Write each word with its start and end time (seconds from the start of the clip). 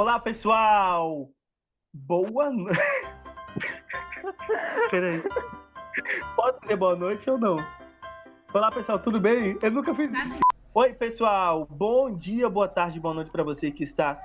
Olá, 0.00 0.18
pessoal! 0.18 1.30
Boa 1.92 2.50
noite. 2.50 2.78
Peraí. 4.90 5.22
Pode 6.34 6.60
dizer 6.62 6.76
boa 6.76 6.96
noite 6.96 7.28
ou 7.28 7.38
não? 7.38 7.58
Olá, 8.54 8.70
pessoal, 8.70 8.98
tudo 8.98 9.20
bem? 9.20 9.58
Eu 9.60 9.70
nunca 9.70 9.94
fiz 9.94 10.10
isso. 10.10 10.38
Oi, 10.72 10.94
pessoal. 10.94 11.68
Bom 11.70 12.10
dia, 12.14 12.48
boa 12.48 12.66
tarde, 12.66 12.98
boa 12.98 13.12
noite 13.12 13.30
para 13.30 13.42
você 13.42 13.70
que 13.70 13.82
está 13.82 14.18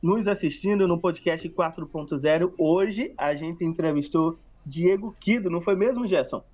nos 0.00 0.28
assistindo 0.28 0.86
no 0.86 1.00
podcast 1.00 1.48
4.0. 1.48 2.54
Hoje 2.56 3.12
a 3.18 3.34
gente 3.34 3.64
entrevistou 3.64 4.38
Diego 4.64 5.16
Kido, 5.18 5.50
não 5.50 5.60
foi 5.60 5.74
mesmo, 5.74 6.06
Gerson? 6.06 6.44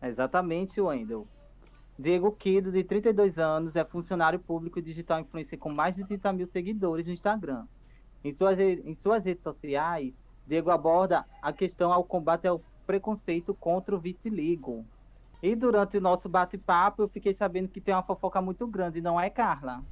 Exatamente, 0.00 0.80
Wendel. 0.80 1.28
Diego 1.98 2.32
Kido, 2.32 2.72
de 2.72 2.82
32 2.82 3.36
anos, 3.38 3.76
é 3.76 3.84
funcionário 3.84 4.38
público 4.38 4.78
e 4.78 4.82
digital 4.82 5.20
influencer 5.20 5.58
com 5.58 5.68
mais 5.68 5.94
de 5.94 6.02
30 6.06 6.32
mil 6.32 6.46
seguidores 6.46 7.06
no 7.06 7.12
Instagram. 7.12 7.66
Em 8.22 8.32
suas, 8.32 8.58
em 8.58 8.94
suas 8.94 9.24
redes 9.24 9.42
sociais, 9.42 10.14
Diego 10.46 10.70
aborda 10.70 11.24
a 11.40 11.52
questão 11.52 11.92
ao 11.92 12.04
combate 12.04 12.46
ao 12.46 12.62
preconceito 12.86 13.54
contra 13.54 13.94
o 13.94 13.98
vitiligo. 13.98 14.84
E 15.42 15.54
durante 15.54 15.96
o 15.96 16.00
nosso 16.00 16.28
bate-papo, 16.28 17.02
eu 17.02 17.08
fiquei 17.08 17.32
sabendo 17.32 17.68
que 17.68 17.80
tem 17.80 17.94
uma 17.94 18.02
fofoca 18.02 18.42
muito 18.42 18.66
grande, 18.66 19.00
não 19.00 19.18
é, 19.18 19.30
Carla? 19.30 19.82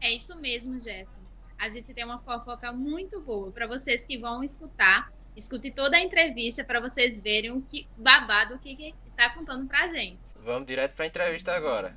É 0.00 0.12
isso 0.12 0.40
mesmo, 0.40 0.78
Gerson. 0.78 1.22
A 1.58 1.68
gente 1.68 1.92
tem 1.92 2.04
uma 2.04 2.18
fofoca 2.20 2.72
muito 2.72 3.20
boa 3.22 3.50
para 3.52 3.66
vocês 3.66 4.06
que 4.06 4.18
vão 4.18 4.42
escutar. 4.42 5.12
Escute 5.36 5.70
toda 5.70 5.96
a 5.96 6.02
entrevista 6.02 6.64
para 6.64 6.80
vocês 6.80 7.20
verem 7.20 7.52
o 7.52 7.62
que 7.62 7.86
babado 7.96 8.58
que 8.58 8.94
está 9.06 9.30
contando 9.30 9.66
pra 9.66 9.88
gente. 9.88 10.18
Vamos 10.40 10.66
direto 10.66 10.94
para 10.94 11.04
a 11.04 11.08
entrevista 11.08 11.52
agora. 11.52 11.94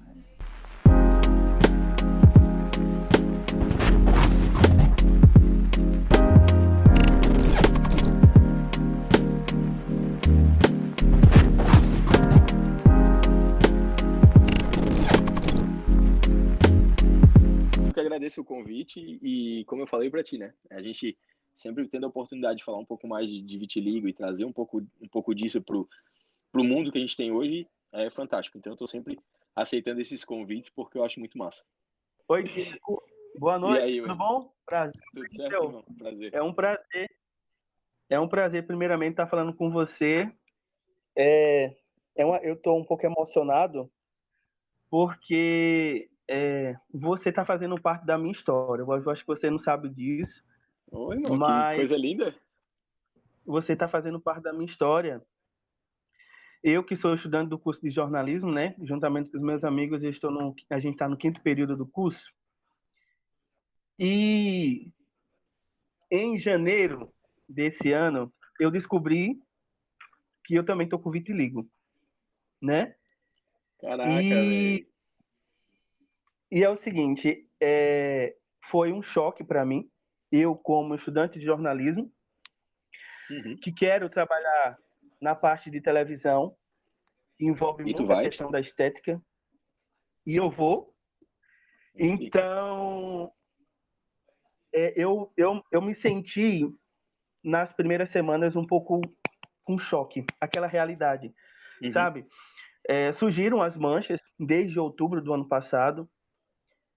Agradeço 18.12 18.42
o 18.42 18.46
convite 18.46 19.20
e, 19.22 19.64
como 19.66 19.82
eu 19.82 19.88
falei 19.88 20.10
para 20.10 20.24
ti, 20.24 20.38
né? 20.38 20.54
A 20.70 20.82
gente 20.82 21.18
sempre 21.56 21.88
tendo 21.88 22.06
a 22.06 22.10
oportunidade 22.10 22.60
de 22.60 22.64
falar 22.64 22.78
um 22.78 22.86
pouco 22.86 23.08
mais 23.08 23.28
de, 23.28 23.42
de 23.42 23.58
vitiligo 23.58 24.08
e 24.08 24.14
trazer 24.14 24.46
um 24.46 24.52
pouco, 24.52 24.80
um 25.02 25.08
pouco 25.08 25.34
disso 25.34 25.62
pro, 25.62 25.88
pro 26.52 26.64
mundo 26.64 26.92
que 26.92 26.98
a 26.98 27.02
gente 27.02 27.16
tem 27.16 27.32
hoje 27.32 27.68
é 27.92 28.10
fantástico. 28.10 28.58
Então 28.58 28.74
eu 28.74 28.78
tô 28.78 28.88
sempre 28.88 29.20
aceitando 29.56 30.02
esses 30.02 30.24
convites 30.24 30.70
porque 30.70 30.98
eu 30.98 31.04
acho 31.04 31.20
muito 31.20 31.38
massa. 31.38 31.64
Oi, 32.28 32.44
Diego. 32.44 33.04
Boa 33.38 33.58
noite, 33.58 33.84
aí, 33.84 34.02
tudo 34.02 34.16
bom? 34.16 34.54
Prazer. 34.66 35.02
Tudo 35.14 35.36
certo, 35.36 35.54
irmão? 35.54 35.86
Prazer. 35.98 36.34
É 36.34 36.42
um 36.42 36.54
prazer. 36.54 37.10
É 38.10 38.20
um 38.20 38.28
prazer, 38.28 38.68
primeiramente, 38.68 39.12
estar 39.12 39.28
falando 39.28 39.54
com 39.54 39.72
você. 39.72 40.30
É, 41.16 41.76
é 42.16 42.26
uma, 42.26 42.38
eu 42.40 42.56
estou 42.56 42.78
um 42.78 42.84
pouco 42.84 43.06
emocionado 43.06 43.90
porque 44.90 46.11
é, 46.28 46.76
você 46.94 47.30
está 47.30 47.44
fazendo 47.46 47.80
parte 47.80 48.06
da 48.06 48.18
minha 48.18 48.32
história. 48.32 48.84
Eu 48.84 49.10
acho 49.10 49.22
que 49.22 49.28
você 49.28 49.50
não 49.50 49.58
sabe 49.58 49.90
disso. 49.90 50.44
Oi, 50.92 51.20
Mas- 51.38 51.78
coisa 51.78 51.98
linda. 51.98 52.36
Você 53.46 53.74
está 53.74 53.88
fazendo 53.88 54.20
parte 54.20 54.44
da 54.44 54.54
minha 54.54 54.66
história. 54.66 55.22
Eu 56.64 56.84
que 56.84 56.96
sou 56.96 57.16
estudante 57.16 57.50
do 57.50 57.58
curso 57.58 57.82
de 57.82 57.90
jornalismo, 57.90 58.52
né? 58.52 58.76
Juntamente 58.84 59.32
com 59.32 59.38
os 59.38 59.44
meus 59.44 59.64
amigos, 59.64 60.04
estou 60.04 60.30
no, 60.30 60.56
a 60.70 60.80
gente 60.80 60.94
está 60.94 61.10
no 61.10 61.18
quinto 61.18 61.42
período 61.42 61.76
do 61.76 61.88
curso. 61.88 62.32
E 63.98 64.92
em 66.10 66.38
janeiro 66.38 67.12
desse 67.48 67.92
ano, 67.92 68.32
eu 68.60 68.70
descobri 68.70 69.42
que 70.46 70.54
eu 70.56 70.64
também 70.64 70.86
estou 70.86 71.00
com 71.00 71.10
vitiligo, 71.10 71.68
né? 72.62 72.96
Caraca, 73.80 74.22
E, 74.22 74.30
velho. 74.30 74.91
E 76.52 76.64
é 76.64 76.70
o 76.70 76.78
seguinte, 76.78 77.48
é, 77.62 78.36
foi 78.64 78.92
um 78.92 79.02
choque 79.02 79.44
para 79.44 79.66
mim, 79.66 79.90
eu 80.32 80.56
como 80.56 80.96
estudante 80.96 81.40
de 81.40 81.46
jornalismo, 81.46 82.12
Uhum. 83.30 83.58
que 83.62 83.72
quero 83.72 84.10
trabalhar 84.10 84.78
na 85.22 85.34
parte 85.34 85.72
de 85.72 85.80
televisão, 85.80 86.58
que 87.38 87.46
envolve 87.46 87.84
muito 87.84 88.12
a 88.12 88.22
questão 88.22 88.52
da 88.52 88.60
estética, 88.60 89.22
e 90.26 90.36
eu 90.36 90.50
vou. 90.50 90.94
Sim. 91.96 92.26
Então, 92.26 93.32
é, 94.74 94.94
eu, 95.02 95.32
eu, 95.38 95.64
eu 95.72 95.82
me 95.82 95.94
senti, 95.94 96.62
nas 97.44 97.74
primeiras 97.74 98.10
semanas, 98.10 98.56
um 98.56 98.66
pouco 98.66 99.02
com 99.64 99.78
choque, 99.80 100.26
aquela 100.40 100.68
realidade, 100.68 101.34
Uhum. 101.82 101.92
sabe? 101.92 102.28
É, 102.88 103.12
surgiram 103.12 103.62
as 103.62 103.78
manchas 103.78 104.20
desde 104.40 104.80
outubro 104.80 105.22
do 105.22 105.34
ano 105.34 105.48
passado, 105.48 106.10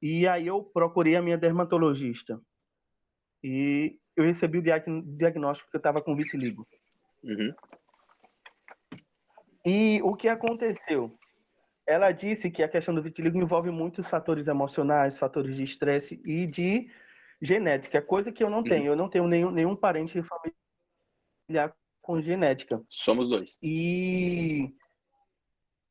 e 0.05 0.29
aí 0.29 0.47
eu 0.47 0.63
procurei 0.63 1.17
a 1.17 1.23
minha 1.23 1.39
dermatologista. 1.39 2.39
E 3.43 3.99
eu 4.15 4.23
recebi 4.23 4.59
o 4.59 4.63
diag- 4.63 5.03
diagnóstico 5.17 5.71
que 5.71 5.77
eu 5.77 5.79
estava 5.79 6.03
com 6.03 6.15
vitiligo. 6.15 6.69
Uhum. 7.23 7.55
E 9.65 10.03
o 10.03 10.15
que 10.15 10.29
aconteceu? 10.29 11.19
Ela 11.87 12.13
disse 12.13 12.51
que 12.51 12.63
a 12.63 12.69
questão 12.69 12.95
do 12.95 13.03
vitiligo 13.03 13.39
envolve 13.39 13.71
muitos 13.71 14.07
fatores 14.07 14.47
emocionais, 14.47 15.19
fatores 15.19 15.57
de 15.57 15.65
estresse 15.65 16.21
e 16.27 16.47
de 16.47 16.91
genética, 17.41 18.03
coisa 18.03 18.31
que 18.31 18.45
eu 18.45 18.51
não 18.51 18.63
tenho. 18.63 18.93
Eu 18.93 18.97
não 18.97 19.09
tenho 19.09 19.27
nenhum, 19.27 19.51
nenhum 19.51 19.75
parente 19.75 20.21
familiar 20.23 21.75
com 22.03 22.21
genética. 22.21 22.79
Somos 22.91 23.31
dois. 23.31 23.59
E 23.63 24.71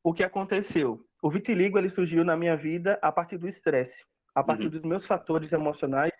o 0.04 0.14
que 0.14 0.22
aconteceu? 0.22 1.03
O 1.24 1.30
vitiligo 1.30 1.78
ele 1.78 1.88
surgiu 1.88 2.22
na 2.22 2.36
minha 2.36 2.54
vida 2.54 2.98
a 3.00 3.10
partir 3.10 3.38
do 3.38 3.48
estresse, 3.48 3.96
a 4.34 4.44
partir 4.44 4.64
Uhum. 4.64 4.68
dos 4.68 4.82
meus 4.82 5.06
fatores 5.06 5.50
emocionais 5.50 6.12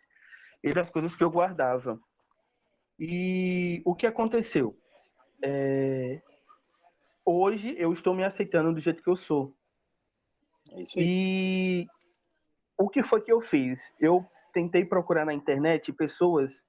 e 0.62 0.72
das 0.72 0.88
coisas 0.88 1.14
que 1.14 1.22
eu 1.22 1.30
guardava. 1.30 2.00
E 2.98 3.82
o 3.84 3.94
que 3.94 4.06
aconteceu? 4.06 4.74
É, 5.42 6.22
Hoje 7.22 7.74
eu 7.76 7.92
estou 7.92 8.14
me 8.14 8.24
aceitando 8.24 8.72
do 8.72 8.80
jeito 8.80 9.02
que 9.02 9.10
eu 9.10 9.16
sou. 9.16 9.54
É 10.72 10.80
isso 10.80 10.98
aí. 10.98 11.04
E 11.06 11.86
o 12.78 12.88
que 12.88 13.02
foi 13.02 13.20
que 13.20 13.30
eu 13.30 13.42
fiz? 13.42 13.94
Eu 14.00 14.26
tentei 14.54 14.86
procurar 14.86 15.26
na 15.26 15.34
internet 15.34 15.92
pessoas 15.92 16.62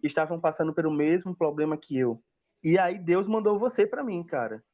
que 0.00 0.06
estavam 0.06 0.40
passando 0.40 0.72
pelo 0.72 0.90
mesmo 0.90 1.36
problema 1.36 1.76
que 1.76 1.98
eu. 1.98 2.18
E 2.64 2.78
aí 2.78 2.98
Deus 2.98 3.28
mandou 3.28 3.58
você 3.58 3.86
para 3.86 4.02
mim, 4.02 4.24
cara. 4.24 4.64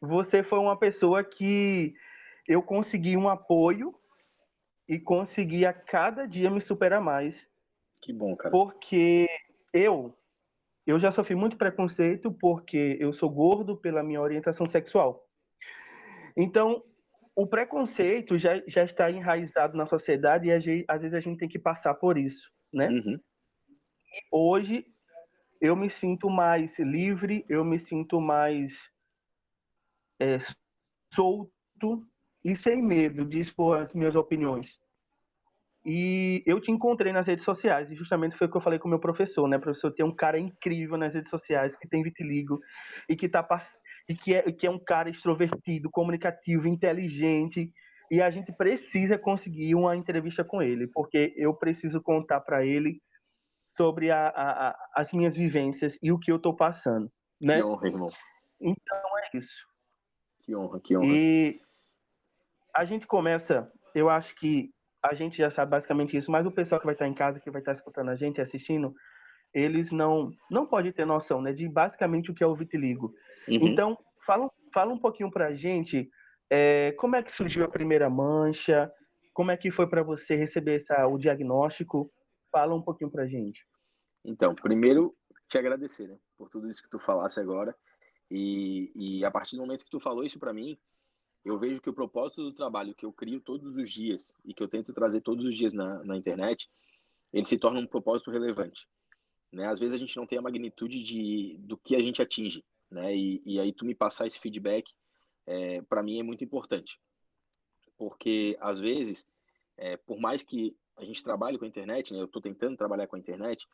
Você 0.00 0.42
foi 0.42 0.58
uma 0.58 0.78
pessoa 0.78 1.22
que 1.22 1.94
eu 2.50 2.60
consegui 2.60 3.16
um 3.16 3.28
apoio 3.28 3.94
e 4.88 4.98
consegui 4.98 5.64
a 5.64 5.72
cada 5.72 6.26
dia 6.26 6.50
me 6.50 6.60
superar 6.60 7.00
mais, 7.00 7.48
Que 8.02 8.12
bom, 8.12 8.34
cara. 8.34 8.50
porque 8.50 9.28
eu 9.72 10.16
eu 10.84 10.98
já 10.98 11.12
sofri 11.12 11.36
muito 11.36 11.56
preconceito 11.56 12.32
porque 12.32 12.96
eu 12.98 13.12
sou 13.12 13.30
gordo 13.30 13.76
pela 13.76 14.02
minha 14.02 14.20
orientação 14.20 14.66
sexual. 14.66 15.24
Então, 16.36 16.82
o 17.36 17.46
preconceito 17.46 18.36
já, 18.36 18.60
já 18.66 18.82
está 18.82 19.08
enraizado 19.08 19.76
na 19.76 19.86
sociedade 19.86 20.48
e 20.48 20.58
gente- 20.58 20.84
às 20.88 21.02
vezes 21.02 21.14
a 21.14 21.20
gente 21.20 21.38
tem 21.38 21.48
que 21.48 21.58
passar 21.58 21.94
por 21.94 22.18
isso, 22.18 22.50
né? 22.72 22.88
Uhum. 22.88 23.20
Hoje 24.32 24.84
eu 25.60 25.76
me 25.76 25.88
sinto 25.88 26.28
mais 26.28 26.76
livre, 26.80 27.44
eu 27.48 27.64
me 27.64 27.78
sinto 27.78 28.20
mais 28.20 28.90
é, 30.18 30.38
solto 31.14 32.04
e 32.44 32.54
sem 32.56 32.82
medo 32.82 33.24
de 33.24 33.38
expor 33.40 33.78
as 33.82 33.92
minhas 33.92 34.14
opiniões. 34.14 34.78
E 35.84 36.42
eu 36.44 36.60
te 36.60 36.70
encontrei 36.70 37.10
nas 37.12 37.26
redes 37.26 37.44
sociais, 37.44 37.90
e 37.90 37.94
justamente 37.94 38.36
foi 38.36 38.46
o 38.46 38.50
que 38.50 38.56
eu 38.56 38.60
falei 38.60 38.78
com 38.78 38.86
o 38.86 38.90
meu 38.90 39.00
professor, 39.00 39.48
né? 39.48 39.56
O 39.56 39.60
professor 39.60 39.90
tem 39.90 40.04
um 40.04 40.14
cara 40.14 40.38
incrível 40.38 40.98
nas 40.98 41.14
redes 41.14 41.30
sociais, 41.30 41.74
que 41.74 41.88
tem 41.88 42.02
vitiligo, 42.02 42.60
e 43.08 43.16
que, 43.16 43.28
tá, 43.28 43.46
e 44.08 44.14
que, 44.14 44.34
é, 44.34 44.42
que 44.52 44.66
é 44.66 44.70
um 44.70 44.78
cara 44.78 45.08
extrovertido, 45.08 45.90
comunicativo, 45.90 46.68
inteligente, 46.68 47.72
e 48.10 48.20
a 48.20 48.30
gente 48.30 48.52
precisa 48.52 49.16
conseguir 49.16 49.74
uma 49.74 49.96
entrevista 49.96 50.44
com 50.44 50.60
ele, 50.60 50.86
porque 50.88 51.32
eu 51.36 51.54
preciso 51.54 52.02
contar 52.02 52.40
para 52.40 52.64
ele 52.64 53.00
sobre 53.76 54.10
a, 54.10 54.28
a- 54.28 54.68
a- 54.68 54.76
as 54.96 55.12
minhas 55.12 55.34
vivências 55.34 55.98
e 56.02 56.12
o 56.12 56.18
que 56.18 56.30
eu 56.30 56.36
estou 56.36 56.54
passando, 56.54 57.10
né? 57.40 57.56
Que 57.56 57.62
honra, 57.64 57.86
irmão. 57.88 58.10
Então 58.60 59.18
é 59.18 59.38
isso. 59.38 59.66
Que 60.42 60.54
honra, 60.54 60.80
que 60.80 60.94
honra. 60.94 61.06
E 61.06 61.62
a 62.74 62.84
gente 62.84 63.06
começa, 63.06 63.70
eu 63.94 64.08
acho 64.08 64.34
que 64.36 64.70
a 65.02 65.14
gente 65.14 65.38
já 65.38 65.50
sabe 65.50 65.70
basicamente 65.70 66.16
isso, 66.16 66.30
mas 66.30 66.46
o 66.46 66.52
pessoal 66.52 66.80
que 66.80 66.86
vai 66.86 66.94
estar 66.94 67.08
em 67.08 67.14
casa, 67.14 67.40
que 67.40 67.50
vai 67.50 67.60
estar 67.60 67.72
escutando 67.72 68.10
a 68.10 68.16
gente, 68.16 68.40
assistindo, 68.40 68.94
eles 69.52 69.90
não 69.90 70.30
não 70.50 70.66
podem 70.66 70.92
ter 70.92 71.04
noção, 71.04 71.40
né, 71.40 71.52
de 71.52 71.68
basicamente 71.68 72.30
o 72.30 72.34
que 72.34 72.44
é 72.44 72.46
o 72.46 72.54
vitiligo. 72.54 73.14
Uhum. 73.48 73.58
Então, 73.62 73.98
fala, 74.26 74.50
fala 74.72 74.92
um 74.92 74.98
pouquinho 74.98 75.30
pra 75.30 75.54
gente 75.54 76.08
é, 76.50 76.92
como 76.98 77.16
é 77.16 77.22
que 77.22 77.32
surgiu 77.32 77.64
a 77.64 77.68
primeira 77.68 78.10
mancha, 78.10 78.90
como 79.32 79.50
é 79.50 79.56
que 79.56 79.70
foi 79.70 79.86
para 79.88 80.02
você 80.02 80.34
receber 80.34 80.76
essa, 80.76 81.06
o 81.06 81.18
diagnóstico 81.18 82.10
Fala 82.50 82.74
um 82.74 82.82
pouquinho 82.82 83.10
pra 83.10 83.26
gente. 83.26 83.64
Então, 84.24 84.54
primeiro, 84.54 85.16
te 85.48 85.56
agradecer, 85.56 86.08
né, 86.08 86.18
por 86.36 86.50
tudo 86.50 86.68
isso 86.68 86.82
que 86.82 86.90
tu 86.90 86.98
falasse 86.98 87.38
agora. 87.40 87.74
E, 88.30 88.92
e 88.94 89.24
a 89.24 89.30
partir 89.30 89.56
do 89.56 89.62
momento 89.62 89.84
que 89.84 89.90
tu 89.90 90.00
falou 90.00 90.24
isso 90.24 90.38
para 90.38 90.52
mim, 90.52 90.78
eu 91.44 91.58
vejo 91.58 91.80
que 91.80 91.88
o 91.88 91.94
propósito 91.94 92.42
do 92.42 92.52
trabalho 92.52 92.94
que 92.94 93.04
eu 93.04 93.12
crio 93.12 93.40
todos 93.40 93.76
os 93.76 93.90
dias 93.90 94.34
e 94.44 94.52
que 94.52 94.62
eu 94.62 94.68
tento 94.68 94.92
trazer 94.92 95.20
todos 95.20 95.44
os 95.44 95.54
dias 95.54 95.72
na, 95.72 96.04
na 96.04 96.16
internet, 96.16 96.70
ele 97.32 97.44
se 97.44 97.58
torna 97.58 97.80
um 97.80 97.86
propósito 97.86 98.30
relevante. 98.30 98.86
Né? 99.52 99.66
Às 99.66 99.78
vezes 99.78 99.94
a 99.94 99.98
gente 99.98 100.16
não 100.16 100.26
tem 100.26 100.38
a 100.38 100.42
magnitude 100.42 101.02
de, 101.02 101.56
do 101.60 101.76
que 101.76 101.96
a 101.96 102.02
gente 102.02 102.22
atinge, 102.22 102.64
né? 102.90 103.14
E, 103.16 103.42
e 103.44 103.58
aí 103.58 103.72
tu 103.72 103.84
me 103.84 103.94
passar 103.94 104.26
esse 104.26 104.38
feedback, 104.38 104.92
é, 105.46 105.82
para 105.82 106.02
mim 106.02 106.20
é 106.20 106.22
muito 106.22 106.44
importante, 106.44 107.00
porque 107.96 108.56
às 108.60 108.78
vezes, 108.78 109.26
é, 109.76 109.96
por 109.96 110.20
mais 110.20 110.42
que 110.42 110.76
a 110.96 111.04
gente 111.04 111.24
trabalhe 111.24 111.58
com 111.58 111.64
a 111.64 111.68
internet, 111.68 112.12
né? 112.12 112.20
Eu 112.20 112.26
estou 112.26 112.42
tentando 112.42 112.76
trabalhar 112.76 113.06
com 113.06 113.16
a 113.16 113.18
internet 113.18 113.66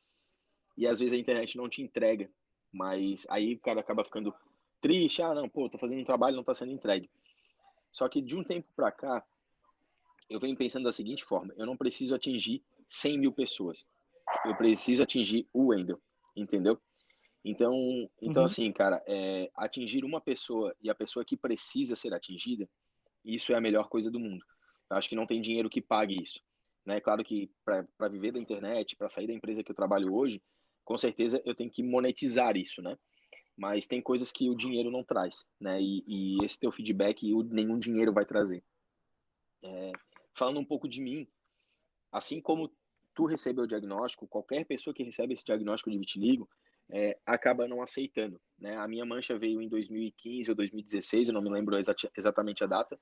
e 0.77 0.87
às 0.87 0.99
vezes 0.99 1.13
a 1.13 1.19
internet 1.19 1.57
não 1.57 1.69
te 1.69 1.83
entrega, 1.83 2.31
mas 2.73 3.27
aí 3.29 3.55
o 3.55 3.61
cara 3.61 3.81
acaba 3.81 4.05
ficando 4.05 4.35
triste, 4.81 5.21
ah 5.21 5.35
não, 5.35 5.49
pô, 5.49 5.69
tô 5.69 5.79
fazendo 5.79 6.01
um 6.01 6.05
trabalho 6.05 6.37
não 6.37 6.43
está 6.43 6.55
sendo 6.55 6.73
entregue. 6.73 7.11
Só 7.97 8.11
que 8.11 8.21
de 8.21 8.37
um 8.37 8.45
tempo 8.45 8.69
para 8.77 8.93
cá, 8.93 9.25
eu 10.29 10.39
venho 10.39 10.55
pensando 10.55 10.85
da 10.85 10.93
seguinte 10.93 11.25
forma: 11.25 11.55
eu 11.57 11.65
não 11.65 11.79
preciso 11.79 12.15
atingir 12.15 12.63
100 12.91 13.19
mil 13.19 13.33
pessoas, 13.33 13.87
eu 14.45 14.55
preciso 14.55 15.03
atingir 15.03 15.49
o 15.51 15.69
Wendel, 15.69 15.99
entendeu? 16.37 16.79
Então, 17.43 17.73
então 18.21 18.43
uhum. 18.43 18.47
assim, 18.47 18.71
cara, 18.71 19.03
é, 19.07 19.51
atingir 19.57 20.05
uma 20.05 20.21
pessoa 20.21 20.77
e 20.83 20.91
a 20.91 20.95
pessoa 20.95 21.25
que 21.25 21.39
precisa 21.39 21.97
ser 21.97 22.13
atingida, 22.13 22.69
isso 23.25 23.53
é 23.53 23.57
a 23.57 23.63
melhor 23.63 23.89
coisa 23.89 24.11
do 24.11 24.21
mundo. 24.21 24.45
Eu 24.91 24.97
acho 24.99 25.09
que 25.09 25.17
não 25.17 25.27
tem 25.27 25.41
dinheiro 25.41 25.71
que 25.71 25.81
pague 25.81 26.23
isso. 26.23 26.41
Né? 26.85 27.01
Claro 27.01 27.25
que 27.25 27.51
para 27.65 28.09
viver 28.09 28.33
da 28.33 28.39
internet, 28.39 28.95
para 28.95 29.09
sair 29.09 29.27
da 29.27 29.33
empresa 29.33 29.63
que 29.63 29.71
eu 29.71 29.77
trabalho 29.77 30.15
hoje, 30.15 30.43
com 30.85 30.99
certeza 30.99 31.41
eu 31.47 31.55
tenho 31.55 31.71
que 31.71 31.83
monetizar 31.83 32.59
isso, 32.59 32.83
né? 32.83 32.97
Mas 33.57 33.87
tem 33.87 34.03
coisas 34.03 34.31
que 34.31 34.51
o 34.51 34.55
dinheiro 34.55 34.91
não 34.91 35.03
traz, 35.03 35.47
né? 35.59 35.81
E, 35.81 36.05
e 36.07 36.45
esse 36.45 36.59
teu 36.59 36.71
feedback 36.71 37.23
nenhum 37.45 37.79
dinheiro 37.79 38.13
vai 38.13 38.27
trazer. 38.27 38.63
É, 39.63 39.93
falando 40.35 40.61
um 40.61 40.65
pouco 40.65 40.87
de 40.87 41.01
mim, 41.01 41.27
assim 42.13 42.41
como 42.41 42.71
tu 43.15 43.25
recebeu 43.25 43.65
o 43.65 43.67
diagnóstico, 43.67 44.29
qualquer 44.29 44.65
pessoa 44.67 44.93
que 44.93 45.03
recebe 45.03 45.33
esse 45.33 45.45
diagnóstico 45.45 45.91
de 45.91 45.99
vitiligo 45.99 46.49
é, 46.91 47.19
acaba 47.25 47.67
não 47.67 47.83
aceitando. 47.83 48.41
Né? 48.59 48.77
A 48.77 48.87
minha 48.87 49.05
mancha 49.05 49.39
veio 49.39 49.61
em 49.61 49.69
2015 49.69 50.51
ou 50.51 50.57
2016, 50.57 51.29
eu 51.29 51.35
não 51.35 51.43
me 51.43 51.51
lembro 51.51 51.77
exatamente 52.15 52.63
a 52.63 52.67
data, 52.67 52.99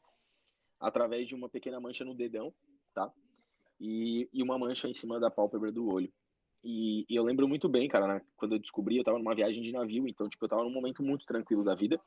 através 0.81 1.27
de 1.27 1.35
uma 1.35 1.49
pequena 1.49 1.81
mancha 1.81 2.05
no 2.05 2.15
dedão, 2.15 2.55
tá? 2.95 3.11
E, 3.81 4.29
e 4.33 4.43
uma 4.43 4.59
mancha 4.59 4.89
em 4.89 4.95
cima 4.95 5.19
da 5.19 5.31
pálpebra 5.31 5.73
do 5.73 5.89
olho. 5.89 6.13
E, 6.65 7.05
e 7.09 7.15
eu 7.15 7.23
lembro 7.23 7.47
muito 7.47 7.69
bem, 7.69 7.87
cara, 7.89 8.07
né? 8.07 8.23
quando 8.37 8.55
eu 8.55 8.59
descobri, 8.59 8.97
eu 8.97 9.03
estava 9.03 9.19
numa 9.19 9.35
viagem 9.35 9.63
de 9.63 9.71
navio, 9.71 10.09
então, 10.09 10.29
tipo, 10.31 10.43
eu 10.43 10.47
estava 10.47 10.65
num 10.65 10.73
momento 10.73 11.03
muito 11.03 11.27
tranquilo 11.27 11.63
da 11.63 11.75
vida, 11.75 12.01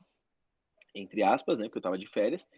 entre 0.92 1.22
aspas, 1.22 1.60
né? 1.60 1.66
Porque 1.66 1.78
eu 1.78 1.80
estava 1.80 1.96
de 1.96 2.08
férias. 2.08 2.48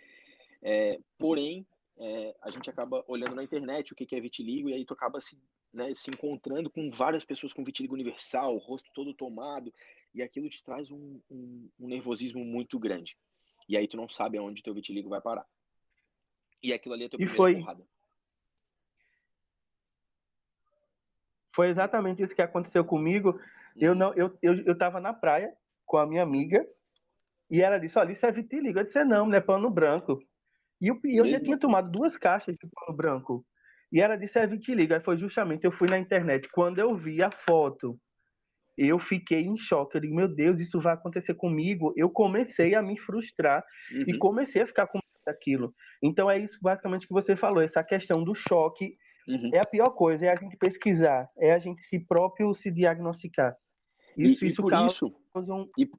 É, 0.62 0.98
porém, 1.18 1.66
é, 1.98 2.34
a 2.40 2.50
gente 2.50 2.70
acaba 2.70 3.04
olhando 3.06 3.34
na 3.34 3.44
internet 3.44 3.92
o 3.92 3.96
que, 3.96 4.06
que 4.06 4.16
é 4.16 4.20
vitiligo 4.20 4.70
e 4.70 4.72
aí 4.72 4.84
tu 4.86 4.94
acaba 4.94 5.20
se, 5.20 5.38
né, 5.72 5.94
se 5.94 6.10
encontrando 6.10 6.70
com 6.70 6.90
várias 6.90 7.24
pessoas 7.24 7.52
com 7.52 7.62
vitiligo 7.62 7.94
universal, 7.94 8.56
rosto 8.56 8.90
todo 8.94 9.12
tomado, 9.12 9.72
e 10.14 10.22
aquilo 10.22 10.48
te 10.48 10.62
traz 10.62 10.90
um, 10.90 11.20
um, 11.30 11.68
um 11.78 11.86
nervosismo 11.86 12.42
muito 12.42 12.78
grande. 12.78 13.14
E 13.68 13.76
aí 13.76 13.86
tu 13.86 13.98
não 13.98 14.08
sabe 14.08 14.38
aonde 14.38 14.62
teu 14.62 14.72
vitiligo 14.72 15.10
vai 15.10 15.20
parar. 15.20 15.46
E 16.62 16.72
aquilo 16.72 16.94
ali 16.94 17.04
é 17.04 17.08
teu 17.10 17.20
e 17.20 17.26
foi... 17.26 17.56
porrada. 17.56 17.86
Foi 21.54 21.68
exatamente 21.68 22.22
isso 22.22 22.34
que 22.34 22.42
aconteceu 22.42 22.84
comigo. 22.84 23.38
Eu 23.76 23.94
não, 23.94 24.14
eu, 24.14 24.36
eu, 24.42 24.54
eu 24.64 24.76
tava 24.76 25.00
na 25.00 25.12
praia 25.12 25.52
com 25.86 25.96
a 25.96 26.06
minha 26.06 26.22
amiga 26.22 26.66
e 27.50 27.60
ela 27.62 27.78
disse: 27.78 27.98
Olha, 27.98 28.12
isso 28.12 28.26
é 28.26 28.32
vitiligo. 28.32 28.78
Eu 28.78 28.84
disse: 28.84 29.02
Não, 29.04 29.26
não 29.26 29.36
é 29.36 29.40
pano 29.40 29.70
branco. 29.70 30.18
E 30.80 30.88
eu, 30.88 30.98
eu 31.04 31.26
já 31.26 31.38
tinha 31.38 31.58
tomado 31.58 31.90
duas 31.90 32.16
caixas 32.16 32.56
de 32.56 32.66
pano 32.66 32.96
branco. 32.96 33.44
E 33.92 34.00
ela 34.00 34.16
disse, 34.16 34.38
é 34.38 34.46
vitiligo. 34.46 34.94
Aí 34.94 35.00
foi 35.00 35.16
justamente, 35.16 35.64
eu 35.64 35.72
fui 35.72 35.88
na 35.88 35.98
internet. 35.98 36.48
Quando 36.52 36.78
eu 36.78 36.96
vi 36.96 37.22
a 37.22 37.30
foto, 37.30 37.98
eu 38.78 38.98
fiquei 38.98 39.42
em 39.42 39.58
choque. 39.58 39.96
Eu 39.96 40.00
digo, 40.00 40.14
meu 40.14 40.28
Deus, 40.28 40.60
isso 40.60 40.80
vai 40.80 40.94
acontecer 40.94 41.34
comigo. 41.34 41.92
Eu 41.96 42.08
comecei 42.08 42.74
a 42.74 42.82
me 42.82 42.98
frustrar 42.98 43.64
uhum. 43.92 44.04
e 44.06 44.16
comecei 44.16 44.62
a 44.62 44.66
ficar 44.66 44.86
com 44.86 45.00
aquilo. 45.26 45.74
Então 46.02 46.30
é 46.30 46.38
isso 46.38 46.58
basicamente 46.62 47.06
que 47.06 47.12
você 47.12 47.36
falou, 47.36 47.62
essa 47.62 47.84
questão 47.84 48.24
do 48.24 48.34
choque 48.34 48.96
uhum. 49.34 49.50
é 49.52 49.58
a 49.58 49.66
pior 49.66 49.90
coisa, 49.90 50.26
é 50.26 50.30
a 50.30 50.36
gente 50.36 50.56
pesquisar, 50.56 51.30
é 51.36 51.52
a 51.52 51.58
gente 51.58 51.82
si 51.82 51.98
próprio 51.98 52.54
se 52.54 52.70
diagnosticar. 52.70 53.56
Isso, 54.16 54.44
e, 54.44 54.48
isso 54.48 54.60
e 54.60 54.62
por 54.62 54.70
causa 54.70 54.94
isso, 54.94 55.14
um... 55.36 55.68
e, 55.78 55.90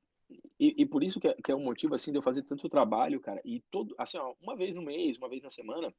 e, 0.59 0.81
e, 0.81 0.85
por 0.85 1.03
isso 1.03 1.19
que 1.19 1.27
é, 1.27 1.33
que 1.33 1.51
é 1.51 1.55
um 1.55 1.63
motivo, 1.63 1.95
assim, 1.95 2.11
de 2.11 2.17
eu 2.17 2.21
fazer 2.21 2.43
tanto 2.43 2.69
trabalho, 2.69 3.19
cara, 3.19 3.41
e 3.43 3.61
todo, 3.71 3.95
assim, 3.97 4.17
ó, 4.17 4.33
uma 4.41 4.55
vez 4.55 4.75
no 4.75 4.81
mês, 4.81 5.17
uma 5.17 5.29
vez 5.29 5.41
na 5.41 5.49
semana, 5.49 5.93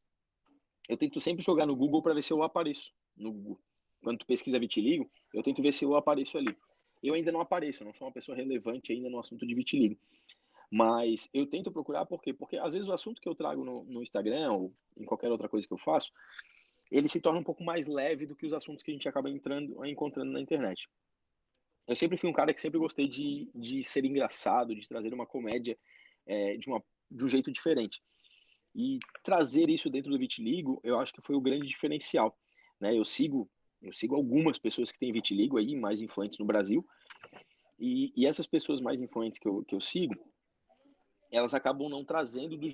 eu 0.89 0.97
tento 0.97 1.21
sempre 1.21 1.45
jogar 1.45 1.67
no 1.67 1.77
Google 1.77 2.03
para 2.03 2.15
ver 2.15 2.23
se 2.23 2.33
eu 2.33 2.43
apareço 2.43 2.93
no 3.17 3.33
Google. 3.33 3.61
Quando 4.03 4.19
tu 4.19 4.27
pesquisa 4.27 4.59
vitiligo, 4.59 5.11
eu 5.33 5.43
tento 5.43 5.63
ver 5.63 5.73
se 5.73 5.85
eu 5.85 5.95
apareço 5.95 6.37
ali. 6.37 6.57
Eu 7.03 7.15
ainda 7.15 7.33
não 7.33 7.41
apareço, 7.41 7.85
não 7.85 7.95
sou 7.95 8.07
uma 8.07 8.13
pessoa 8.13 8.37
relevante 8.37 8.93
ainda 8.93 9.09
no 9.09 9.19
assunto 9.19 9.47
de 9.47 9.55
vitiligo. 9.55 9.97
Mas 10.71 11.29
eu 11.35 11.47
tento 11.47 11.71
procurar 11.71 12.07
por 12.07 12.23
quê? 12.23 12.33
Porque 12.33 12.57
às 12.57 12.73
vezes 12.73 12.89
o 12.89 12.93
assunto 12.93 13.21
que 13.21 13.29
eu 13.29 13.35
trago 13.35 13.65
no, 13.65 13.85
no 13.85 14.03
Instagram 14.03 14.53
ou 14.53 14.75
em 14.97 15.05
qualquer 15.05 15.31
outra 15.31 15.49
coisa 15.49 15.67
que 15.67 15.73
eu 15.73 15.79
faço, 15.79 16.11
ele 16.93 17.09
se 17.09 17.21
torna 17.21 17.41
um 17.41 17.45
pouco 17.45 17.65
mais 17.65 17.89
leve 17.89 18.27
do 18.27 18.37
que 18.37 18.47
os 18.47 18.53
assuntos 18.53 18.85
que 18.85 18.91
a 18.91 18.95
gente 18.95 19.09
acaba 19.09 19.29
entrando, 19.29 19.85
encontrando 19.85 20.31
na 20.31 20.41
internet 20.41 20.89
eu 21.87 21.97
sempre 21.97 22.17
fui 22.17 22.29
um 22.29 22.33
cara 22.33 22.55
que 22.55 22.61
sempre 22.61 22.79
gostei 22.79 23.09
de, 23.09 23.51
de 23.55 23.85
ser 23.85 24.05
engraçado, 24.05 24.75
de 24.75 24.89
trazer 24.89 25.13
uma 25.13 25.27
comédia 25.27 25.79
é, 26.27 26.57
de, 26.57 26.69
uma, 26.69 26.83
de 27.11 27.25
um 27.25 27.29
jeito 27.29 27.51
diferente. 27.51 28.01
E 28.75 28.99
trazer 29.23 29.69
isso 29.69 29.91
dentro 29.91 30.11
do 30.11 30.19
vitiligo, 30.19 30.81
eu 30.83 30.99
acho 30.99 31.13
que 31.13 31.21
foi 31.23 31.35
o 31.35 31.41
grande 31.41 31.67
diferencial. 31.67 32.39
Né? 32.81 32.97
Eu 32.97 33.05
sigo 33.05 33.51
eu 33.81 33.93
sigo 33.93 34.15
algumas 34.15 34.61
pessoas 34.61 34.93
que 34.93 34.99
têm 34.99 35.13
vitiligo 35.13 35.59
aí, 35.59 35.75
mais 35.75 36.01
influentes 36.01 36.39
no 36.39 36.45
Brasil, 36.45 36.87
e, 37.81 38.13
e 38.15 38.27
essas 38.27 38.47
pessoas 38.47 38.81
mais 38.81 39.01
influentes 39.01 39.41
que 39.41 39.49
eu, 39.49 39.65
que 39.65 39.75
eu 39.75 39.81
sigo, 39.81 40.15
elas 41.33 41.53
acabam 41.53 41.89
não 41.89 42.05
trazendo 42.05 42.57
do 42.57 42.73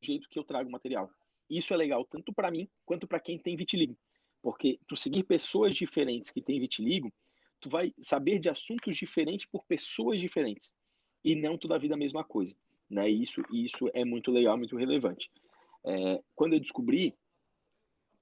jeito 0.00 0.30
que 0.30 0.38
eu 0.38 0.44
trago 0.44 0.70
o 0.70 0.72
material. 0.72 1.10
Isso 1.48 1.72
é 1.72 1.76
legal 1.76 2.04
tanto 2.04 2.32
para 2.32 2.50
mim 2.50 2.68
quanto 2.84 3.06
para 3.06 3.20
quem 3.20 3.38
tem 3.38 3.56
vitiligo, 3.56 3.96
porque 4.42 4.78
tu 4.86 4.96
seguir 4.96 5.24
pessoas 5.24 5.74
diferentes 5.74 6.30
que 6.30 6.42
têm 6.42 6.60
vitiligo 6.60 7.12
tu 7.60 7.70
vai 7.70 7.92
saber 8.00 8.38
de 8.38 8.48
assuntos 8.48 8.96
diferentes 8.96 9.46
por 9.46 9.64
pessoas 9.64 10.20
diferentes 10.20 10.72
e 11.24 11.34
não 11.34 11.58
toda 11.58 11.74
a 11.74 11.78
vida 11.78 11.94
a 11.94 11.98
mesma 11.98 12.22
coisa, 12.24 12.54
né? 12.88 13.08
Isso 13.08 13.42
isso 13.50 13.90
é 13.92 14.04
muito 14.04 14.30
legal, 14.30 14.56
muito 14.56 14.76
relevante. 14.76 15.30
É, 15.84 16.22
quando 16.34 16.54
eu 16.54 16.60
descobri, 16.60 17.14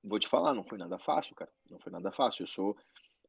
vou 0.02 0.18
te 0.18 0.28
falar, 0.28 0.54
não 0.54 0.64
foi 0.64 0.78
nada 0.78 0.98
fácil, 0.98 1.34
cara. 1.34 1.50
Não 1.70 1.78
foi 1.78 1.92
nada 1.92 2.10
fácil. 2.12 2.44
Eu 2.44 2.46
sou, 2.46 2.76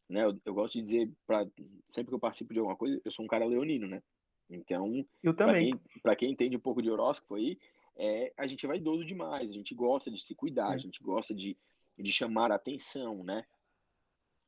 né? 0.09 0.25
Eu, 0.25 0.39
eu 0.45 0.53
gosto 0.53 0.73
de 0.73 0.81
dizer 0.81 1.11
para 1.25 1.45
sempre 1.89 2.09
que 2.09 2.15
eu 2.15 2.19
participo 2.19 2.53
de 2.53 2.59
alguma 2.59 2.77
coisa, 2.77 3.01
eu 3.03 3.11
sou 3.11 3.25
um 3.25 3.27
cara 3.27 3.45
leonino, 3.45 3.87
né? 3.87 4.01
Então, 4.49 5.05
eu 5.23 5.33
também. 5.33 5.75
Para 6.03 6.15
quem, 6.15 6.27
quem, 6.27 6.31
entende 6.33 6.55
um 6.55 6.61
pouco 6.61 6.81
de 6.81 6.89
horóscopo 6.89 7.35
aí, 7.35 7.57
é, 7.97 8.33
a 8.37 8.45
gente 8.47 8.65
vai 8.67 8.77
idoso 8.77 9.05
demais. 9.05 9.49
A 9.49 9.53
gente 9.53 9.73
gosta 9.73 10.11
de 10.11 10.21
se 10.21 10.35
cuidar, 10.35 10.71
é. 10.71 10.75
a 10.75 10.77
gente 10.77 11.01
gosta 11.01 11.33
de, 11.33 11.57
de 11.97 12.11
chamar 12.11 12.51
a 12.51 12.55
atenção, 12.55 13.23
né? 13.23 13.45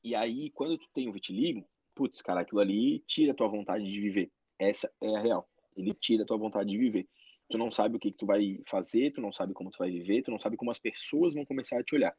E 0.03 0.15
aí, 0.15 0.49
quando 0.51 0.77
tu 0.77 0.87
tem 0.93 1.09
o 1.09 1.13
vitiligo, 1.13 1.67
putz, 1.95 2.21
cara, 2.21 2.41
aquilo 2.41 2.61
ali 2.61 2.99
tira 3.07 3.31
a 3.31 3.35
tua 3.35 3.47
vontade 3.47 3.85
de 3.85 3.99
viver. 3.99 4.31
Essa 4.59 4.91
é 5.01 5.15
a 5.15 5.19
real. 5.19 5.49
Ele 5.75 5.93
tira 5.93 6.23
a 6.23 6.25
tua 6.25 6.37
vontade 6.37 6.69
de 6.69 6.77
viver. 6.77 7.07
Tu 7.49 7.57
não 7.57 7.71
sabe 7.71 7.95
o 7.95 7.99
que, 7.99 8.11
que 8.11 8.17
tu 8.17 8.25
vai 8.25 8.59
fazer, 8.67 9.11
tu 9.13 9.21
não 9.21 9.31
sabe 9.31 9.53
como 9.53 9.71
tu 9.71 9.77
vai 9.77 9.89
viver, 9.89 10.21
tu 10.21 10.31
não 10.31 10.39
sabe 10.39 10.57
como 10.57 10.69
as 10.69 10.79
pessoas 10.79 11.33
vão 11.33 11.45
começar 11.45 11.79
a 11.79 11.83
te 11.83 11.95
olhar. 11.95 12.15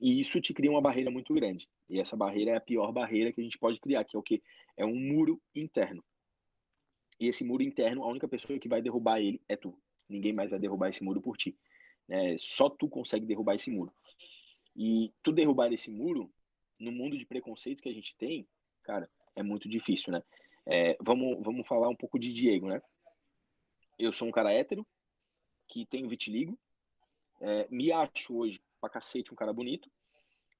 E 0.00 0.20
isso 0.20 0.40
te 0.40 0.54
cria 0.54 0.70
uma 0.70 0.80
barreira 0.80 1.10
muito 1.10 1.34
grande. 1.34 1.68
E 1.88 2.00
essa 2.00 2.16
barreira 2.16 2.52
é 2.52 2.56
a 2.56 2.60
pior 2.60 2.92
barreira 2.92 3.32
que 3.32 3.40
a 3.40 3.44
gente 3.44 3.58
pode 3.58 3.80
criar, 3.80 4.04
que 4.04 4.16
é 4.16 4.18
o 4.18 4.22
quê? 4.22 4.42
É 4.76 4.86
um 4.86 4.94
muro 4.94 5.40
interno. 5.54 6.02
E 7.20 7.26
esse 7.26 7.44
muro 7.44 7.62
interno, 7.62 8.04
a 8.04 8.08
única 8.08 8.28
pessoa 8.28 8.58
que 8.58 8.68
vai 8.68 8.80
derrubar 8.80 9.20
ele 9.20 9.40
é 9.48 9.56
tu. 9.56 9.76
Ninguém 10.08 10.32
mais 10.32 10.50
vai 10.50 10.58
derrubar 10.58 10.88
esse 10.88 11.02
muro 11.02 11.20
por 11.20 11.36
ti. 11.36 11.56
É, 12.08 12.36
só 12.38 12.70
tu 12.70 12.88
consegue 12.88 13.26
derrubar 13.26 13.54
esse 13.54 13.70
muro. 13.70 13.92
E 14.74 15.12
tu 15.22 15.32
derrubar 15.32 15.72
esse 15.72 15.90
muro 15.90 16.32
no 16.78 16.92
mundo 16.92 17.18
de 17.18 17.26
preconceito 17.26 17.82
que 17.82 17.88
a 17.88 17.92
gente 17.92 18.16
tem, 18.16 18.48
cara, 18.82 19.10
é 19.34 19.42
muito 19.42 19.68
difícil, 19.68 20.12
né? 20.12 20.22
É, 20.64 20.96
vamos, 21.00 21.42
vamos 21.42 21.66
falar 21.66 21.88
um 21.88 21.96
pouco 21.96 22.18
de 22.18 22.32
Diego, 22.32 22.68
né? 22.68 22.80
Eu 23.98 24.12
sou 24.12 24.28
um 24.28 24.30
cara 24.30 24.52
hétero, 24.52 24.86
que 25.66 25.84
tem 25.86 26.06
vitiligo, 26.06 26.58
é, 27.40 27.68
me 27.70 27.92
acho 27.92 28.36
hoje 28.36 28.60
pra 28.80 28.88
cacete 28.88 29.32
um 29.32 29.36
cara 29.36 29.52
bonito, 29.52 29.90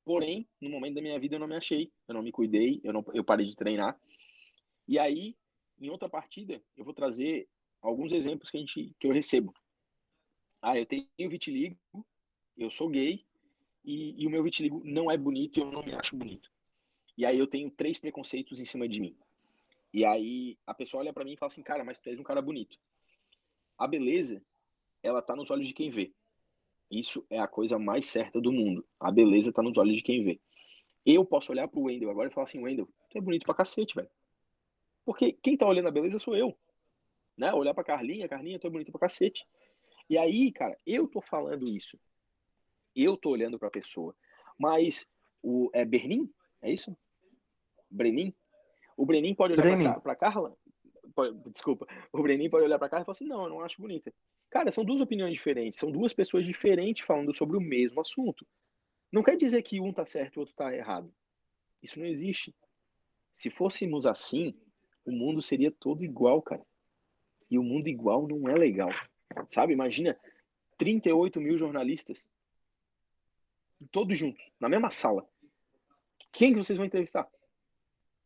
porém, 0.04 0.48
no 0.60 0.68
momento 0.68 0.94
da 0.94 1.02
minha 1.02 1.18
vida 1.18 1.36
eu 1.36 1.38
não 1.38 1.46
me 1.46 1.56
achei, 1.56 1.92
eu 2.06 2.14
não 2.14 2.22
me 2.22 2.32
cuidei, 2.32 2.80
eu, 2.82 2.92
não, 2.92 3.04
eu 3.14 3.24
parei 3.24 3.46
de 3.46 3.54
treinar. 3.54 3.98
E 4.86 4.98
aí, 4.98 5.36
em 5.80 5.90
outra 5.90 6.08
partida, 6.08 6.62
eu 6.76 6.84
vou 6.84 6.94
trazer 6.94 7.48
alguns 7.80 8.12
exemplos 8.12 8.50
que, 8.50 8.56
a 8.56 8.60
gente, 8.60 8.94
que 8.98 9.06
eu 9.06 9.12
recebo. 9.12 9.54
Ah, 10.60 10.78
eu 10.78 10.86
tenho 10.86 11.06
vitiligo, 11.16 11.78
eu 12.56 12.70
sou 12.70 12.88
gay, 12.88 13.24
e, 13.84 14.22
e 14.22 14.26
o 14.26 14.30
meu 14.30 14.42
vitiligo 14.42 14.82
não 14.84 15.10
é 15.10 15.16
bonito 15.16 15.58
e 15.58 15.62
eu 15.62 15.70
não 15.70 15.82
me 15.82 15.94
acho 15.94 16.16
bonito. 16.16 16.50
E 17.16 17.24
aí 17.24 17.38
eu 17.38 17.46
tenho 17.46 17.70
três 17.70 17.98
preconceitos 17.98 18.60
em 18.60 18.64
cima 18.64 18.88
de 18.88 19.00
mim. 19.00 19.16
E 19.92 20.04
aí 20.04 20.58
a 20.66 20.74
pessoa 20.74 21.02
olha 21.02 21.12
para 21.12 21.24
mim 21.24 21.32
e 21.32 21.36
fala 21.36 21.50
assim, 21.50 21.62
cara, 21.62 21.82
mas 21.82 21.98
tu 21.98 22.08
és 22.10 22.18
um 22.18 22.22
cara 22.22 22.42
bonito. 22.42 22.78
A 23.78 23.86
beleza, 23.86 24.44
ela 25.02 25.22
tá 25.22 25.34
nos 25.34 25.50
olhos 25.50 25.66
de 25.66 25.72
quem 25.72 25.90
vê. 25.90 26.12
Isso 26.90 27.24
é 27.30 27.38
a 27.38 27.48
coisa 27.48 27.78
mais 27.78 28.06
certa 28.06 28.40
do 28.40 28.52
mundo. 28.52 28.84
A 29.00 29.10
beleza 29.10 29.52
tá 29.52 29.62
nos 29.62 29.78
olhos 29.78 29.96
de 29.96 30.02
quem 30.02 30.22
vê. 30.22 30.40
Eu 31.04 31.24
posso 31.24 31.52
olhar 31.52 31.66
pro 31.68 31.82
Wendel 31.82 32.10
agora 32.10 32.28
e 32.28 32.32
falar 32.32 32.44
assim, 32.44 32.62
Wendel, 32.62 32.88
tu 33.08 33.18
é 33.18 33.20
bonito 33.20 33.44
pra 33.44 33.54
cacete, 33.54 33.94
velho. 33.94 34.10
Porque 35.04 35.32
quem 35.32 35.56
tá 35.56 35.66
olhando 35.66 35.88
a 35.88 35.92
beleza 35.92 36.18
sou 36.18 36.36
eu. 36.36 36.54
Né? 37.38 37.52
Olhar 37.54 37.72
pra 37.72 37.84
Carlinha, 37.84 38.28
Carlinha, 38.28 38.58
tu 38.58 38.66
é 38.66 38.70
bonita 38.70 38.90
pra 38.90 39.02
cacete. 39.02 39.46
E 40.10 40.18
aí, 40.18 40.50
cara, 40.50 40.76
eu 40.84 41.06
tô 41.06 41.20
falando 41.20 41.68
isso. 41.68 41.98
Eu 42.96 43.16
tô 43.16 43.30
olhando 43.30 43.58
pra 43.58 43.70
pessoa. 43.70 44.14
Mas 44.58 45.08
o 45.42 45.70
é 45.72 45.84
Bernin? 45.84 46.28
É 46.60 46.72
isso? 46.72 46.96
Brenin? 47.88 48.34
O 48.96 49.06
Brenin 49.06 49.34
pode 49.34 49.52
olhar 49.52 49.62
Brenin. 49.62 49.84
pra, 49.84 50.00
pra 50.00 50.16
Carla? 50.16 50.56
Pode, 51.14 51.38
desculpa. 51.50 51.86
O 52.12 52.22
Brenin 52.22 52.50
pode 52.50 52.64
olhar 52.64 52.78
pra 52.78 52.88
Carla 52.88 53.02
e 53.02 53.06
falar 53.06 53.12
assim: 53.12 53.26
não, 53.26 53.44
eu 53.44 53.48
não 53.50 53.60
acho 53.60 53.80
bonita. 53.80 54.12
Cara, 54.50 54.72
são 54.72 54.84
duas 54.84 55.00
opiniões 55.00 55.32
diferentes. 55.32 55.78
São 55.78 55.92
duas 55.92 56.12
pessoas 56.12 56.44
diferentes 56.44 57.06
falando 57.06 57.32
sobre 57.32 57.56
o 57.56 57.60
mesmo 57.60 58.00
assunto. 58.00 58.46
Não 59.12 59.22
quer 59.22 59.36
dizer 59.36 59.62
que 59.62 59.80
um 59.80 59.92
tá 59.92 60.04
certo 60.04 60.34
e 60.34 60.38
o 60.38 60.40
outro 60.40 60.54
tá 60.54 60.74
errado. 60.74 61.12
Isso 61.82 62.00
não 62.00 62.06
existe. 62.06 62.54
Se 63.34 63.50
fôssemos 63.50 64.06
assim, 64.06 64.54
o 65.04 65.12
mundo 65.12 65.40
seria 65.40 65.70
todo 65.70 66.04
igual, 66.04 66.42
cara. 66.42 66.64
E 67.50 67.58
o 67.58 67.62
mundo 67.62 67.88
igual 67.88 68.26
não 68.26 68.48
é 68.48 68.54
legal. 68.54 68.90
Sabe? 69.48 69.72
Imagina 69.72 70.18
38 70.76 71.40
mil 71.40 71.58
jornalistas, 71.58 72.30
todos 73.90 74.18
juntos, 74.18 74.44
na 74.60 74.68
mesma 74.68 74.90
sala. 74.90 75.28
Quem 76.32 76.52
que 76.52 76.58
vocês 76.58 76.76
vão 76.76 76.86
entrevistar? 76.86 77.28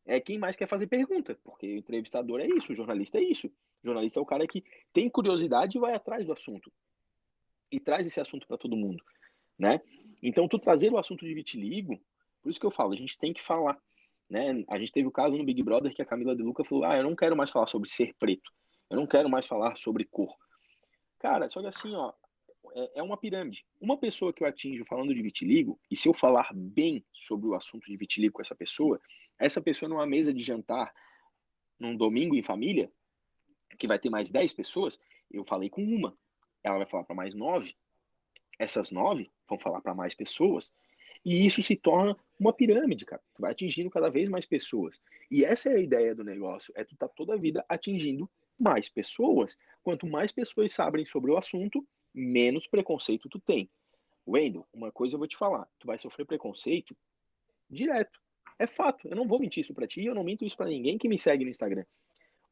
É 0.04 0.20
quem 0.20 0.38
mais 0.38 0.56
quer 0.56 0.68
fazer 0.68 0.86
pergunta, 0.86 1.38
porque 1.44 1.66
o 1.66 1.78
entrevistador 1.78 2.40
é 2.40 2.46
isso, 2.46 2.72
o 2.72 2.76
jornalista 2.76 3.18
é 3.18 3.22
isso. 3.22 3.46
O 3.46 3.86
jornalista 3.86 4.18
é 4.18 4.22
o 4.22 4.26
cara 4.26 4.46
que 4.46 4.64
tem 4.92 5.08
curiosidade 5.08 5.76
e 5.76 5.80
vai 5.80 5.94
atrás 5.94 6.24
do 6.26 6.32
assunto. 6.32 6.72
E 7.70 7.78
traz 7.78 8.06
esse 8.06 8.20
assunto 8.20 8.46
para 8.46 8.58
todo 8.58 8.76
mundo, 8.76 9.02
né? 9.58 9.80
Então, 10.22 10.46
tu 10.46 10.58
trazer 10.58 10.92
o 10.92 10.98
assunto 10.98 11.24
de 11.24 11.34
vitiligo, 11.34 11.98
por 12.42 12.50
isso 12.50 12.60
que 12.60 12.66
eu 12.66 12.70
falo, 12.70 12.92
a 12.92 12.96
gente 12.96 13.18
tem 13.18 13.32
que 13.32 13.42
falar. 13.42 13.80
Né? 14.28 14.64
A 14.68 14.78
gente 14.78 14.92
teve 14.92 15.06
o 15.06 15.12
caso 15.12 15.36
no 15.36 15.44
Big 15.44 15.62
Brother 15.62 15.94
que 15.94 16.02
a 16.02 16.06
Camila 16.06 16.34
de 16.34 16.42
Luca 16.42 16.64
falou: 16.64 16.84
ah, 16.84 16.96
eu 16.96 17.02
não 17.02 17.16
quero 17.16 17.36
mais 17.36 17.50
falar 17.50 17.66
sobre 17.66 17.88
ser 17.88 18.14
preto, 18.14 18.52
eu 18.92 18.96
não 18.96 19.06
quero 19.06 19.28
mais 19.28 19.46
falar 19.46 19.74
sobre 19.78 20.04
cor. 20.04 20.36
Cara, 21.18 21.48
só 21.48 21.62
que 21.62 21.66
assim, 21.66 21.94
ó, 21.94 22.12
é, 22.74 23.00
é 23.00 23.02
uma 23.02 23.16
pirâmide. 23.16 23.64
Uma 23.80 23.96
pessoa 23.96 24.34
que 24.34 24.44
eu 24.44 24.46
atinjo 24.46 24.84
falando 24.84 25.14
de 25.14 25.22
vitiligo, 25.22 25.80
e 25.90 25.96
se 25.96 26.08
eu 26.08 26.12
falar 26.12 26.50
bem 26.52 27.02
sobre 27.10 27.48
o 27.48 27.54
assunto 27.54 27.86
de 27.86 27.96
vitiligo 27.96 28.34
com 28.34 28.42
essa 28.42 28.54
pessoa, 28.54 29.00
essa 29.38 29.62
pessoa 29.62 29.88
numa 29.88 30.06
mesa 30.06 30.32
de 30.32 30.42
jantar, 30.42 30.92
num 31.80 31.96
domingo 31.96 32.36
em 32.36 32.42
família, 32.42 32.92
que 33.78 33.86
vai 33.86 33.98
ter 33.98 34.10
mais 34.10 34.30
10 34.30 34.52
pessoas, 34.52 35.00
eu 35.30 35.42
falei 35.42 35.70
com 35.70 35.82
uma, 35.82 36.14
ela 36.62 36.76
vai 36.76 36.86
falar 36.86 37.04
para 37.04 37.16
mais 37.16 37.34
nove, 37.34 37.74
essas 38.58 38.90
nove 38.90 39.30
vão 39.48 39.58
falar 39.58 39.80
para 39.80 39.94
mais 39.94 40.14
pessoas, 40.14 40.74
e 41.24 41.46
isso 41.46 41.62
se 41.62 41.76
torna 41.76 42.14
uma 42.38 42.52
pirâmide, 42.52 43.06
cara. 43.06 43.22
Tu 43.34 43.40
vai 43.40 43.52
atingindo 43.52 43.88
cada 43.88 44.10
vez 44.10 44.28
mais 44.28 44.44
pessoas. 44.44 45.00
E 45.30 45.44
essa 45.44 45.70
é 45.70 45.76
a 45.76 45.80
ideia 45.80 46.14
do 46.14 46.22
negócio, 46.22 46.74
é 46.76 46.84
tu 46.84 46.94
tá 46.94 47.08
toda 47.08 47.32
a 47.32 47.38
vida 47.38 47.64
atingindo 47.70 48.28
mais 48.62 48.88
pessoas. 48.88 49.58
Quanto 49.82 50.06
mais 50.06 50.32
pessoas 50.32 50.72
sabem 50.72 51.04
sobre 51.04 51.30
o 51.30 51.36
assunto, 51.36 51.86
menos 52.14 52.66
preconceito 52.66 53.28
tu 53.28 53.40
tem. 53.40 53.68
Wendel, 54.26 54.66
uma 54.72 54.92
coisa 54.92 55.14
eu 55.14 55.18
vou 55.18 55.26
te 55.26 55.36
falar, 55.36 55.68
tu 55.78 55.86
vai 55.86 55.98
sofrer 55.98 56.24
preconceito 56.24 56.96
direto. 57.68 58.20
É 58.58 58.66
fato, 58.66 59.08
eu 59.08 59.16
não 59.16 59.26
vou 59.26 59.40
mentir 59.40 59.62
isso 59.62 59.74
para 59.74 59.86
ti, 59.86 60.04
eu 60.04 60.14
não 60.14 60.22
minto 60.22 60.44
isso 60.44 60.56
para 60.56 60.70
ninguém 60.70 60.96
que 60.96 61.08
me 61.08 61.18
segue 61.18 61.44
no 61.44 61.50
Instagram. 61.50 61.84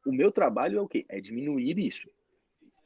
O 0.05 0.13
meu 0.13 0.33
trabalho 0.33 0.79
é 0.79 0.81
o 0.81 0.89
quê? 0.89 1.05
É 1.09 1.21
diminuir 1.21 1.79
isso. 1.79 2.11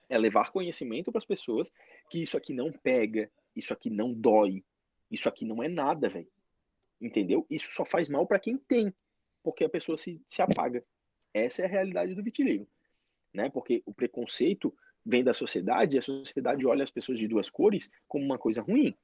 É 0.09 0.19
levar 0.19 0.51
conhecimento 0.51 1.11
para 1.11 1.19
as 1.19 1.25
pessoas 1.25 1.73
que 2.11 2.21
isso 2.21 2.37
aqui 2.37 2.53
não 2.53 2.71
pega, 2.71 3.31
isso 3.57 3.73
aqui 3.73 3.89
não 3.89 4.13
dói, 4.13 4.63
isso 5.11 5.29
aqui 5.29 5.45
não 5.45 5.63
é 5.63 5.69
nada, 5.69 6.09
velho. 6.09 6.29
Entendeu? 7.01 7.47
Isso 7.49 7.71
só 7.71 7.85
faz 7.85 8.09
mal 8.09 8.27
para 8.27 8.39
quem 8.39 8.59
tem, 8.59 8.93
porque 9.43 9.65
a 9.65 9.69
pessoa 9.69 9.97
se, 9.97 10.21
se 10.27 10.43
apaga. 10.43 10.85
Essa 11.33 11.63
é 11.63 11.65
a 11.65 11.69
realidade 11.69 12.15
do 12.15 12.23
vitiligo, 12.23 12.69
né? 13.35 13.51
Porque 13.51 13.83
o 13.85 13.93
preconceito 13.93 14.73
vem 15.05 15.25
da 15.25 15.35
sociedade 15.35 15.97
e 15.97 15.99
a 15.99 16.03
sociedade 16.03 16.67
olha 16.67 16.85
as 16.85 16.91
pessoas 16.91 17.19
de 17.19 17.29
duas 17.29 17.51
cores 17.51 17.91
como 18.07 18.25
uma 18.25 18.39
coisa 18.39 18.63
ruim. 18.63 18.97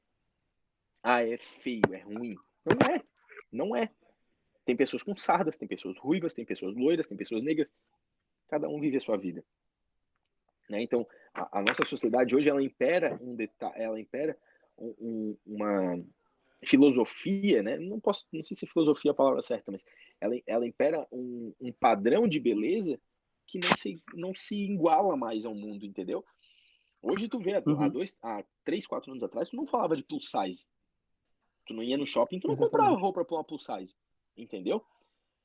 Ah, 1.03 1.23
é 1.23 1.37
feio, 1.37 1.83
é 1.93 2.01
ruim. 2.01 2.37
Não 2.65 2.95
é. 2.95 3.03
Não 3.53 3.77
é. 3.77 3.91
Tem 4.65 4.77
pessoas 4.77 5.03
com 5.03 5.17
sardas, 5.17 5.59
tem 5.59 5.67
pessoas 5.67 5.99
ruivas, 5.99 6.33
tem 6.33 6.45
pessoas 6.45 6.77
loiras, 6.77 7.09
tem 7.09 7.17
pessoas 7.17 7.43
negras. 7.43 7.71
Cada 8.49 8.69
um 8.69 8.81
vive 8.81 8.97
a 8.97 9.01
sua 9.01 9.17
vida. 9.17 9.45
Né? 10.69 10.83
Então, 10.83 11.07
a, 11.35 11.59
a, 11.59 11.63
nossa 11.63 11.85
sociedade 11.85 12.37
hoje 12.37 12.49
ela 12.49 12.63
impera 12.63 13.19
um 13.21 13.37
ela 13.75 14.01
impera 14.01 14.39
um, 14.79 14.95
um, 15.01 15.37
uma 15.47 16.05
filosofia, 16.65 17.63
né? 17.63 17.79
Não 17.79 17.99
posso, 17.99 18.27
não 18.33 18.43
sei 18.43 18.57
se 18.57 18.67
filosofia 18.67 19.11
é 19.11 19.13
a 19.13 19.17
palavra 19.17 19.43
certa, 19.43 19.73
mas 19.73 19.85
ela, 20.21 20.35
ela 20.47 20.67
impera 20.67 21.07
um, 21.11 21.53
um 21.61 21.73
padrão 21.73 22.29
de 22.29 22.39
beleza 22.39 23.01
que 23.51 23.59
não 23.59 23.77
se, 23.77 24.03
não 24.15 24.35
se 24.35 24.55
iguala 24.55 25.17
mais 25.17 25.45
ao 25.45 25.55
mundo, 25.55 25.85
entendeu? 25.85 26.25
Hoje 27.03 27.29
tu 27.29 27.41
vê, 27.41 27.63
uhum. 27.67 27.81
há, 27.81 27.89
dois, 27.89 28.19
há 28.23 28.45
três, 28.65 28.87
quatro 28.87 29.11
anos 29.11 29.25
atrás, 29.25 29.49
tu 29.49 29.57
não 29.57 29.67
falava 29.67 29.97
de 29.97 30.05
plus 30.05 30.31
size. 30.31 30.65
Tu 31.67 31.75
não 31.75 31.83
ia 31.83 31.97
no 31.97 32.07
shopping, 32.07 32.39
tu 32.39 32.47
não 32.47 32.55
Exatamente. 32.55 32.71
comprava 32.71 33.01
roupa 33.01 33.25
pra 33.25 33.37
uma 33.37 33.45
plus 33.45 33.65
size, 33.65 33.97
entendeu? 34.37 34.85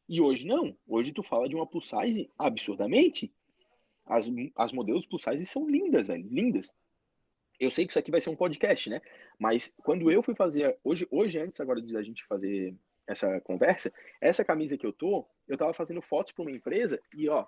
E 0.08 0.22
hoje 0.22 0.46
não. 0.46 0.78
Hoje 0.88 1.12
tu 1.12 1.24
fala 1.24 1.50
de 1.50 1.56
uma 1.56 1.66
plus 1.66 1.90
size 1.90 2.30
absurdamente. 2.38 3.34
As, 4.06 4.30
as 4.56 4.72
modelos 4.72 5.06
plus 5.06 5.24
size 5.24 5.46
são 5.46 5.68
lindas, 5.68 6.08
velho. 6.08 6.28
Lindas. 6.30 6.72
Eu 7.60 7.72
sei 7.72 7.86
que 7.86 7.92
isso 7.92 8.00
aqui 8.00 8.12
vai 8.12 8.22
ser 8.22 8.30
um 8.30 8.36
podcast, 8.36 8.90
né? 8.90 9.02
Mas 9.40 9.74
quando 9.84 10.12
eu 10.12 10.22
fui 10.22 10.36
fazer. 10.36 10.78
Hoje, 10.84 11.08
hoje 11.10 11.40
antes 11.40 11.60
agora 11.60 11.82
de 11.82 11.96
a 11.98 12.02
gente 12.04 12.24
fazer 12.26 12.76
essa 13.08 13.40
conversa, 13.42 13.94
essa 14.20 14.44
camisa 14.44 14.78
que 14.78 14.86
eu 14.86 14.92
tô, 14.94 15.28
eu 15.48 15.58
tava 15.58 15.74
fazendo 15.74 16.02
fotos 16.02 16.34
para 16.34 16.42
uma 16.42 16.52
empresa 16.52 17.02
e, 17.14 17.30
ó, 17.30 17.46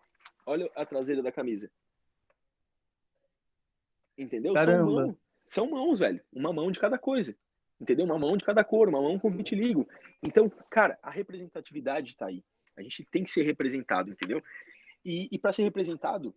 olha 0.47 0.71
a 0.73 0.85
traseira 0.85 1.21
da 1.21 1.31
camisa. 1.31 1.69
Entendeu? 4.17 4.57
São 4.57 4.85
mãos, 4.85 5.15
são 5.45 5.69
mãos, 5.69 5.99
velho. 5.99 6.21
Uma 6.33 6.51
mão 6.51 6.71
de 6.71 6.79
cada 6.79 6.97
coisa. 6.97 7.37
Entendeu? 7.79 8.05
Uma 8.05 8.17
mão 8.17 8.35
de 8.35 8.43
cada 8.43 8.63
cor, 8.63 8.89
uma 8.89 9.01
mão 9.01 9.19
com 9.19 9.29
vitiligo. 9.29 9.87
Então, 10.23 10.49
cara, 10.71 10.97
a 11.03 11.11
representatividade 11.11 12.15
tá 12.15 12.25
aí. 12.25 12.43
A 12.75 12.81
gente 12.81 13.05
tem 13.05 13.23
que 13.23 13.29
ser 13.29 13.43
representado, 13.43 14.11
entendeu? 14.11 14.41
E, 15.05 15.27
e 15.31 15.37
para 15.37 15.53
ser 15.53 15.63
representado, 15.63 16.33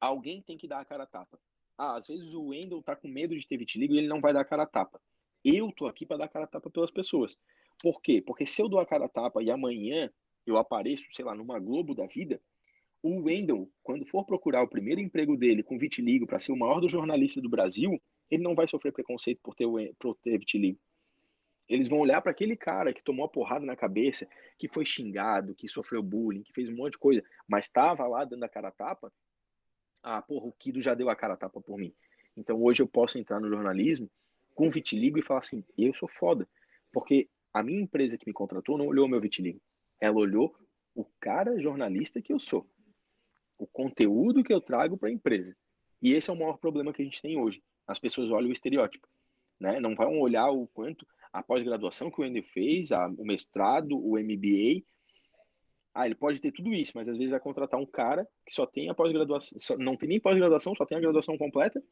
alguém 0.00 0.40
tem 0.40 0.56
que 0.56 0.66
dar 0.66 0.80
a 0.80 0.84
cara 0.84 1.02
a 1.02 1.06
tapa. 1.06 1.38
Ah, 1.76 1.96
às 1.96 2.06
vezes 2.06 2.32
o 2.34 2.46
Wendel 2.46 2.82
tá 2.82 2.96
com 2.96 3.08
medo 3.08 3.38
de 3.38 3.46
ter 3.46 3.56
vitiligo 3.56 3.94
e 3.94 3.98
ele 3.98 4.08
não 4.08 4.20
vai 4.20 4.32
dar 4.32 4.40
a 4.40 4.44
cara 4.44 4.62
a 4.62 4.66
tapa. 4.66 5.00
Eu 5.44 5.70
tô 5.72 5.86
aqui 5.86 6.06
para 6.06 6.18
dar 6.18 6.24
a 6.24 6.28
cara 6.28 6.44
a 6.44 6.48
tapa 6.48 6.70
pelas 6.70 6.90
pessoas. 6.90 7.36
Por 7.80 8.00
quê? 8.00 8.20
Porque 8.20 8.46
se 8.46 8.60
eu 8.60 8.68
dou 8.68 8.80
a 8.80 8.86
cara 8.86 9.04
a 9.04 9.08
tapa 9.08 9.42
e 9.42 9.50
amanhã 9.50 10.10
eu 10.46 10.56
apareço, 10.56 11.04
sei 11.12 11.24
lá, 11.24 11.34
numa 11.34 11.58
Globo 11.58 11.94
da 11.94 12.06
vida, 12.06 12.40
o 13.02 13.22
Wendell, 13.22 13.70
quando 13.82 14.06
for 14.06 14.24
procurar 14.24 14.62
o 14.62 14.68
primeiro 14.68 15.00
emprego 15.00 15.36
dele 15.36 15.62
com 15.62 15.78
vitiligo 15.78 16.26
para 16.26 16.38
ser 16.38 16.52
o 16.52 16.56
maior 16.56 16.80
do 16.80 16.88
jornalista 16.88 17.40
do 17.40 17.48
Brasil, 17.48 18.00
ele 18.30 18.42
não 18.42 18.54
vai 18.54 18.66
sofrer 18.66 18.92
preconceito 18.92 19.40
por 19.42 19.54
ter, 19.54 19.66
por 19.98 20.16
ter 20.16 20.38
vitiligo. 20.38 20.78
Eles 21.68 21.88
vão 21.88 22.00
olhar 22.00 22.20
para 22.22 22.32
aquele 22.32 22.56
cara 22.56 22.92
que 22.92 23.02
tomou 23.02 23.26
a 23.26 23.28
porrada 23.28 23.64
na 23.64 23.76
cabeça, 23.76 24.26
que 24.58 24.68
foi 24.68 24.86
xingado, 24.86 25.54
que 25.54 25.68
sofreu 25.68 26.02
bullying, 26.02 26.42
que 26.42 26.52
fez 26.52 26.68
um 26.68 26.74
monte 26.74 26.92
de 26.92 26.98
coisa, 26.98 27.22
mas 27.46 27.66
estava 27.66 28.06
lá 28.06 28.24
dando 28.24 28.44
a 28.44 28.48
cara 28.48 28.68
a 28.68 28.72
tapa. 28.72 29.12
Ah, 30.02 30.22
porra, 30.22 30.46
o 30.46 30.52
Kido 30.52 30.80
já 30.80 30.94
deu 30.94 31.10
a 31.10 31.16
cara 31.16 31.34
a 31.34 31.36
tapa 31.36 31.60
por 31.60 31.76
mim. 31.76 31.94
Então 32.36 32.60
hoje 32.62 32.82
eu 32.82 32.88
posso 32.88 33.18
entrar 33.18 33.38
no 33.38 33.48
jornalismo 33.48 34.10
com 34.54 34.70
vitiligo 34.70 35.18
e 35.18 35.22
falar 35.22 35.40
assim: 35.40 35.62
eu 35.76 35.92
sou 35.92 36.08
foda. 36.08 36.48
Porque 36.90 37.28
a 37.52 37.62
minha 37.62 37.82
empresa 37.82 38.16
que 38.16 38.26
me 38.26 38.32
contratou 38.32 38.78
não 38.78 38.86
olhou 38.86 39.06
meu 39.06 39.20
vitiligo. 39.20 39.60
Ela 40.00 40.16
olhou 40.16 40.56
o 40.94 41.04
cara 41.20 41.60
jornalista 41.60 42.22
que 42.22 42.32
eu 42.32 42.40
sou 42.40 42.66
o 43.58 43.66
conteúdo 43.66 44.44
que 44.44 44.52
eu 44.52 44.60
trago 44.60 44.96
para 44.96 45.08
a 45.08 45.12
empresa. 45.12 45.54
E 46.00 46.12
esse 46.12 46.30
é 46.30 46.32
o 46.32 46.36
maior 46.36 46.56
problema 46.58 46.92
que 46.92 47.02
a 47.02 47.04
gente 47.04 47.20
tem 47.20 47.36
hoje. 47.36 47.60
As 47.86 47.98
pessoas 47.98 48.30
olham 48.30 48.48
o 48.48 48.52
estereótipo, 48.52 49.06
né? 49.58 49.80
Não 49.80 49.94
vão 49.94 50.20
olhar 50.20 50.48
o 50.50 50.66
quanto 50.68 51.06
a 51.32 51.42
pós-graduação 51.42 52.10
que 52.10 52.20
o 52.20 52.24
Ender 52.24 52.44
fez, 52.44 52.92
a, 52.92 53.06
o 53.08 53.24
mestrado, 53.24 53.98
o 53.98 54.16
MBA. 54.18 54.84
Ah, 55.92 56.06
ele 56.06 56.14
pode 56.14 56.40
ter 56.40 56.52
tudo 56.52 56.72
isso, 56.72 56.92
mas 56.94 57.08
às 57.08 57.16
vezes 57.16 57.30
vai 57.30 57.40
contratar 57.40 57.80
um 57.80 57.86
cara 57.86 58.26
que 58.46 58.54
só 58.54 58.64
tem 58.64 58.88
a 58.88 58.94
pós-graduação, 58.94 59.76
não 59.78 59.96
tem 59.96 60.08
nem 60.08 60.20
pós-graduação, 60.20 60.74
só 60.74 60.86
tem 60.86 60.96
a 60.96 61.00
graduação 61.00 61.36
completa, 61.36 61.82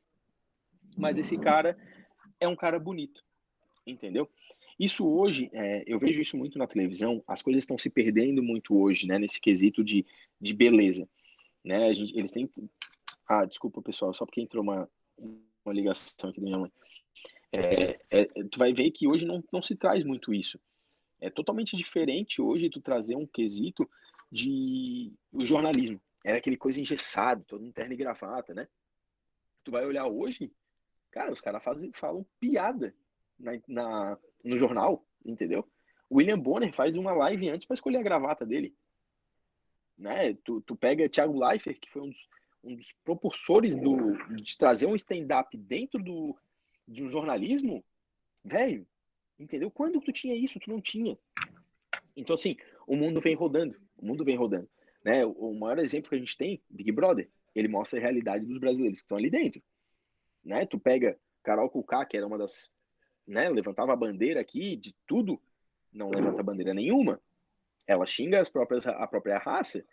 mas 0.96 1.18
esse 1.18 1.36
cara 1.36 1.76
é 2.38 2.46
um 2.46 2.54
cara 2.54 2.78
bonito, 2.78 3.24
entendeu? 3.84 4.30
Isso 4.78 5.08
hoje, 5.08 5.50
é, 5.52 5.82
eu 5.86 5.98
vejo 5.98 6.20
isso 6.20 6.36
muito 6.36 6.58
na 6.58 6.66
televisão, 6.66 7.24
as 7.26 7.42
coisas 7.42 7.64
estão 7.64 7.76
se 7.76 7.90
perdendo 7.90 8.42
muito 8.42 8.78
hoje, 8.78 9.06
né, 9.08 9.18
nesse 9.18 9.40
quesito 9.40 9.82
de, 9.82 10.06
de 10.40 10.54
beleza 10.54 11.08
né? 11.66 11.92
Gente, 11.92 12.16
eles 12.16 12.30
têm. 12.30 12.48
Ah, 13.28 13.44
desculpa, 13.44 13.82
pessoal, 13.82 14.14
só 14.14 14.24
porque 14.24 14.40
entrou 14.40 14.62
uma, 14.62 14.88
uma 15.18 15.74
ligação 15.74 16.30
aqui 16.30 16.40
da 16.40 16.46
minha 16.46 16.58
mãe. 16.58 16.72
É, 17.52 17.98
é, 18.10 18.24
tu 18.50 18.58
vai 18.58 18.72
ver 18.72 18.90
que 18.92 19.08
hoje 19.08 19.26
não, 19.26 19.42
não 19.52 19.60
se 19.60 19.74
traz 19.74 20.04
muito 20.04 20.32
isso. 20.32 20.60
É 21.20 21.28
totalmente 21.28 21.76
diferente 21.76 22.40
hoje 22.40 22.70
tu 22.70 22.80
trazer 22.80 23.16
um 23.16 23.26
quesito 23.26 23.88
de 24.30 25.12
o 25.32 25.44
jornalismo. 25.44 26.00
Era 26.24 26.38
aquele 26.38 26.56
coisa 26.56 26.80
engessado, 26.80 27.44
todo 27.44 27.62
mundo 27.62 27.72
terno 27.72 27.92
e 27.92 27.96
gravata, 27.96 28.54
né? 28.54 28.68
Tu 29.64 29.70
vai 29.70 29.84
olhar 29.84 30.06
hoje, 30.06 30.52
cara, 31.10 31.32
os 31.32 31.40
caras 31.40 31.62
falam 31.94 32.24
piada 32.38 32.94
na, 33.38 33.52
na, 33.66 34.18
no 34.44 34.56
jornal, 34.56 35.04
entendeu? 35.24 35.66
William 36.10 36.38
Bonner 36.38 36.72
faz 36.72 36.94
uma 36.94 37.12
live 37.12 37.48
antes 37.48 37.66
para 37.66 37.74
escolher 37.74 37.98
a 37.98 38.02
gravata 38.02 38.46
dele. 38.46 38.74
Né? 39.98 40.34
Tu, 40.44 40.60
tu 40.60 40.76
pega 40.76 41.08
Thiago 41.08 41.38
Leifert, 41.38 41.78
que 41.80 41.90
foi 41.90 42.02
um 42.02 42.10
dos, 42.10 42.28
um 42.62 42.74
dos 42.74 42.92
propulsores 43.04 43.76
do, 43.76 44.16
de 44.34 44.56
trazer 44.56 44.86
um 44.86 44.96
stand-up 44.96 45.56
dentro 45.56 46.02
do, 46.02 46.36
de 46.86 47.02
um 47.04 47.08
jornalismo, 47.08 47.84
velho, 48.44 48.86
entendeu? 49.38 49.70
Quando 49.70 50.00
tu 50.00 50.12
tinha 50.12 50.34
isso, 50.34 50.60
tu 50.60 50.70
não 50.70 50.80
tinha. 50.80 51.16
Então, 52.16 52.34
assim, 52.34 52.56
o 52.86 52.96
mundo 52.96 53.20
vem 53.20 53.34
rodando, 53.34 53.76
o 53.96 54.06
mundo 54.06 54.24
vem 54.24 54.36
rodando. 54.36 54.68
Né? 55.04 55.24
O 55.24 55.54
maior 55.54 55.78
exemplo 55.78 56.08
que 56.08 56.16
a 56.16 56.18
gente 56.18 56.36
tem, 56.36 56.60
Big 56.68 56.90
Brother, 56.92 57.28
ele 57.54 57.68
mostra 57.68 57.98
a 57.98 58.02
realidade 58.02 58.44
dos 58.44 58.58
brasileiros 58.58 58.98
que 58.98 59.04
estão 59.04 59.18
ali 59.18 59.30
dentro. 59.30 59.62
Né? 60.44 60.66
Tu 60.66 60.78
pega 60.78 61.18
Carol 61.42 61.70
Kuká, 61.70 62.04
que 62.04 62.16
era 62.16 62.26
uma 62.26 62.36
das, 62.36 62.70
né, 63.26 63.48
levantava 63.48 63.92
a 63.92 63.96
bandeira 63.96 64.40
aqui 64.40 64.76
de 64.76 64.94
tudo, 65.06 65.40
não 65.92 66.10
levanta 66.10 66.42
bandeira 66.42 66.74
nenhuma. 66.74 67.20
Ela 67.86 68.06
xinga 68.06 68.40
as 68.40 68.48
próprias, 68.48 68.86
a 68.86 69.06
própria 69.06 69.38
raça, 69.38 69.84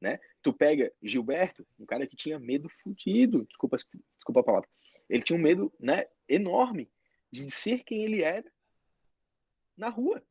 né? 0.00 0.18
Tu 0.42 0.52
pega 0.52 0.92
Gilberto, 1.02 1.66
um 1.78 1.86
cara 1.86 2.06
que 2.06 2.16
tinha 2.16 2.38
medo 2.38 2.68
fudido, 2.68 3.44
desculpa, 3.46 3.76
desculpa 3.76 4.40
a 4.40 4.44
palavra. 4.44 4.68
Ele 5.08 5.22
tinha 5.22 5.38
um 5.38 5.42
medo, 5.42 5.72
né, 5.78 6.06
enorme 6.28 6.90
de 7.30 7.50
ser 7.50 7.84
quem 7.84 8.04
ele 8.04 8.22
era 8.22 8.50
na 9.76 9.88
rua. 9.88 10.22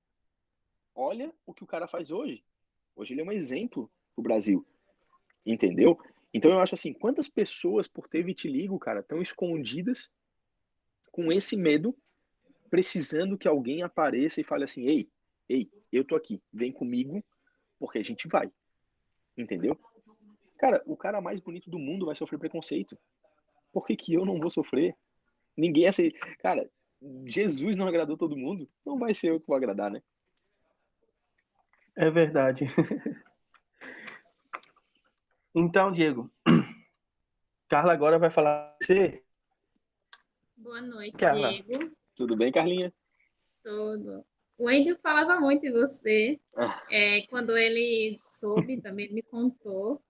Olha 0.93 1.33
o 1.45 1.53
que 1.53 1.63
o 1.63 1.67
cara 1.67 1.87
faz 1.87 2.11
hoje. 2.11 2.43
Hoje 2.95 3.13
ele 3.13 3.21
é 3.21 3.23
um 3.23 3.31
exemplo 3.31 3.91
pro 4.13 4.23
Brasil. 4.23 4.65
Entendeu? 5.45 5.99
Então 6.33 6.51
eu 6.51 6.59
acho 6.59 6.75
assim, 6.75 6.93
quantas 6.93 7.29
pessoas 7.29 7.87
por 7.87 8.07
ter 8.07 8.23
vitiligo, 8.23 8.77
cara, 8.79 9.01
estão 9.01 9.21
escondidas 9.21 10.09
com 11.11 11.31
esse 11.31 11.55
medo, 11.55 11.95
precisando 12.69 13.37
que 13.37 13.47
alguém 13.47 13.83
apareça 13.83 14.41
e 14.41 14.43
fale 14.43 14.63
assim: 14.63 14.85
"Ei, 14.87 15.09
ei, 15.49 15.69
eu 15.91 16.03
tô 16.03 16.15
aqui, 16.15 16.41
vem 16.51 16.71
comigo, 16.71 17.23
porque 17.79 17.99
a 17.99 18.03
gente 18.03 18.27
vai". 18.27 18.51
Entendeu? 19.37 19.77
Cara, 20.57 20.81
o 20.85 20.95
cara 20.95 21.21
mais 21.21 21.39
bonito 21.39 21.69
do 21.69 21.77
mundo 21.77 22.05
vai 22.05 22.15
sofrer 22.15 22.39
preconceito. 22.39 22.97
Por 23.71 23.85
que, 23.85 23.95
que 23.95 24.13
eu 24.13 24.25
não 24.25 24.39
vou 24.39 24.49
sofrer? 24.49 24.95
Ninguém 25.57 25.87
aceita. 25.87 26.17
Cara, 26.39 26.69
Jesus 27.25 27.75
não 27.75 27.87
agradou 27.87 28.17
todo 28.17 28.37
mundo, 28.37 28.69
não 28.85 28.97
vai 28.97 29.13
ser 29.13 29.31
eu 29.31 29.39
que 29.39 29.47
vou 29.47 29.55
agradar, 29.55 29.91
né? 29.91 30.01
É 31.95 32.09
verdade. 32.09 32.65
então, 35.55 35.91
Diego, 35.91 36.29
Carla 37.69 37.93
agora 37.93 38.19
vai 38.19 38.29
falar 38.29 38.75
você. 38.81 39.23
Boa 40.57 40.81
noite, 40.81 41.17
Carla. 41.17 41.53
Diego. 41.53 41.95
Tudo 42.15 42.35
bem, 42.35 42.51
Carlinha? 42.51 42.93
Tudo. 43.63 44.25
O 44.57 44.67
Andrew 44.69 44.97
falava 45.01 45.39
muito 45.39 45.65
em 45.65 45.71
você. 45.71 46.39
Ah. 46.57 46.81
É, 46.89 47.25
quando 47.27 47.57
ele 47.57 48.21
soube, 48.29 48.77
também 48.81 49.11
me 49.13 49.21
contou. 49.23 50.03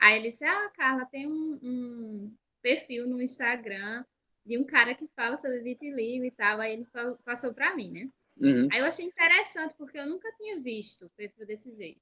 Aí 0.00 0.18
ele 0.18 0.30
disse: 0.30 0.44
Ah, 0.44 0.70
Carla, 0.76 1.06
tem 1.06 1.26
um, 1.26 1.58
um 1.62 2.36
perfil 2.62 3.08
no 3.08 3.22
Instagram 3.22 4.04
de 4.44 4.58
um 4.58 4.64
cara 4.64 4.94
que 4.94 5.08
fala 5.16 5.36
sobre 5.36 5.60
vitiligo 5.60 6.24
e 6.24 6.30
tal. 6.30 6.60
Aí 6.60 6.74
ele 6.74 6.84
fa- 6.86 7.16
passou 7.24 7.54
para 7.54 7.74
mim, 7.76 7.90
né? 7.92 8.10
Uhum, 8.40 8.68
Aí 8.70 8.80
eu 8.80 8.86
achei 8.86 9.06
interessante, 9.06 9.74
porque 9.76 9.98
eu 9.98 10.06
nunca 10.06 10.32
tinha 10.36 10.60
visto 10.60 11.10
perfil 11.16 11.46
desse 11.46 11.74
jeito. 11.74 12.00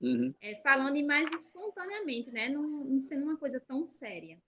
uhum, 0.00 0.34
É, 0.40 0.56
falando 0.56 1.04
mais 1.06 1.30
espontaneamente, 1.32 2.30
né? 2.30 2.48
Não, 2.48 2.62
não 2.62 2.98
sendo 2.98 3.24
uma 3.24 3.36
coisa 3.38 3.60
tão 3.60 3.86
séria. 3.86 4.38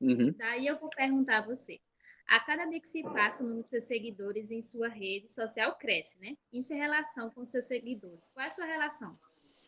uhum. 0.00 0.34
Daí 0.36 0.66
eu 0.66 0.78
vou 0.78 0.90
perguntar 0.90 1.38
a 1.38 1.46
você. 1.46 1.80
A 2.26 2.40
cada 2.40 2.64
dia 2.64 2.80
que 2.80 2.88
se 2.88 3.02
passa, 3.02 3.42
o 3.42 3.46
número 3.46 3.64
de 3.64 3.70
seus 3.70 3.84
seguidores 3.84 4.50
em 4.50 4.62
sua 4.62 4.88
rede 4.88 5.32
social 5.32 5.76
cresce, 5.76 6.18
né? 6.20 6.36
Isso 6.52 6.72
é 6.72 6.76
relação 6.76 7.30
com 7.30 7.44
seus 7.44 7.66
seguidores. 7.66 8.30
Qual 8.30 8.42
é 8.42 8.48
a 8.48 8.50
sua 8.50 8.64
relação 8.64 9.18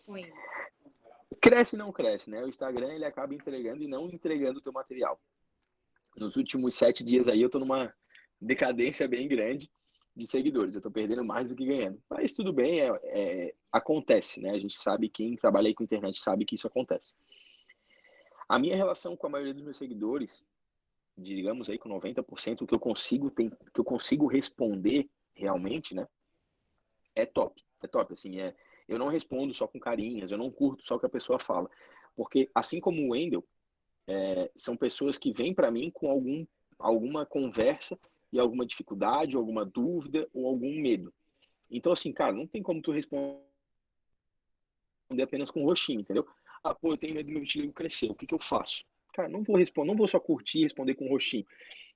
com 0.04 0.16
eles? 0.16 0.34
Cresce 1.40 1.76
não 1.76 1.92
cresce, 1.92 2.30
né? 2.30 2.42
O 2.42 2.48
Instagram 2.48 2.94
ele 2.94 3.04
acaba 3.04 3.34
entregando 3.34 3.82
e 3.82 3.86
não 3.86 4.08
entregando 4.08 4.58
o 4.58 4.62
teu 4.62 4.72
material. 4.72 5.20
Nos 6.16 6.36
últimos 6.36 6.74
sete 6.74 7.04
dias 7.04 7.28
aí 7.28 7.42
eu 7.42 7.50
tô 7.50 7.58
numa 7.58 7.94
decadência 8.40 9.06
bem 9.06 9.28
grande 9.28 9.70
de 10.16 10.26
seguidores. 10.26 10.74
Eu 10.74 10.80
tô 10.80 10.90
perdendo 10.90 11.22
mais 11.22 11.48
do 11.48 11.54
que 11.54 11.66
ganhando. 11.66 12.02
Mas 12.08 12.32
tudo 12.32 12.52
bem, 12.52 12.80
é, 12.80 12.88
é- 13.04 13.54
acontece, 13.70 14.40
né? 14.40 14.50
A 14.50 14.58
gente 14.58 14.80
sabe, 14.80 15.10
quem 15.10 15.36
trabalha 15.36 15.68
aí 15.68 15.74
com 15.74 15.84
internet 15.84 16.18
sabe 16.18 16.46
que 16.46 16.54
isso 16.54 16.66
acontece. 16.66 17.14
A 18.48 18.58
minha 18.58 18.76
relação 18.76 19.14
com 19.14 19.26
a 19.26 19.30
maioria 19.30 19.52
dos 19.52 19.62
meus 19.62 19.76
seguidores, 19.76 20.42
digamos 21.16 21.68
aí 21.68 21.78
com 21.78 21.88
90%, 21.88 22.62
o 22.62 22.66
que 22.66 22.74
eu 22.74 22.80
consigo 22.80 23.30
tem, 23.30 23.50
que 23.50 23.80
eu 23.80 23.84
consigo 23.84 24.26
responder 24.26 25.08
realmente, 25.34 25.94
né? 25.94 26.06
É 27.14 27.24
top. 27.24 27.62
É 27.82 27.86
top, 27.86 28.12
assim, 28.12 28.40
é 28.40 28.54
eu 28.88 28.98
não 28.98 29.08
respondo 29.08 29.52
só 29.52 29.66
com 29.66 29.80
carinhas, 29.80 30.30
eu 30.30 30.38
não 30.38 30.50
curto 30.50 30.84
só 30.84 30.94
o 30.94 31.00
que 31.00 31.06
a 31.06 31.10
pessoa 31.10 31.38
fala. 31.38 31.68
Porque, 32.14 32.48
assim 32.54 32.80
como 32.80 33.02
o 33.02 33.10
Wendel, 33.10 33.44
é, 34.06 34.50
são 34.54 34.76
pessoas 34.76 35.18
que 35.18 35.32
vêm 35.32 35.52
para 35.52 35.70
mim 35.70 35.90
com 35.90 36.08
algum, 36.08 36.46
alguma 36.78 37.26
conversa 37.26 37.98
e 38.32 38.38
alguma 38.38 38.64
dificuldade, 38.64 39.36
alguma 39.36 39.64
dúvida 39.64 40.28
ou 40.32 40.46
algum 40.46 40.80
medo. 40.80 41.12
Então, 41.70 41.92
assim, 41.92 42.12
cara, 42.12 42.32
não 42.32 42.46
tem 42.46 42.62
como 42.62 42.80
tu 42.80 42.92
responder 42.92 43.42
apenas 45.20 45.50
com 45.50 45.64
roxinho, 45.64 46.00
entendeu? 46.00 46.26
Ah, 46.62 46.74
pô, 46.74 46.92
eu 46.92 46.98
tenho 46.98 47.14
medo 47.14 47.26
do 47.26 47.32
meu 47.32 47.40
vitiligo 47.40 47.72
crescer, 47.72 48.10
o 48.10 48.14
que 48.14 48.26
que 48.26 48.34
eu 48.34 48.38
faço? 48.38 48.84
Cara, 49.16 49.30
não 49.30 49.42
vou 49.42 49.56
responder, 49.56 49.88
não 49.88 49.96
vou 49.96 50.06
só 50.06 50.20
curtir 50.20 50.58
e 50.58 50.62
responder 50.64 50.94
com 50.94 51.08
roxinho. 51.08 51.46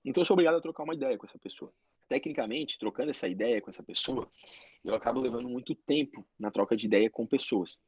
Então, 0.02 0.22
eu 0.22 0.24
sou 0.24 0.34
obrigado 0.34 0.54
a 0.54 0.60
trocar 0.62 0.84
uma 0.84 0.94
ideia 0.94 1.18
com 1.18 1.26
essa 1.26 1.38
pessoa. 1.38 1.70
Tecnicamente, 2.08 2.78
trocando 2.78 3.10
essa 3.10 3.28
ideia 3.28 3.60
com 3.60 3.68
essa 3.68 3.82
pessoa, 3.82 4.26
eu 4.82 4.94
acabo 4.94 5.20
levando 5.20 5.46
muito 5.46 5.74
tempo 5.74 6.26
na 6.38 6.50
troca 6.50 6.74
de 6.74 6.86
ideia 6.86 7.10
com 7.10 7.26
pessoas. 7.26 7.78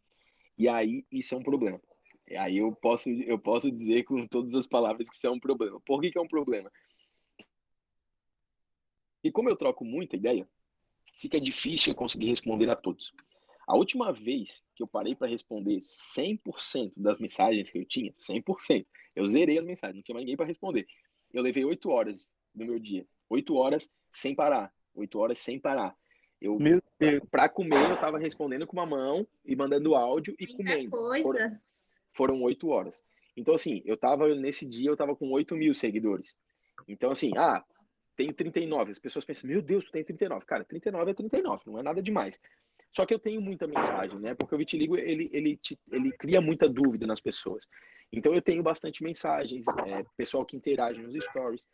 E 0.59 0.68
aí, 0.68 1.07
isso 1.11 1.35
é 1.35 1.38
um 1.38 1.42
problema. 1.42 1.81
E 2.29 2.37
aí 2.37 2.59
eu 2.59 2.75
posso, 2.75 3.09
eu 3.09 3.38
posso 3.38 3.73
dizer 3.73 4.05
com 4.05 4.27
todas 4.27 4.55
as 4.55 4.66
palavras 4.66 5.09
que 5.09 5.16
isso 5.16 5.27
é 5.27 5.31
um 5.31 5.40
problema. 5.40 5.81
Por 5.81 6.03
que, 6.03 6.11
que 6.11 6.18
é 6.18 6.21
um 6.21 6.29
problema? 6.29 6.71
E 9.25 9.33
como 9.33 9.49
eu 9.49 9.57
troco 9.57 9.83
muita 9.83 10.14
ideia, 10.14 10.47
fica 11.23 11.40
difícil 11.40 11.92
eu 11.92 11.97
conseguir 11.97 12.29
responder 12.29 12.68
a 12.68 12.77
todos. 12.77 13.11
A 13.66 13.77
última 13.77 14.12
vez 14.12 14.62
que 14.75 14.83
eu 14.83 14.87
parei 14.87 15.14
para 15.14 15.29
responder 15.29 15.83
100% 16.16 16.92
das 16.96 17.18
mensagens 17.18 17.70
que 17.70 17.79
eu 17.79 17.85
tinha, 17.85 18.12
100%, 18.18 18.87
eu 19.14 19.27
zerei 19.27 19.59
as 19.59 19.66
mensagens, 19.66 19.96
não 19.96 20.03
tinha 20.03 20.14
mais 20.14 20.25
ninguém 20.25 20.37
para 20.37 20.46
responder. 20.46 20.87
Eu 21.33 21.42
levei 21.42 21.64
8 21.64 21.88
horas 21.90 22.37
do 22.55 22.64
meu 22.64 22.79
dia, 22.79 23.07
8 23.31 23.55
horas 23.55 23.88
sem 24.12 24.35
parar, 24.35 24.72
8 24.94 25.18
horas 25.18 25.38
sem 25.38 25.59
parar. 25.59 25.96
Eu 26.40 26.59
Meu 26.59 26.83
Deus. 26.98 27.22
para 27.31 27.48
comer 27.48 27.90
eu 27.90 28.01
tava 28.01 28.18
respondendo 28.18 28.66
com 28.66 28.77
uma 28.77 28.85
mão 28.87 29.27
e 29.44 29.55
mandando 29.55 29.94
áudio 29.94 30.35
e 30.38 30.46
Muita 30.46 30.57
comendo. 30.57 30.90
Foram- 30.90 31.22
coisa. 31.22 31.62
foram 32.12 32.42
oito 32.42 32.68
horas. 32.68 33.03
Então, 33.37 33.55
assim, 33.55 33.81
eu 33.87 33.96
tava, 33.96 34.35
nesse 34.35 34.66
dia, 34.66 34.90
eu 34.90 34.96
tava 34.96 35.14
com 35.16 35.31
8 35.31 35.55
mil 35.57 35.72
seguidores. 35.72 36.37
Então, 36.87 37.12
assim, 37.12 37.31
ah, 37.37 37.64
tenho 38.16 38.35
39. 38.35 38.90
As 38.90 38.98
pessoas 38.98 39.25
pensam, 39.25 39.48
meu 39.48 39.62
Deus, 39.62 39.85
tu 39.87 39.92
tem 39.92 40.05
39. 40.05 40.44
Cara, 40.44 40.64
39 40.64 41.11
é 41.12 41.14
39, 41.14 41.62
não 41.64 41.79
é 41.79 41.83
nada 41.83 42.03
demais. 42.03 42.38
Só 42.92 43.07
que 43.07 43.14
eu 43.14 43.18
tenho 43.18 43.40
muita 43.40 43.66
mensagem, 43.66 44.18
né? 44.20 44.35
Porque 44.35 44.55
o 44.55 44.59
vitiligo, 44.59 44.96
ele, 44.98 45.31
ele, 45.33 45.57
te- 45.57 45.78
ele 45.90 46.12
cria 46.12 46.40
muita 46.40 46.68
dúvida 46.68 47.07
nas 47.07 47.20
pessoas. 47.20 47.66
Então, 48.12 48.35
eu 48.35 48.42
tenho 48.42 48.62
bastante 48.62 49.02
mensagens, 49.02 49.64
é, 49.87 50.05
pessoal 50.16 50.44
que 50.44 50.57
interage 50.57 51.02
nos 51.02 51.14
stories. 51.24 51.66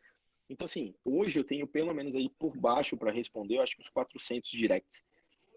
Então, 0.48 0.64
assim, 0.64 0.94
hoje 1.04 1.40
eu 1.40 1.44
tenho 1.44 1.66
pelo 1.66 1.92
menos 1.92 2.14
aí 2.14 2.30
por 2.38 2.56
baixo 2.56 2.96
para 2.96 3.10
responder, 3.10 3.56
eu 3.56 3.62
acho 3.62 3.74
que 3.74 3.82
uns 3.82 3.90
400 3.90 4.50
directs. 4.50 5.04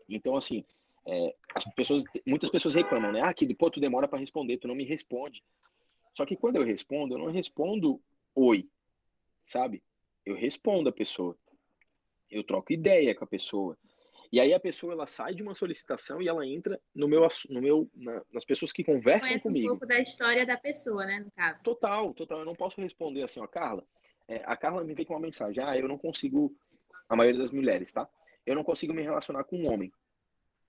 Então, 0.09 0.35
assim, 0.35 0.65
é, 1.07 1.35
as 1.53 1.63
pessoas, 1.75 2.03
muitas 2.27 2.49
pessoas 2.49 2.73
reclamam, 2.73 3.11
né? 3.11 3.21
Ah, 3.21 3.33
que 3.33 3.53
pô, 3.53 3.69
tu 3.69 3.79
demora 3.79 4.07
para 4.07 4.19
responder, 4.19 4.57
tu 4.57 4.67
não 4.67 4.75
me 4.75 4.83
responde. 4.83 5.43
Só 6.13 6.25
que 6.25 6.35
quando 6.35 6.55
eu 6.55 6.63
respondo, 6.63 7.13
eu 7.13 7.19
não 7.19 7.31
respondo 7.31 8.01
oi, 8.35 8.67
sabe? 9.45 9.83
Eu 10.25 10.35
respondo 10.35 10.89
a 10.89 10.91
pessoa. 10.91 11.37
Eu 12.29 12.43
troco 12.43 12.73
ideia 12.73 13.13
com 13.13 13.23
a 13.23 13.27
pessoa. 13.27 13.77
E 14.31 14.39
aí 14.39 14.53
a 14.53 14.59
pessoa 14.59 14.93
ela 14.93 15.07
sai 15.07 15.35
de 15.35 15.43
uma 15.43 15.53
solicitação 15.53 16.21
e 16.21 16.27
ela 16.27 16.45
entra 16.45 16.79
no 16.95 17.07
meu 17.07 17.27
no 17.49 17.61
meu 17.61 17.89
na- 17.93 18.23
nas 18.31 18.45
pessoas 18.45 18.71
que 18.71 18.83
conversam 18.83 19.27
Conhece 19.27 19.47
um 19.47 19.51
comigo. 19.51 19.67
pouco 19.69 19.85
da 19.85 19.99
história 19.99 20.45
da 20.45 20.57
pessoa, 20.57 21.05
né, 21.05 21.19
no 21.19 21.31
caso. 21.31 21.61
Total, 21.63 22.13
total. 22.13 22.39
Eu 22.39 22.45
não 22.45 22.55
posso 22.55 22.79
responder 22.79 23.23
assim, 23.23 23.39
ó, 23.41 23.47
Carla. 23.47 23.85
é, 24.27 24.41
a 24.45 24.55
Carla 24.55 24.83
me 24.85 24.93
veio 24.93 25.05
com 25.07 25.13
uma 25.13 25.19
mensagem. 25.19 25.61
Ah, 25.61 25.77
eu 25.77 25.87
não 25.87 25.97
consigo. 25.97 26.55
A 27.09 27.15
maioria 27.17 27.39
das 27.41 27.51
mulheres, 27.51 27.91
tá? 27.91 28.07
Eu 28.45 28.55
não 28.55 28.63
consigo 28.63 28.93
me 28.93 29.01
relacionar 29.01 29.43
com 29.43 29.57
um 29.57 29.69
homem. 29.69 29.91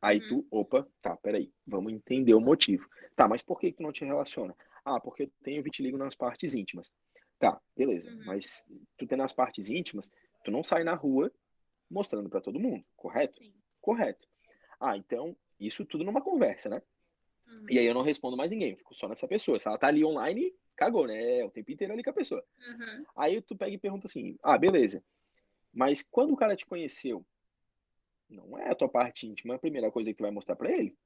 Aí 0.00 0.20
tu, 0.28 0.44
opa, 0.50 0.84
tá, 1.00 1.16
peraí, 1.16 1.52
vamos 1.64 1.92
entender 1.92 2.34
o 2.34 2.40
motivo. 2.40 2.88
Tá, 3.14 3.28
mas 3.28 3.40
por 3.42 3.60
que 3.60 3.70
que 3.70 3.76
tu 3.76 3.82
não 3.84 3.92
te 3.92 4.04
relaciona? 4.04 4.52
Ah, 4.84 4.98
porque 4.98 5.22
eu 5.24 5.30
tenho 5.44 5.62
vitiligo 5.62 5.96
nas 5.96 6.16
partes 6.16 6.56
íntimas. 6.56 6.92
Tá, 7.38 7.60
beleza. 7.76 8.10
Uhum. 8.10 8.24
Mas 8.26 8.66
tu 8.98 9.06
tem 9.06 9.16
nas 9.16 9.32
partes 9.32 9.68
íntimas, 9.68 10.10
Tu 10.44 10.50
não 10.50 10.64
sai 10.64 10.82
na 10.82 10.94
rua 10.94 11.30
mostrando 11.92 12.28
para 12.28 12.40
todo 12.40 12.58
mundo, 12.58 12.84
correto? 12.96 13.36
Sim. 13.36 13.52
Correto. 13.80 14.26
Ah, 14.80 14.96
então, 14.96 15.36
isso 15.60 15.84
tudo 15.84 16.04
numa 16.04 16.22
conversa, 16.22 16.68
né? 16.68 16.82
Uhum. 17.46 17.66
E 17.70 17.78
aí 17.78 17.86
eu 17.86 17.94
não 17.94 18.02
respondo 18.02 18.36
mais 18.36 18.50
ninguém, 18.50 18.74
fico 18.74 18.94
só 18.94 19.08
nessa 19.08 19.28
pessoa. 19.28 19.58
Se 19.58 19.68
ela 19.68 19.78
tá 19.78 19.88
ali 19.88 20.04
online, 20.04 20.54
cagou, 20.74 21.06
né? 21.06 21.40
É 21.40 21.44
o 21.44 21.50
tempo 21.50 21.70
inteiro 21.70 21.92
ali 21.92 22.02
com 22.02 22.10
a 22.10 22.14
pessoa. 22.14 22.42
Uhum. 22.66 23.04
Aí 23.16 23.40
tu 23.42 23.54
pega 23.56 23.74
e 23.74 23.78
pergunta 23.78 24.06
assim: 24.06 24.38
ah, 24.42 24.56
beleza. 24.56 25.04
Mas 25.72 26.02
quando 26.02 26.32
o 26.32 26.36
cara 26.36 26.56
te 26.56 26.66
conheceu, 26.66 27.24
não 28.28 28.58
é 28.58 28.70
a 28.70 28.74
tua 28.74 28.88
parte 28.88 29.26
íntima 29.26 29.54
a 29.54 29.58
primeira 29.58 29.90
coisa 29.90 30.10
que 30.10 30.16
tu 30.16 30.22
vai 30.22 30.30
mostrar 30.30 30.56
para 30.56 30.70
ele? 30.70 30.96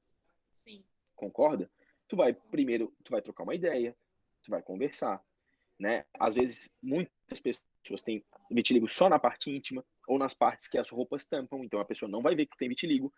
Sim. 0.53 0.83
Concorda? 1.15 1.69
Tu 2.07 2.15
vai 2.15 2.33
primeiro, 2.33 2.93
tu 3.03 3.11
vai 3.11 3.21
trocar 3.21 3.43
uma 3.43 3.55
ideia, 3.55 3.95
tu 4.43 4.49
vai 4.49 4.61
conversar, 4.61 5.21
né? 5.77 6.05
Às 6.17 6.35
vezes 6.35 6.69
muitas 6.81 7.39
pessoas 7.39 8.01
têm 8.01 8.23
vitiligo 8.49 8.87
só 8.87 9.09
na 9.09 9.19
parte 9.19 9.49
íntima 9.49 9.85
ou 10.07 10.17
nas 10.17 10.33
partes 10.33 10.67
que 10.67 10.77
as 10.77 10.89
roupas 10.89 11.25
tampam, 11.25 11.63
então 11.63 11.79
a 11.79 11.85
pessoa 11.85 12.09
não 12.09 12.21
vai 12.21 12.33
ver 12.33 12.47
que 12.47 12.57
tem 12.57 12.69
vitiligo. 12.69 13.13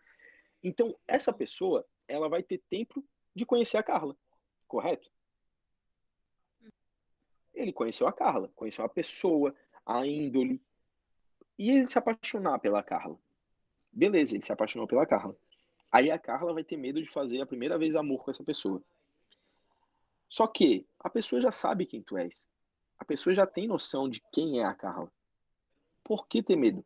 Então 0.62 0.94
essa 1.06 1.32
pessoa, 1.32 1.86
ela 2.06 2.28
vai 2.28 2.42
ter 2.42 2.60
tempo 2.68 3.02
de 3.34 3.46
conhecer 3.46 3.78
a 3.78 3.82
Carla, 3.82 4.14
correto? 4.66 5.10
Ele 7.54 7.72
conheceu 7.72 8.06
a 8.06 8.12
Carla, 8.12 8.50
conheceu 8.54 8.84
a 8.84 8.88
pessoa, 8.88 9.54
a 9.86 10.04
índole, 10.04 10.60
e 11.58 11.70
ele 11.70 11.86
se 11.86 11.98
apaixonar 11.98 12.58
pela 12.58 12.82
Carla. 12.82 13.18
Beleza, 13.92 14.34
ele 14.34 14.44
se 14.44 14.52
apaixonou 14.52 14.86
pela 14.86 15.06
Carla. 15.06 15.36
Aí 15.92 16.10
a 16.10 16.18
Carla 16.18 16.52
vai 16.54 16.64
ter 16.64 16.76
medo 16.76 17.02
de 17.02 17.10
fazer 17.10 17.40
a 17.40 17.46
primeira 17.46 17.76
vez 17.78 17.94
amor 17.96 18.24
com 18.24 18.30
essa 18.30 18.44
pessoa. 18.44 18.82
Só 20.28 20.46
que 20.46 20.86
a 21.00 21.10
pessoa 21.10 21.40
já 21.40 21.50
sabe 21.50 21.86
quem 21.86 22.02
tu 22.02 22.16
és. 22.16 22.48
A 22.98 23.04
pessoa 23.04 23.34
já 23.34 23.46
tem 23.46 23.66
noção 23.66 24.08
de 24.08 24.22
quem 24.32 24.60
é 24.60 24.64
a 24.64 24.74
Carla. 24.74 25.10
Por 26.10 26.26
que 26.26 26.42
ter 26.42 26.56
medo? 26.56 26.84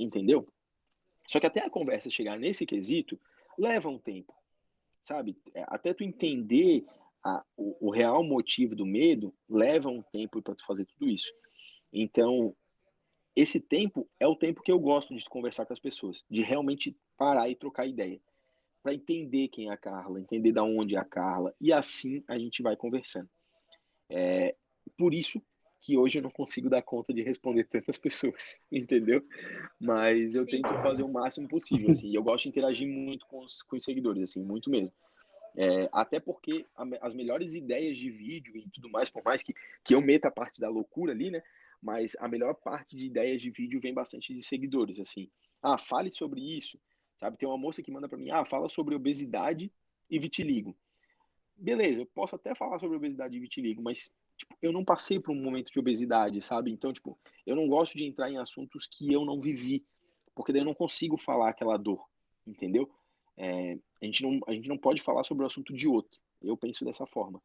Entendeu? 0.00 0.48
Só 1.26 1.38
que 1.38 1.44
até 1.44 1.60
a 1.60 1.68
conversa 1.68 2.08
chegar 2.08 2.38
nesse 2.38 2.64
quesito, 2.64 3.20
leva 3.58 3.90
um 3.90 3.98
tempo. 3.98 4.32
Sabe? 5.02 5.36
É, 5.52 5.62
até 5.66 5.92
tu 5.92 6.02
entender 6.02 6.86
a, 7.22 7.44
o, 7.54 7.88
o, 7.88 7.90
real 7.90 8.24
motivo 8.24 8.74
do 8.74 8.86
medo, 8.86 9.34
leva 9.46 9.90
um 9.90 10.00
tempo 10.00 10.40
para 10.40 10.54
tu 10.54 10.64
fazer 10.64 10.86
tudo 10.86 11.10
isso. 11.10 11.30
Então, 11.92 12.56
esse 13.36 13.60
tempo 13.60 14.08
é 14.18 14.26
o 14.26 14.34
tempo 14.34 14.62
que 14.62 14.72
eu 14.72 14.80
gosto 14.80 15.14
de 15.14 15.22
conversar 15.26 15.66
com 15.66 15.74
as 15.74 15.78
pessoas, 15.78 16.24
de 16.30 16.40
realmente 16.40 16.96
parar 17.18 17.50
e 17.50 17.54
trocar 17.54 17.86
ideia 17.86 18.22
para 18.82 18.94
entender 18.94 19.48
quem 19.48 19.68
é 19.68 19.70
a 19.70 19.76
Carla, 19.76 20.18
entender 20.18 20.50
da 20.50 20.64
onde 20.64 20.96
é 20.96 20.98
a 20.98 21.04
Carla, 21.04 21.54
e 21.60 21.74
assim 21.74 22.24
a 22.26 22.38
gente 22.38 22.62
vai 22.62 22.74
conversando. 22.74 23.28
É, 24.08 24.56
por 24.96 25.12
isso 25.12 25.42
que 25.82 25.98
hoje 25.98 26.18
eu 26.18 26.22
não 26.22 26.30
consigo 26.30 26.70
dar 26.70 26.80
conta 26.80 27.12
de 27.12 27.22
responder 27.22 27.64
tantas 27.64 27.98
pessoas, 27.98 28.58
entendeu? 28.70 29.22
Mas 29.80 30.34
eu 30.34 30.46
tento 30.46 30.68
fazer 30.78 31.02
o 31.02 31.08
máximo 31.08 31.48
possível, 31.48 31.90
assim, 31.90 32.14
eu 32.14 32.22
gosto 32.22 32.44
de 32.44 32.50
interagir 32.50 32.88
muito 32.88 33.26
com 33.26 33.40
os, 33.40 33.60
com 33.62 33.76
os 33.76 33.84
seguidores, 33.84 34.22
assim, 34.22 34.42
muito 34.42 34.70
mesmo. 34.70 34.94
É, 35.54 35.88
até 35.92 36.18
porque 36.18 36.64
a, 36.74 36.84
as 37.02 37.12
melhores 37.12 37.54
ideias 37.54 37.98
de 37.98 38.08
vídeo 38.10 38.56
e 38.56 38.70
tudo 38.70 38.88
mais, 38.88 39.10
por 39.10 39.22
mais 39.22 39.42
que, 39.42 39.52
que 39.84 39.94
eu 39.94 40.00
meta 40.00 40.28
a 40.28 40.30
parte 40.30 40.60
da 40.60 40.70
loucura 40.70 41.12
ali, 41.12 41.30
né? 41.30 41.42
Mas 41.82 42.16
a 42.20 42.28
melhor 42.28 42.54
parte 42.54 42.96
de 42.96 43.04
ideias 43.04 43.42
de 43.42 43.50
vídeo 43.50 43.80
vem 43.80 43.92
bastante 43.92 44.32
de 44.32 44.42
seguidores, 44.42 45.00
assim. 45.00 45.28
Ah, 45.60 45.76
fale 45.76 46.10
sobre 46.10 46.40
isso, 46.40 46.78
Sabe, 47.22 47.36
tem 47.36 47.48
uma 47.48 47.56
moça 47.56 47.80
que 47.80 47.90
manda 47.92 48.08
para 48.08 48.18
mim, 48.18 48.30
ah, 48.30 48.44
fala 48.44 48.68
sobre 48.68 48.96
obesidade 48.96 49.72
e 50.10 50.18
vitiligo. 50.18 50.76
Beleza, 51.56 52.00
eu 52.00 52.06
posso 52.06 52.34
até 52.34 52.52
falar 52.52 52.80
sobre 52.80 52.96
obesidade 52.96 53.36
e 53.36 53.40
vitiligo, 53.40 53.80
mas 53.80 54.12
tipo, 54.42 54.56
eu 54.60 54.72
não 54.72 54.84
passei 54.84 55.18
por 55.18 55.32
um 55.32 55.40
momento 55.40 55.70
de 55.70 55.78
obesidade, 55.78 56.40
sabe? 56.42 56.70
Então, 56.70 56.92
tipo, 56.92 57.18
eu 57.46 57.54
não 57.54 57.68
gosto 57.68 57.96
de 57.96 58.04
entrar 58.04 58.30
em 58.30 58.38
assuntos 58.38 58.86
que 58.86 59.12
eu 59.12 59.24
não 59.24 59.40
vivi, 59.40 59.84
porque 60.34 60.52
daí 60.52 60.60
eu 60.60 60.66
não 60.66 60.74
consigo 60.74 61.16
falar 61.16 61.50
aquela 61.50 61.76
dor, 61.76 62.04
entendeu? 62.46 62.90
É, 63.36 63.78
a, 64.00 64.04
gente 64.04 64.22
não, 64.22 64.40
a 64.46 64.52
gente 64.52 64.68
não 64.68 64.76
pode 64.76 65.00
falar 65.00 65.24
sobre 65.24 65.44
o 65.44 65.46
assunto 65.46 65.72
de 65.72 65.88
outro. 65.88 66.20
Eu 66.42 66.56
penso 66.56 66.84
dessa 66.84 67.06
forma. 67.06 67.40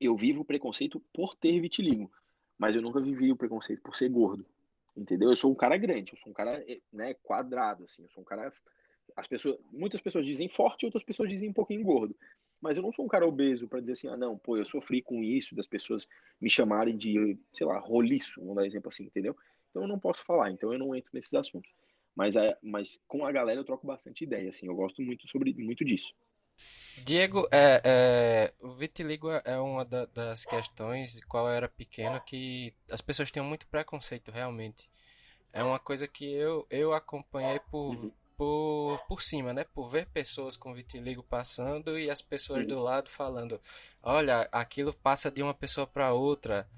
Eu 0.00 0.16
vivo 0.16 0.42
o 0.42 0.44
preconceito 0.44 1.00
por 1.12 1.34
ter 1.34 1.58
vitiligo, 1.60 2.10
mas 2.58 2.76
eu 2.76 2.82
nunca 2.82 3.00
vivi 3.00 3.32
o 3.32 3.36
preconceito 3.36 3.82
por 3.82 3.96
ser 3.96 4.08
gordo, 4.10 4.44
entendeu? 4.96 5.30
Eu 5.30 5.36
sou 5.36 5.50
um 5.50 5.54
cara 5.54 5.76
grande, 5.76 6.12
eu 6.12 6.18
sou 6.18 6.30
um 6.30 6.34
cara 6.34 6.62
né, 6.92 7.14
quadrado, 7.14 7.84
assim, 7.84 8.02
eu 8.02 8.10
sou 8.10 8.22
um 8.22 8.26
cara 8.26 8.52
as 9.16 9.26
pessoas, 9.28 9.56
muitas 9.70 10.00
pessoas 10.00 10.26
dizem 10.26 10.48
forte, 10.48 10.84
outras 10.84 11.04
pessoas 11.04 11.28
dizem 11.28 11.48
um 11.48 11.52
pouquinho 11.52 11.82
gordo. 11.84 12.16
Mas 12.64 12.78
eu 12.78 12.82
não 12.82 12.94
sou 12.94 13.04
um 13.04 13.08
cara 13.08 13.26
obeso 13.26 13.68
para 13.68 13.78
dizer 13.78 13.92
assim, 13.92 14.08
ah, 14.08 14.16
não, 14.16 14.38
pô, 14.38 14.56
eu 14.56 14.64
sofri 14.64 15.02
com 15.02 15.22
isso, 15.22 15.54
das 15.54 15.66
pessoas 15.66 16.08
me 16.40 16.48
chamarem 16.48 16.96
de, 16.96 17.38
sei 17.52 17.66
lá, 17.66 17.78
roliço, 17.78 18.40
vamos 18.40 18.56
dar 18.56 18.64
exemplo 18.64 18.88
assim, 18.88 19.04
entendeu? 19.04 19.36
Então 19.68 19.82
eu 19.82 19.88
não 19.88 19.98
posso 19.98 20.24
falar, 20.24 20.50
então 20.50 20.72
eu 20.72 20.78
não 20.78 20.96
entro 20.96 21.10
nesses 21.12 21.34
assuntos. 21.34 21.70
Mas, 22.16 22.36
é, 22.36 22.56
mas 22.62 22.98
com 23.06 23.26
a 23.26 23.30
galera 23.30 23.60
eu 23.60 23.64
troco 23.66 23.86
bastante 23.86 24.24
ideia, 24.24 24.48
assim, 24.48 24.66
eu 24.66 24.74
gosto 24.74 25.02
muito 25.02 25.28
sobre 25.28 25.52
muito 25.62 25.84
disso. 25.84 26.14
Diego, 27.04 27.46
é, 27.52 27.82
é, 27.84 28.54
o 28.66 28.72
vitiligo 28.72 29.28
é 29.44 29.58
uma 29.58 29.84
da, 29.84 30.06
das 30.06 30.46
questões, 30.46 31.22
qual 31.26 31.46
eu 31.46 31.52
era 31.52 31.68
pequeno, 31.68 32.18
que 32.22 32.72
as 32.90 33.02
pessoas 33.02 33.30
tinham 33.30 33.44
muito 33.44 33.66
preconceito, 33.66 34.30
realmente. 34.30 34.88
É 35.52 35.62
uma 35.62 35.78
coisa 35.78 36.08
que 36.08 36.24
eu, 36.24 36.66
eu 36.70 36.94
acompanhei 36.94 37.60
por, 37.70 37.90
uhum 37.90 38.10
por, 38.36 38.98
por 39.06 39.22
cima, 39.22 39.52
né? 39.52 39.64
Por 39.64 39.88
ver 39.88 40.06
pessoas 40.06 40.56
com 40.56 40.74
vitiligo 40.74 41.22
passando 41.22 41.98
e 41.98 42.10
as 42.10 42.20
pessoas 42.20 42.66
do 42.66 42.80
lado 42.80 43.08
falando: 43.08 43.60
olha, 44.02 44.48
aquilo 44.52 44.92
passa 44.92 45.30
de 45.30 45.42
uma 45.42 45.54
pessoa 45.54 45.86
para 45.86 46.12
outra, 46.12 46.68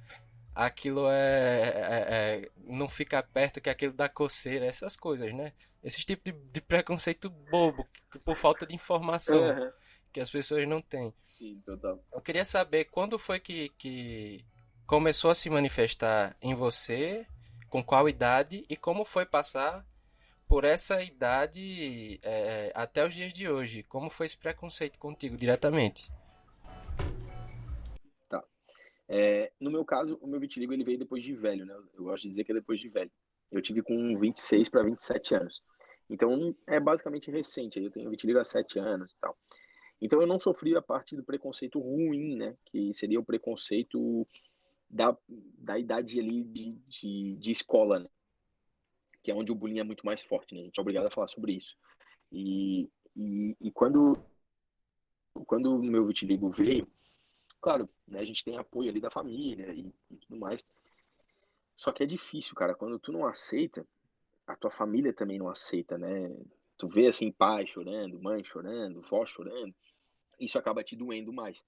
aquilo 0.55 1.09
é, 1.11 1.62
é, 1.69 2.05
é, 2.09 2.51
não 2.64 2.88
fica 2.88 3.23
perto 3.23 3.61
que 3.61 3.71
aquilo 3.71 3.92
dá 3.92 4.09
coceira, 4.09 4.66
essas 4.66 4.97
coisas, 4.97 5.33
né? 5.33 5.53
Esse 5.83 6.05
tipo 6.05 6.25
de, 6.25 6.33
de 6.33 6.61
preconceito 6.61 7.31
bobo, 7.31 7.87
que, 8.11 8.19
por 8.19 8.37
falta 8.37 8.66
de 8.66 8.75
informação 8.75 9.40
uhum. 9.40 9.71
que 10.12 10.21
as 10.21 10.31
pessoas 10.31 10.66
não 10.66 10.81
têm. 10.81 11.14
Sim, 11.27 11.61
total. 11.64 12.03
Eu 12.12 12.21
queria 12.21 12.45
saber 12.45 12.87
quando 12.87 13.19
foi 13.19 13.38
que, 13.38 13.69
que 13.79 14.45
começou 14.87 15.31
a 15.31 15.35
se 15.35 15.49
manifestar 15.49 16.37
em 16.40 16.55
você, 16.55 17.27
com 17.69 17.85
qual 17.85 18.09
idade 18.09 18.64
e 18.69 18.77
como 18.77 19.05
foi 19.05 19.27
passar 19.27 19.87
por 20.49 20.65
essa 20.65 21.03
idade 21.03 22.21
é, 22.23 22.73
até 22.75 23.07
os 23.07 23.15
dias 23.15 23.33
de 23.33 23.49
hoje. 23.49 23.83
Como 23.85 24.11
foi 24.11 24.27
esse 24.27 24.37
preconceito 24.37 24.99
contigo 24.99 25.37
diretamente? 25.37 26.11
Tá. 28.29 28.43
É, 29.09 29.53
no 29.61 29.71
meu 29.71 29.85
caso, 29.85 30.19
o 30.21 30.27
meu 30.27 30.41
vitiligo 30.41 30.73
ele 30.73 30.85
veio 30.85 30.99
depois 30.99 31.23
de 31.23 31.35
velho, 31.35 31.67
né? 31.67 31.75
Eu 31.95 32.05
gosto 32.05 32.23
de 32.23 32.29
dizer 32.29 32.45
que 32.45 32.53
é 32.53 32.55
depois 32.55 32.81
de 32.81 32.89
velho. 32.89 33.11
Eu 33.51 33.61
tive 33.61 33.83
com 33.83 34.19
26 34.19 34.69
para 34.69 34.83
27 34.83 35.35
anos. 35.35 35.63
Então, 36.09 36.55
é 36.67 36.79
basicamente 36.79 37.31
recente. 37.31 37.83
Eu 37.83 37.91
tenho 37.91 38.11
vitiligo 38.11 38.39
há 38.39 38.45
7 38.45 38.79
anos 38.79 39.13
e 39.13 39.17
tal. 39.21 39.37
Então, 40.01 40.21
eu 40.21 40.27
não 40.27 40.39
sofri 40.39 40.77
a 40.77 40.83
parte 40.83 41.17
do 41.17 41.25
preconceito 41.25 41.81
ruim, 41.81 42.37
né? 42.37 42.57
Que 42.67 42.93
seria 42.95 43.19
o 43.19 43.25
preconceito 43.25 44.27
da, 44.89 45.17
da 45.29 45.79
idade 45.79 46.21
ali 46.21 46.45
de, 46.45 46.73
de, 46.87 47.37
de 47.37 47.51
escola, 47.51 48.01
né? 48.01 48.09
Que 49.27 49.33
é 49.33 49.35
onde 49.35 49.51
o 49.51 49.57
bullying 49.57 49.81
é 49.81 49.83
muito 49.83 50.07
mais 50.07 50.23
forte, 50.23 50.55
né? 50.55 50.61
A 50.61 50.65
gente 50.67 50.79
é 50.79 50.81
obrigado 50.81 51.07
a 51.07 51.11
falar 51.11 51.27
sobre 51.27 51.51
isso. 51.51 51.77
E, 52.31 52.89
e, 53.17 53.57
e 53.61 53.73
quando, 53.73 54.17
quando 55.47 55.75
o 55.75 55.83
meu 55.83 56.07
vitiligo 56.07 56.49
veio, 56.49 56.87
claro, 57.61 57.89
né, 58.07 58.21
a 58.21 58.25
gente 58.25 58.45
tem 58.45 58.57
apoio 58.57 58.89
ali 58.89 59.01
da 59.01 59.11
família 59.11 59.73
e, 59.73 59.93
e 60.12 60.17
tudo 60.19 60.39
mais. 60.39 60.65
Só 61.77 61.91
que 61.91 62.05
é 62.05 62.07
difícil, 62.07 62.55
cara. 62.55 62.73
Quando 62.73 63.01
tu 63.01 63.11
não 63.11 63.27
aceita, 63.27 63.85
a 64.47 64.55
tua 64.55 64.71
família 64.71 65.12
também 65.12 65.41
não 65.41 65.49
aceita, 65.49 65.99
né? 65.99 66.33
Tu 66.79 66.87
vê 66.87 67.09
assim 67.09 67.33
pai 67.33 67.67
chorando, 67.67 68.23
mãe 68.23 68.45
chorando, 68.45 69.03
vó 69.11 69.27
chorando, 69.27 69.75
isso 70.39 70.57
acaba 70.57 70.85
te 70.85 70.95
doendo 70.95 71.33
mais, 71.33 71.61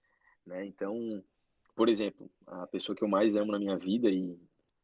né? 0.47 0.64
Então, 0.64 1.25
por 1.75 1.88
exemplo, 1.88 2.31
a 2.47 2.68
pessoa 2.68 2.94
que 2.94 3.03
eu 3.03 3.09
mais 3.09 3.35
amo 3.35 3.51
na 3.51 3.59
minha 3.59 3.77
vida 3.77 4.09
e, 4.09 4.38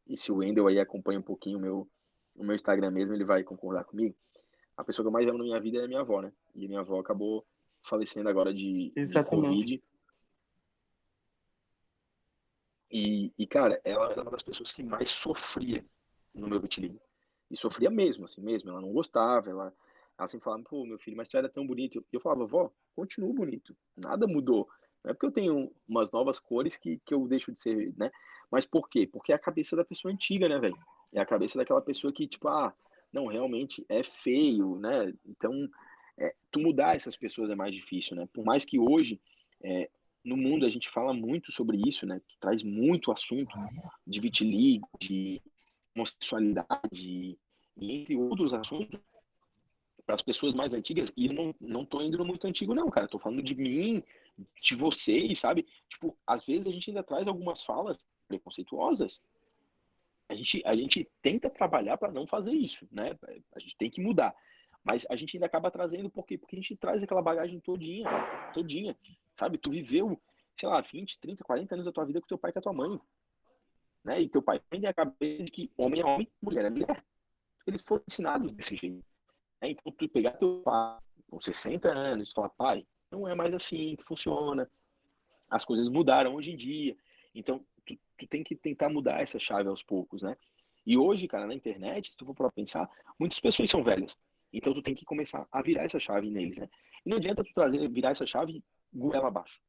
e 0.09 0.17
se 0.17 0.33
o 0.33 0.39
Wendel 0.39 0.67
aí 0.67 0.81
acompanha 0.81 1.21
um 1.21 1.23
pouquinho 1.23 1.59
o 1.59 1.63
meu 1.63 1.89
no 2.37 2.45
meu 2.45 2.55
Instagram 2.55 2.91
mesmo, 2.91 3.15
ele 3.15 3.25
vai 3.25 3.43
concordar 3.43 3.85
comigo. 3.85 4.15
A 4.77 4.83
pessoa 4.83 5.05
que 5.05 5.09
eu 5.09 5.13
mais 5.13 5.27
amo 5.27 5.39
na 5.39 5.45
minha 5.45 5.61
vida 5.61 5.79
é 5.79 5.85
a 5.85 5.89
minha 5.89 6.01
avó, 6.01 6.21
né? 6.21 6.33
E 6.55 6.65
a 6.65 6.69
minha 6.69 6.81
avó 6.81 6.99
acabou 6.99 7.47
falecendo 7.81 8.29
agora 8.29 8.53
de, 8.53 8.93
de 8.95 9.25
Covid. 9.25 9.83
E, 12.91 13.33
e, 13.37 13.47
cara, 13.47 13.81
ela 13.85 14.11
era 14.13 14.23
uma 14.23 14.31
das 14.31 14.43
pessoas 14.43 14.73
que 14.73 14.83
mais 14.83 15.11
sofria 15.11 15.85
no 16.33 16.49
meu 16.49 16.61
vitiligo. 16.61 17.01
E 17.51 17.57
sofria 17.57 17.91
mesmo, 17.91 18.25
assim 18.25 18.41
mesmo. 18.41 18.71
Ela 18.71 18.81
não 18.81 18.93
gostava, 18.93 19.51
ela, 19.51 19.75
ela 20.17 20.29
sempre 20.29 20.45
falava, 20.45 20.63
pô, 20.63 20.85
meu 20.85 20.99
filho, 20.99 21.17
mas 21.17 21.29
tu 21.29 21.37
era 21.37 21.49
tão 21.49 21.67
bonito. 21.67 22.05
E 22.13 22.17
eu 22.17 22.21
falava, 22.21 22.47
vó, 22.47 22.71
continua 22.95 23.33
bonito. 23.33 23.77
Nada 23.97 24.27
mudou. 24.27 24.69
Não 25.05 25.11
é 25.11 25.15
porque 25.15 25.27
eu 25.27 25.33
tenho 25.33 25.71
umas 25.87 26.11
novas 26.11 26.39
cores 26.39 26.77
que, 26.77 26.99
que 27.05 27.13
eu 27.13 27.29
deixo 27.29 27.53
de 27.53 27.61
ser, 27.61 27.93
né? 27.97 28.11
Mas 28.51 28.65
por 28.65 28.89
quê? 28.89 29.07
Porque 29.07 29.33
é 29.33 29.35
a 29.35 29.39
cabeça 29.39 29.77
da 29.77 29.85
pessoa 29.85 30.13
antiga, 30.13 30.49
né, 30.49 30.59
velho? 30.59 30.79
É 31.13 31.21
a 31.21 31.27
cabeça 31.27 31.59
daquela 31.59 31.83
pessoa 31.83 32.13
que, 32.13 32.27
tipo, 32.27 32.49
ah, 32.49 32.73
não, 33.13 33.27
realmente 33.27 33.85
é 33.89 34.03
feio, 34.03 34.77
né? 34.77 35.13
Então, 35.27 35.69
é, 36.19 36.35
tu 36.51 36.59
mudar 36.59 36.97
essas 36.97 37.17
pessoas 37.17 37.51
é 37.51 37.55
mais 37.55 37.75
difícil, 37.75 38.17
né? 38.17 38.27
Por 38.33 38.45
mais 38.45 38.65
que 38.65 38.79
hoje, 38.79 39.21
é, 39.63 39.91
no 40.25 40.37
mundo, 40.37 40.65
a 40.65 40.71
gente 40.71 40.89
fala 40.89 41.13
muito 41.13 41.53
sobre 41.53 41.81
isso, 41.87 42.07
né? 42.07 42.21
Tu 42.27 42.37
traz 42.41 42.63
muito 42.63 43.13
assunto 43.13 43.55
de 44.07 44.21
vitiligo, 44.21 44.89
de, 45.01 45.43
homossexualidade, 45.95 47.39
entre 47.81 48.17
outros 48.17 48.53
assuntos, 48.53 49.01
para 50.05 50.15
as 50.15 50.23
pessoas 50.23 50.53
mais 50.53 50.75
antigas, 50.75 51.13
e 51.17 51.29
não, 51.29 51.55
não 51.61 51.85
tô 51.85 52.03
indo 52.03 52.23
muito 52.25 52.47
antigo, 52.47 52.75
não, 52.75 52.91
cara. 52.91 53.09
Tô 53.09 53.19
falando 53.19 53.43
de 53.43 53.55
mim, 53.55 54.03
de 54.63 54.75
vocês, 54.75 55.39
sabe? 55.39 55.67
Tipo, 55.89 56.17
às 56.27 56.45
vezes 56.45 56.67
a 56.67 56.71
gente 56.71 56.91
ainda 56.91 57.03
traz 57.03 57.29
algumas 57.29 57.63
falas 57.63 57.99
preconceituosas. 58.27 59.21
A 60.29 60.35
gente, 60.35 60.63
a 60.65 60.75
gente 60.75 61.09
tenta 61.21 61.51
trabalhar 61.51 61.97
para 61.99 62.13
não 62.13 62.27
fazer 62.27 62.53
isso, 62.53 62.89
né? 62.91 63.17
A 63.55 63.61
gente 63.61 63.77
tem 63.77 63.91
que 63.91 64.01
mudar. 64.01 64.35
Mas 64.83 65.07
a 65.11 65.17
gente 65.17 65.37
ainda 65.37 65.47
acaba 65.47 65.71
trazendo, 65.71 66.11
por 66.11 66.27
quê? 66.27 66.37
Porque 66.37 66.57
a 66.57 66.61
gente 66.61 66.77
traz 66.77 67.03
aquela 67.03 67.23
bagagem 67.23 67.61
todinha, 67.61 68.09
todinha. 68.53 68.97
Sabe? 69.39 69.59
Tu 69.59 69.71
viveu, 69.71 70.21
sei 70.57 70.69
lá, 70.69 70.81
20, 70.81 71.19
30, 71.19 71.45
40 71.45 71.75
anos 71.75 71.87
da 71.87 71.93
tua 71.93 72.05
vida 72.05 72.21
com 72.21 72.27
teu 72.27 72.39
pai 72.39 72.51
e 72.51 72.53
com 72.53 72.59
a 72.59 72.63
tua 72.63 72.73
mãe. 72.73 73.01
Né? 74.05 74.21
E 74.21 74.29
teu 74.29 74.43
pai 74.43 74.61
tem 74.69 74.87
a 74.87 74.93
cabeça 74.93 75.45
de 75.45 75.51
que 75.51 75.73
homem 75.77 76.01
é 76.01 76.05
homem, 76.05 76.31
mulher 76.43 76.65
é 76.67 76.71
mulher. 76.71 77.05
Eles 77.67 77.83
foram 77.83 78.05
ensinados 78.07 78.53
desse 78.53 78.77
jeito. 78.77 79.05
Né? 79.63 79.71
Então, 79.71 79.91
tu 79.93 80.09
pegar 80.09 80.33
teu 80.33 80.61
pai 80.63 80.99
com 81.31 81.41
60 81.41 81.89
anos 81.89 82.31
e 82.31 82.33
falar, 82.35 82.51
pai, 82.51 82.87
não 83.15 83.29
é 83.29 83.35
mais 83.35 83.55
assim 83.55 83.97
que 83.97 84.05
funciona. 84.05 84.69
As 85.49 85.65
coisas 85.65 85.89
mudaram 85.89 86.35
hoje 86.35 86.53
em 86.53 86.57
dia. 86.57 86.97
Então, 87.35 87.65
tu, 87.87 87.97
tu 88.19 88.27
tem 88.27 88.43
que 88.43 88.57
tentar 88.57 88.89
mudar 88.89 89.21
essa 89.21 89.39
chave 89.39 89.69
aos 89.69 89.83
poucos, 89.83 90.23
né? 90.23 90.37
E 90.87 90.99
hoje, 90.99 91.27
cara, 91.27 91.47
na 91.47 91.55
internet, 91.55 92.11
se 92.11 92.17
tu 92.17 92.27
for 92.27 92.35
para 92.35 92.51
pensar, 92.51 92.91
muitas 93.19 93.39
pessoas 93.41 93.71
são 93.71 93.83
velhas. 93.83 94.19
Então 94.53 94.75
tu 94.75 94.83
tem 94.83 94.95
que 94.95 95.05
começar 95.05 95.47
a 95.51 95.63
virar 95.63 95.85
essa 95.85 95.99
chave 95.99 96.31
neles, 96.31 96.59
né? 96.59 96.69
E 97.05 97.09
não 97.09 97.17
adianta 97.17 97.43
tu 97.43 97.53
trazer, 97.55 97.89
virar 97.89 98.11
essa 98.11 98.27
chave 98.27 98.63
goela 98.93 99.29
abaixo. 99.29 99.61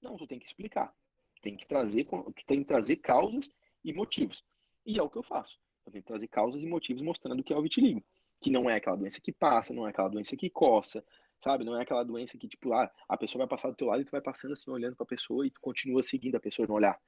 Não, 0.00 0.16
tu 0.16 0.26
tem 0.26 0.38
que 0.38 0.46
explicar. 0.46 0.94
Tu 1.36 1.42
tem 1.42 1.56
que 1.56 1.66
trazer, 1.66 2.04
tu 2.04 2.46
tem 2.46 2.60
que 2.60 2.66
trazer 2.66 2.96
causas 2.96 3.50
e 3.84 3.92
motivos. 3.92 4.44
E 4.84 4.98
é 4.98 5.02
o 5.02 5.08
que 5.08 5.16
eu 5.16 5.22
faço. 5.22 5.58
Eu 5.86 5.92
tenho 5.92 6.02
que 6.02 6.08
trazer 6.08 6.28
causas 6.28 6.62
e 6.62 6.66
motivos 6.66 7.02
mostrando 7.02 7.42
que 7.42 7.52
é 7.52 7.56
o 7.56 7.62
vitiligo. 7.62 8.02
Que 8.40 8.50
não 8.50 8.68
é 8.68 8.76
aquela 8.76 8.96
doença 8.96 9.20
que 9.20 9.32
passa, 9.32 9.72
não 9.72 9.86
é 9.86 9.90
aquela 9.90 10.08
doença 10.08 10.36
que 10.36 10.50
coça, 10.50 11.04
sabe? 11.42 11.64
Não 11.64 11.76
é 11.76 11.82
aquela 11.82 12.04
doença 12.04 12.38
que, 12.38 12.46
tipo, 12.46 12.68
lá, 12.68 12.90
a 13.08 13.16
pessoa 13.16 13.40
vai 13.40 13.48
passar 13.48 13.68
do 13.68 13.76
teu 13.76 13.88
lado 13.88 14.00
e 14.00 14.04
tu 14.04 14.12
vai 14.12 14.20
passando 14.20 14.52
assim, 14.52 14.70
olhando 14.70 14.96
pra 14.96 15.04
pessoa 15.04 15.46
e 15.46 15.50
tu 15.50 15.60
continua 15.60 16.02
seguindo 16.02 16.36
a 16.36 16.40
pessoa 16.40 16.66
no 16.66 16.74
olhar. 16.74 16.98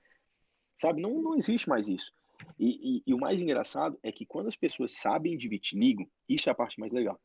Sabe? 0.76 1.00
Não, 1.00 1.22
não 1.22 1.36
existe 1.36 1.68
mais 1.68 1.88
isso. 1.88 2.12
E, 2.58 2.98
e, 2.98 3.02
e, 3.06 3.14
o 3.14 3.18
mais 3.18 3.40
engraçado 3.40 3.98
é 4.02 4.10
que 4.10 4.26
quando 4.26 4.48
as 4.48 4.56
pessoas 4.56 4.90
sabem 4.90 5.36
de 5.36 5.48
vitiligo, 5.48 6.10
isso 6.28 6.48
é 6.48 6.52
a 6.52 6.54
parte 6.54 6.78
mais 6.80 6.92
legal. 6.92 7.18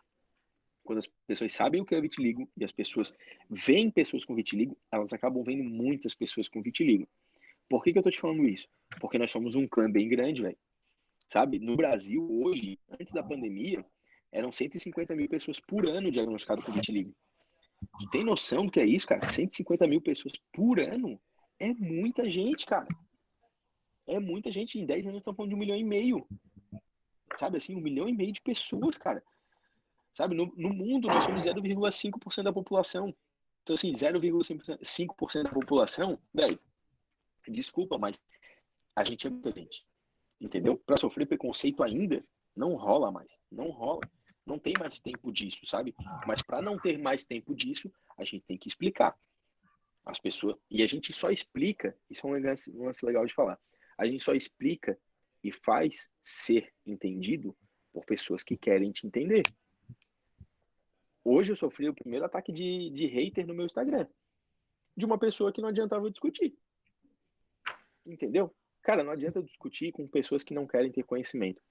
Quando 0.84 1.00
as 1.00 1.08
pessoas 1.28 1.52
sabem 1.52 1.82
o 1.82 1.86
que 1.86 1.96
é 1.96 2.02
vitiligo 2.02 2.48
e 2.56 2.64
as 2.64 2.72
pessoas 2.72 3.14
veem 3.50 3.90
pessoas 3.90 4.24
com 4.24 4.36
vitiligo, 4.36 4.78
elas 4.92 5.12
acabam 5.12 5.44
vendo 5.44 5.64
muitas 5.64 6.14
pessoas 6.14 6.48
com 6.48 6.62
vitiligo. 6.62 7.08
Por 7.68 7.84
que, 7.84 7.92
que 7.92 8.00
eu 8.00 8.04
tô 8.04 8.12
te 8.12 8.20
falando 8.20 8.48
isso? 8.48 8.68
Porque 9.00 9.18
nós 9.18 9.32
somos 9.32 9.56
um 9.56 9.68
clã 9.68 9.92
bem 9.92 10.08
grande, 10.08 10.42
velho. 10.42 10.58
Sabe? 11.32 11.60
No 11.60 11.76
Brasil, 11.76 12.28
hoje, 12.44 12.80
antes 13.00 13.14
da 13.14 13.22
pandemia, 13.22 13.86
eram 14.32 14.52
150 14.52 15.16
mil 15.16 15.28
pessoas 15.28 15.60
por 15.60 15.86
ano 15.88 16.12
diagnosticadas 16.12 16.64
com 16.64 16.72
vitiligo. 16.72 17.14
Tu 18.00 18.10
tem 18.10 18.24
noção 18.24 18.66
do 18.66 18.72
que 18.72 18.80
é 18.80 18.86
isso, 18.86 19.08
cara? 19.08 19.26
150 19.26 19.88
mil 19.88 20.02
pessoas 20.02 20.34
por 20.54 20.80
ano 20.80 21.20
é 21.60 21.74
muita 21.74 22.30
gente, 22.30 22.66
cara. 22.66 22.88
É 24.06 24.20
muita 24.20 24.52
gente. 24.52 24.80
Em 24.80 24.86
10 24.86 25.08
anos 25.08 25.20
estão 25.20 25.34
falando 25.34 25.50
de 25.50 25.56
um 25.56 25.60
milhão 25.60 25.78
e 25.78 25.84
meio. 25.84 26.28
Sabe 27.36 27.58
assim, 27.58 27.76
um 27.76 27.82
milhão 27.82 28.10
e 28.10 28.14
meio 28.14 28.32
de 28.32 28.42
pessoas, 28.42 28.98
cara. 28.98 29.24
Sabe, 30.16 30.36
no, 30.36 30.52
no 30.58 30.74
mundo 30.74 31.08
nós 31.08 31.24
somos 31.24 31.46
0,5% 31.46 32.44
da 32.44 32.52
população. 32.52 33.16
Então, 33.64 33.74
assim, 33.76 33.94
0,5% 33.94 35.44
da 35.44 35.50
população, 35.52 36.20
velho, 36.34 36.60
desculpa, 37.48 37.98
mas 37.98 38.20
a 38.96 39.04
gente 39.04 39.28
é 39.28 39.30
muita 39.30 39.52
gente. 39.52 39.86
Entendeu? 40.42 40.78
Para 40.78 40.98
sofrer 40.98 41.28
preconceito 41.28 41.84
ainda, 41.84 42.24
não 42.56 42.76
rola 42.76 43.12
mais. 43.12 43.30
Não 43.52 43.70
rola. 43.70 44.02
Não 44.50 44.60
tem 44.60 44.74
mais 44.78 45.00
tempo 45.00 45.32
disso, 45.32 45.66
sabe? 45.66 45.96
Mas 46.28 46.42
para 46.42 46.62
não 46.62 46.78
ter 46.78 46.98
mais 46.98 47.24
tempo 47.24 47.56
disso, 47.56 47.90
a 48.18 48.26
gente 48.26 48.44
tem 48.46 48.58
que 48.58 48.68
explicar. 48.68 49.16
As 50.06 50.20
pessoas. 50.20 50.58
E 50.70 50.82
a 50.82 50.88
gente 50.88 51.14
só 51.14 51.30
explica, 51.30 51.96
isso 52.10 52.28
é 52.28 52.30
um 52.30 52.42
lance, 52.42 52.72
um 52.76 52.86
lance 52.86 53.06
legal 53.06 53.26
de 53.26 53.34
falar 53.34 53.60
a 54.00 54.08
gente 54.08 54.24
só 54.24 54.34
explica 54.34 54.98
e 55.44 55.52
faz 55.52 56.10
ser 56.24 56.74
entendido 56.86 57.56
por 57.92 58.06
pessoas 58.06 58.44
que 58.44 58.56
querem 58.56 58.94
te 58.94 59.06
entender. 59.06 59.44
Hoje 61.22 61.52
eu 61.52 61.56
sofri 61.56 61.90
o 61.90 61.94
primeiro 61.94 62.26
ataque 62.26 62.54
de, 62.54 62.90
de 62.92 63.06
hater 63.08 63.46
no 63.46 63.54
meu 63.54 63.66
Instagram. 63.66 64.08
De 64.96 65.06
uma 65.06 65.20
pessoa 65.20 65.52
que 65.52 65.62
não 65.62 65.68
adiantava 65.68 66.10
discutir. 66.10 66.58
Entendeu? 68.06 68.56
Cara, 68.82 69.04
não 69.04 69.12
adianta 69.12 69.44
discutir 69.44 69.92
com 69.92 70.08
pessoas 70.08 70.46
que 70.46 70.54
não 70.54 70.66
querem 70.66 70.92
ter 70.92 71.04
conhecimento. 71.04 71.62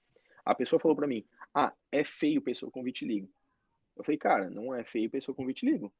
A 0.45 0.53
pessoa 0.53 0.79
falou 0.79 0.95
para 0.95 1.07
mim: 1.07 1.25
Ah, 1.53 1.73
é 1.91 2.03
feio 2.03 2.41
pessoa 2.41 2.71
com 2.71 2.83
vitiligo. 2.83 3.29
Eu 3.95 4.03
falei, 4.03 4.17
cara, 4.17 4.49
não 4.49 4.73
é 4.73 4.83
feio 4.83 5.09
pessoa 5.09 5.35
com 5.35 5.45
vitiligo. 5.45 5.93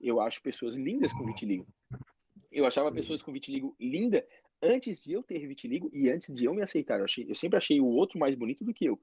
Eu 0.00 0.20
acho 0.20 0.42
pessoas 0.42 0.76
lindas 0.76 1.12
com 1.12 1.24
vitiligo. 1.24 1.66
Eu 2.50 2.66
achava 2.66 2.92
pessoas 2.92 3.22
com 3.22 3.32
vitiligo 3.32 3.74
linda 3.80 4.26
antes 4.62 5.02
de 5.02 5.12
eu 5.12 5.22
ter 5.22 5.46
vitiligo 5.46 5.90
e 5.92 6.10
antes 6.10 6.34
de 6.34 6.44
eu 6.44 6.54
me 6.54 6.62
aceitar. 6.62 6.98
Eu, 6.98 7.04
achei, 7.04 7.28
eu 7.28 7.34
sempre 7.34 7.56
achei 7.56 7.80
o 7.80 7.86
outro 7.86 8.18
mais 8.18 8.34
bonito 8.34 8.64
do 8.64 8.74
que 8.74 8.86
eu. 8.86 9.00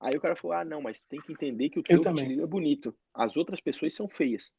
Aí 0.00 0.16
o 0.16 0.20
cara 0.20 0.36
falou: 0.36 0.56
ah, 0.56 0.64
não, 0.64 0.82
mas 0.82 1.02
tem 1.02 1.20
que 1.20 1.32
entender 1.32 1.70
que 1.70 1.78
o 1.78 1.82
teu 1.82 2.02
vitiligo 2.02 2.42
é 2.42 2.46
bonito. 2.46 2.94
As 3.14 3.36
outras 3.36 3.60
pessoas 3.60 3.94
são 3.94 4.08
feias. 4.08 4.52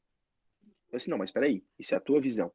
Eu 0.92 0.98
disse: 0.98 1.10
não, 1.10 1.18
mas 1.18 1.32
peraí, 1.32 1.64
isso 1.78 1.94
é 1.94 1.98
a 1.98 2.02
tua 2.02 2.22
visão. 2.22 2.52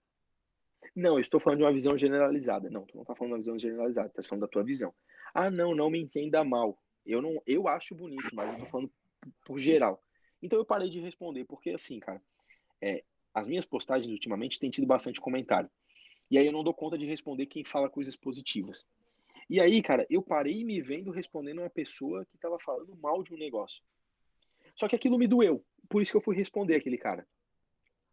Não, 0.95 1.15
eu 1.15 1.21
estou 1.21 1.39
falando 1.39 1.59
de 1.59 1.65
uma 1.65 1.73
visão 1.73 1.99
generalizada. 1.99 2.71
Não, 2.71 2.87
tu 2.87 2.95
não 2.95 3.03
está 3.03 3.15
falando 3.15 3.33
de 3.33 3.35
uma 3.35 3.43
visão 3.43 3.59
generalizada, 3.59 4.09
tu 4.09 4.21
está 4.21 4.31
falando 4.31 4.43
da 4.43 4.49
tua 4.49 4.65
visão. 4.65 4.95
Ah, 5.35 5.51
não, 5.51 5.75
não 5.75 5.91
me 5.91 6.01
entenda 6.01 6.43
mal. 6.43 6.79
Eu 7.09 7.23
não, 7.23 7.43
eu 7.47 7.67
acho 7.67 7.95
bonito, 7.95 8.29
mas 8.35 8.49
eu 8.49 8.55
estou 8.55 8.69
falando 8.69 8.93
por 9.45 9.59
geral. 9.59 10.03
Então 10.43 10.59
eu 10.59 10.65
parei 10.65 10.91
de 10.91 11.01
responder, 11.01 11.45
porque 11.45 11.71
assim, 11.71 11.99
cara, 11.99 12.23
é, 12.81 13.03
as 13.35 13.47
minhas 13.47 13.65
postagens 13.65 14.13
ultimamente 14.13 14.61
têm 14.61 14.71
tido 14.71 14.87
bastante 14.87 15.21
comentário. 15.21 15.71
E 16.31 16.39
aí 16.39 16.47
eu 16.47 16.53
não 16.53 16.63
dou 16.63 16.75
conta 16.75 16.99
de 16.99 17.07
responder 17.07 17.47
quem 17.47 17.65
fala 17.65 17.89
coisas 17.89 18.15
positivas. 18.15 18.87
E 19.49 19.61
aí, 19.61 19.83
cara, 19.83 20.07
eu 20.11 20.23
parei 20.23 20.63
me 20.63 20.81
vendo 20.83 21.11
respondendo 21.11 21.61
uma 21.61 21.71
pessoa 21.71 22.27
que 22.27 22.37
estava 22.37 22.59
falando 22.59 22.95
mal 22.97 23.23
de 23.23 23.33
um 23.33 23.39
negócio. 23.39 23.83
Só 24.75 24.87
que 24.87 24.95
aquilo 24.95 25.19
me 25.19 25.27
doeu. 25.27 25.65
Por 25.89 26.03
isso 26.03 26.11
que 26.11 26.17
eu 26.19 26.23
fui 26.23 26.37
responder 26.37 26.75
aquele 26.75 26.99
cara. 26.99 27.27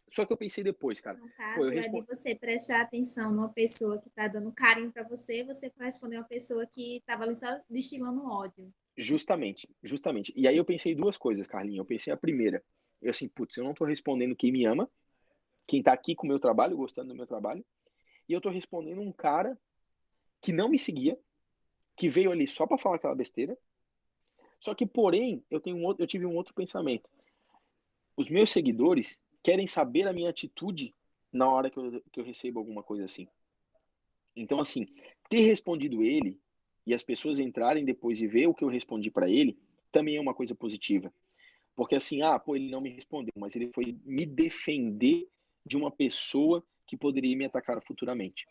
Só 0.09 0.25
que 0.25 0.31
eu 0.31 0.37
pensei 0.37 0.63
depois, 0.63 1.01
cara. 1.01 1.17
No 1.17 1.29
caso, 1.31 1.59
pô, 1.59 1.75
respondo... 1.75 1.97
é 1.97 2.01
de 2.01 2.07
você 2.07 2.35
prestar 2.35 2.81
atenção 2.81 3.33
numa 3.33 3.49
pessoa 3.49 3.99
que 3.99 4.09
tá 4.09 4.29
dando 4.29 4.51
carinho 4.53 4.91
para 4.91 5.03
você, 5.03 5.43
você 5.43 5.69
vai 5.75 5.87
responder 5.87 6.17
uma 6.17 6.27
pessoa 6.27 6.65
que 6.65 7.03
tava 7.05 7.23
ali 7.23 7.35
só 7.35 7.59
destilando 7.69 8.25
ódio. 8.25 8.73
Justamente, 8.97 9.67
justamente. 9.83 10.33
E 10.35 10.47
aí 10.47 10.55
eu 10.55 10.65
pensei 10.65 10.95
duas 10.95 11.17
coisas, 11.17 11.47
Carlinhos. 11.47 11.79
Eu 11.79 11.85
pensei 11.85 12.13
a 12.13 12.17
primeira. 12.17 12.63
Eu 13.01 13.11
assim, 13.11 13.27
putz, 13.27 13.57
eu 13.57 13.63
não 13.63 13.73
tô 13.73 13.85
respondendo 13.85 14.35
quem 14.35 14.51
me 14.51 14.65
ama, 14.65 14.89
quem 15.67 15.83
tá 15.83 15.91
aqui 15.93 16.15
com 16.15 16.25
o 16.25 16.29
meu 16.29 16.39
trabalho, 16.39 16.77
gostando 16.77 17.09
do 17.09 17.15
meu 17.15 17.27
trabalho 17.27 17.63
e 18.27 18.33
eu 18.33 18.41
tô 18.41 18.49
respondendo 18.49 19.01
um 19.01 19.11
cara 19.11 19.57
que 20.41 20.51
não 20.51 20.69
me 20.69 20.77
seguia, 20.77 21.17
que 21.95 22.09
veio 22.09 22.31
ali 22.31 22.45
só 22.45 22.67
para 22.67 22.77
falar 22.77 22.97
aquela 22.97 23.15
besteira. 23.15 23.57
Só 24.59 24.73
que, 24.73 24.85
porém, 24.85 25.43
eu 25.49 25.59
tenho 25.59 25.77
um 25.77 25.85
outro, 25.85 26.03
eu 26.03 26.07
tive 26.07 26.25
um 26.25 26.35
outro 26.35 26.53
pensamento. 26.53 27.09
Os 28.17 28.29
meus 28.29 28.49
seguidores 28.49 29.21
querem 29.43 29.67
saber 29.67 30.07
a 30.07 30.13
minha 30.13 30.29
atitude 30.29 30.93
na 31.31 31.47
hora 31.49 31.69
que 31.69 31.77
eu, 31.77 32.01
que 32.11 32.19
eu 32.19 32.23
recebo 32.23 32.59
alguma 32.59 32.81
coisa 32.81 33.05
assim. 33.05 33.27
Então, 34.35 34.59
assim, 34.59 34.87
ter 35.29 35.41
respondido 35.41 36.01
ele 36.03 36.39
e 36.85 36.93
as 36.93 37.03
pessoas 37.03 37.39
entrarem 37.39 37.83
depois 37.83 38.21
e 38.21 38.27
ver 38.27 38.47
o 38.47 38.53
que 38.53 38.63
eu 38.63 38.69
respondi 38.69 39.09
para 39.09 39.29
ele 39.29 39.57
também 39.91 40.17
é 40.17 40.21
uma 40.21 40.33
coisa 40.33 40.53
positiva. 40.53 41.11
Porque 41.75 41.95
assim, 41.95 42.21
ah, 42.21 42.37
pô, 42.37 42.55
ele 42.55 42.69
não 42.69 42.81
me 42.81 42.89
respondeu, 42.89 43.33
mas 43.37 43.55
ele 43.55 43.71
foi 43.73 43.97
me 44.05 44.25
defender 44.25 45.27
de 45.65 45.75
uma 45.75 45.91
pessoa 45.91 46.63
que 46.85 46.95
poderia 46.95 47.35
me 47.35 47.45
atacar 47.45 47.81
futuramente. 47.81 48.45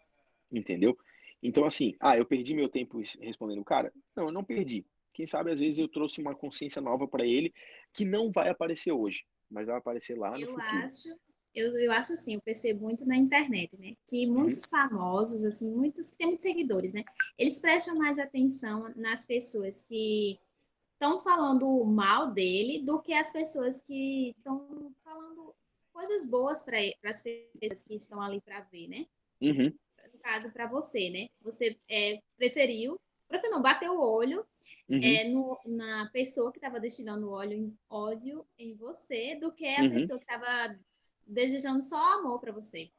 Entendeu? 0.50 0.96
Então, 1.42 1.64
assim, 1.64 1.94
ah, 2.00 2.16
eu 2.16 2.24
perdi 2.24 2.54
meu 2.54 2.68
tempo 2.68 3.02
respondendo 3.20 3.60
o 3.60 3.64
cara? 3.64 3.92
Não, 4.16 4.24
eu 4.24 4.32
não 4.32 4.42
perdi. 4.42 4.84
Quem 5.12 5.26
sabe, 5.26 5.50
às 5.50 5.60
vezes, 5.60 5.78
eu 5.78 5.86
trouxe 5.86 6.20
uma 6.20 6.34
consciência 6.34 6.82
nova 6.82 7.06
para 7.06 7.24
ele 7.24 7.52
que 7.92 8.04
não 8.04 8.32
vai 8.32 8.48
aparecer 8.48 8.92
hoje, 8.92 9.24
mas 9.50 9.66
vai 9.66 9.76
aparecer 9.76 10.18
lá 10.18 10.30
no 10.30 10.40
eu 10.40 10.48
futuro. 10.48 10.66
Acho, 10.66 11.14
eu, 11.54 11.78
eu 11.78 11.92
acho 11.92 12.14
assim, 12.14 12.34
eu 12.34 12.40
percebo 12.40 12.82
muito 12.82 13.06
na 13.06 13.16
internet, 13.16 13.70
né? 13.78 13.94
Que 14.08 14.26
uhum. 14.26 14.34
muitos 14.34 14.68
famosos, 14.68 15.44
assim, 15.44 15.70
muitos 15.70 16.10
que 16.10 16.18
têm 16.18 16.26
muitos 16.26 16.42
seguidores, 16.42 16.92
né? 16.92 17.04
Eles 17.38 17.60
prestam 17.60 17.96
mais 17.96 18.18
atenção 18.18 18.92
nas 18.96 19.24
pessoas 19.24 19.82
que 19.82 20.38
estão 20.92 21.18
falando 21.20 21.84
mal 21.84 22.32
dele 22.32 22.82
do 22.82 23.00
que 23.00 23.12
as 23.12 23.32
pessoas 23.32 23.82
que 23.82 24.30
estão 24.36 24.92
falando 25.04 25.54
coisas 25.92 26.24
boas 26.24 26.62
para 26.62 26.78
as 27.04 27.22
pessoas 27.22 27.82
que 27.84 27.94
estão 27.94 28.20
ali 28.20 28.40
para 28.40 28.60
ver, 28.62 28.88
né? 28.88 29.06
Uhum. 29.40 29.72
No 30.12 30.18
caso, 30.18 30.50
para 30.52 30.66
você, 30.66 31.08
né? 31.10 31.28
Você 31.40 31.78
é, 31.88 32.20
preferiu, 32.36 32.98
preferiu 33.28 33.54
não, 33.54 33.62
bater 33.62 33.88
o 33.90 34.00
olho 34.00 34.44
uhum. 34.88 35.00
é, 35.00 35.28
no, 35.28 35.58
na 35.66 36.10
pessoa 36.12 36.50
que 36.50 36.58
estava 36.58 36.80
destinando 36.80 37.30
ódio, 37.30 37.72
ódio 37.88 38.44
em 38.58 38.74
você 38.74 39.36
do 39.36 39.52
que 39.52 39.66
a 39.66 39.82
uhum. 39.82 39.92
pessoa 39.92 40.18
que 40.18 40.24
estava 40.24 40.76
desejando 41.26 41.82
só 41.82 42.18
amor 42.18 42.40
para 42.40 42.52
você. 42.52 42.90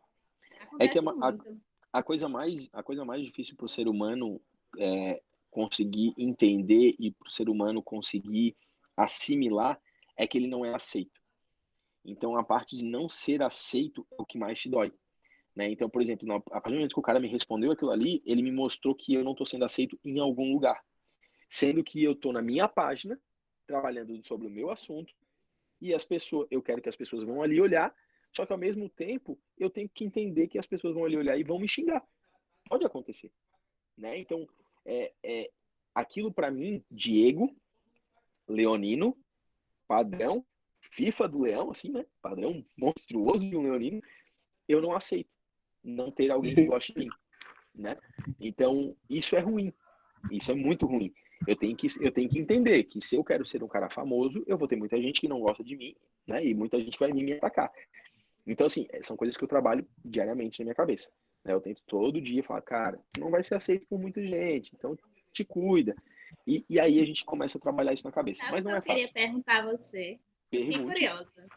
Acontece 0.59 0.97
é 0.97 1.01
que 1.01 1.07
a, 1.07 1.27
a, 1.27 1.99
a, 1.99 2.03
coisa 2.03 2.27
mais, 2.27 2.69
a 2.73 2.83
coisa 2.83 3.05
mais 3.05 3.23
difícil 3.23 3.55
para 3.55 3.65
o 3.65 3.69
ser 3.69 3.88
humano 3.88 4.41
é 4.77 5.21
conseguir 5.49 6.13
entender 6.17 6.95
e 6.99 7.11
para 7.11 7.27
o 7.27 7.31
ser 7.31 7.49
humano 7.49 7.81
conseguir 7.81 8.55
assimilar 8.97 9.79
é 10.17 10.27
que 10.27 10.38
ele 10.38 10.47
não 10.47 10.65
é 10.65 10.73
aceito. 10.73 11.21
Então, 12.03 12.38
a 12.38 12.43
parte 12.43 12.77
de 12.77 12.83
não 12.83 13.09
ser 13.09 13.41
aceito 13.41 14.05
é 14.11 14.21
o 14.21 14.25
que 14.25 14.38
mais 14.38 14.59
te 14.59 14.69
dói. 14.69 14.93
Né? 15.55 15.69
Então, 15.71 15.89
por 15.89 16.01
exemplo, 16.01 16.31
a 16.33 16.39
partir 16.39 16.69
do 16.69 16.75
momento 16.75 16.93
que 16.93 16.99
o 16.99 17.03
cara 17.03 17.19
me 17.19 17.27
respondeu 17.27 17.71
aquilo 17.71 17.91
ali, 17.91 18.21
ele 18.25 18.41
me 18.41 18.51
mostrou 18.51 18.93
que 18.93 19.13
eu 19.13 19.23
não 19.23 19.31
estou 19.31 19.45
sendo 19.45 19.65
aceito 19.65 19.97
em 20.03 20.19
algum 20.19 20.51
lugar. 20.51 20.83
Sendo 21.49 21.83
que 21.83 22.03
eu 22.03 22.11
estou 22.11 22.33
na 22.33 22.41
minha 22.41 22.67
página, 22.67 23.19
trabalhando 23.65 24.21
sobre 24.23 24.47
o 24.47 24.51
meu 24.51 24.69
assunto, 24.69 25.13
e 25.81 25.93
as 25.93 26.05
pessoas, 26.05 26.47
eu 26.51 26.61
quero 26.61 26.81
que 26.81 26.89
as 26.89 26.95
pessoas 26.95 27.23
vão 27.23 27.41
ali 27.41 27.59
olhar, 27.59 27.93
só 28.35 28.45
que 28.45 28.51
ao 28.51 28.59
mesmo 28.59 28.89
tempo 28.89 29.39
eu 29.57 29.69
tenho 29.69 29.87
que 29.87 30.03
entender 30.03 30.47
que 30.47 30.59
as 30.59 30.67
pessoas 30.67 30.93
vão 30.93 31.05
ali 31.05 31.15
olhar 31.15 31.37
e 31.37 31.43
vão 31.43 31.59
me 31.59 31.67
xingar. 31.67 32.03
Pode 32.67 32.85
acontecer. 32.85 33.31
Né? 33.97 34.17
Então, 34.19 34.47
é, 34.85 35.13
é 35.23 35.51
aquilo 35.93 36.33
para 36.33 36.51
mim, 36.51 36.83
Diego, 36.91 37.55
Leonino, 38.47 39.17
padrão, 39.87 40.45
FIFA 40.79 41.27
do 41.27 41.41
Leão, 41.41 41.71
assim, 41.71 41.91
né? 41.91 42.05
Padrão 42.21 42.63
monstruoso 42.77 43.49
de 43.49 43.55
um 43.55 43.63
Leonino, 43.63 44.01
eu 44.67 44.81
não 44.81 44.93
aceito 44.93 45.29
não 45.83 46.11
ter 46.11 46.31
alguém 46.31 46.53
que 46.53 46.65
goste 46.65 46.93
de 46.93 46.99
mim, 47.01 47.09
né? 47.73 47.97
Então, 48.39 48.95
isso 49.09 49.35
é 49.35 49.39
ruim. 49.39 49.71
Isso 50.31 50.51
é 50.51 50.55
muito 50.55 50.85
ruim. 50.87 51.13
Eu 51.47 51.55
tenho 51.55 51.75
que 51.75 51.87
eu 52.01 52.11
tenho 52.11 52.29
que 52.29 52.39
entender 52.39 52.83
que 52.85 52.99
se 52.99 53.15
eu 53.15 53.23
quero 53.23 53.45
ser 53.45 53.63
um 53.63 53.67
cara 53.67 53.89
famoso, 53.89 54.43
eu 54.47 54.57
vou 54.57 54.67
ter 54.67 54.75
muita 54.75 54.99
gente 54.99 55.21
que 55.21 55.27
não 55.27 55.39
gosta 55.39 55.63
de 55.63 55.75
mim, 55.75 55.95
né? 56.27 56.43
E 56.43 56.53
muita 56.53 56.79
gente 56.81 56.97
vai 56.97 57.11
me 57.11 57.33
atacar. 57.33 57.71
Então, 58.45 58.67
assim, 58.67 58.88
são 59.01 59.17
coisas 59.17 59.36
que 59.38 59.43
eu 59.43 59.47
trabalho 59.47 59.88
diariamente 60.03 60.60
na 60.60 60.65
minha 60.65 60.75
cabeça. 60.75 61.10
Né? 61.43 61.53
Eu 61.53 61.62
tento 61.62 61.81
todo 61.88 62.21
dia 62.21 62.43
falar, 62.43 62.62
cara, 62.62 62.99
tu 63.12 63.21
não 63.21 63.31
vai 63.31 63.43
ser 63.43 63.55
aceito 63.55 63.86
por 63.88 63.99
muita 63.99 64.21
gente, 64.21 64.71
então 64.73 64.97
te 65.34 65.43
cuida. 65.43 65.95
E, 66.45 66.65
e 66.69 66.79
aí 66.79 66.99
a 66.99 67.05
gente 67.05 67.25
começa 67.25 67.58
a 67.58 67.62
trabalhar 67.62 67.93
isso 67.93 68.05
na 68.05 68.12
cabeça. 68.12 68.39
Sabe 68.41 68.51
Mas 68.53 68.63
não 68.63 68.71
é 68.71 68.75
fácil. 68.75 68.91
Eu 68.91 68.97
queria 68.97 69.13
perguntar 69.13 69.63
a 69.63 69.71
você. 69.71 70.19
Fiquei 70.49 70.84
curiosa. 70.84 71.47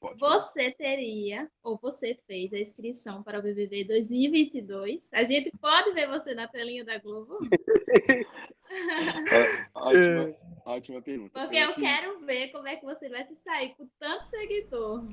Pode. 0.00 0.18
Você 0.18 0.72
teria, 0.72 1.48
ou 1.62 1.78
você 1.80 2.14
fez 2.26 2.52
a 2.52 2.58
inscrição 2.58 3.22
para 3.22 3.38
o 3.38 3.42
BBB 3.42 3.84
2022? 3.84 5.10
A 5.12 5.24
gente 5.24 5.50
pode 5.58 5.92
ver 5.92 6.08
você 6.08 6.34
na 6.34 6.48
telinha 6.48 6.84
da 6.84 6.98
Globo? 6.98 7.38
É, 8.66 9.68
ótima, 9.74 10.36
ótima 10.64 11.02
pergunta. 11.02 11.38
Porque 11.38 11.56
eu, 11.56 11.68
eu 11.68 11.74
fiz... 11.74 11.84
quero 11.84 12.18
ver 12.26 12.48
como 12.48 12.66
é 12.66 12.74
que 12.74 12.84
você 12.84 13.08
vai 13.08 13.22
se 13.22 13.36
sair 13.36 13.74
com 13.76 13.86
tanto 14.00 14.24
seguidor. 14.24 15.06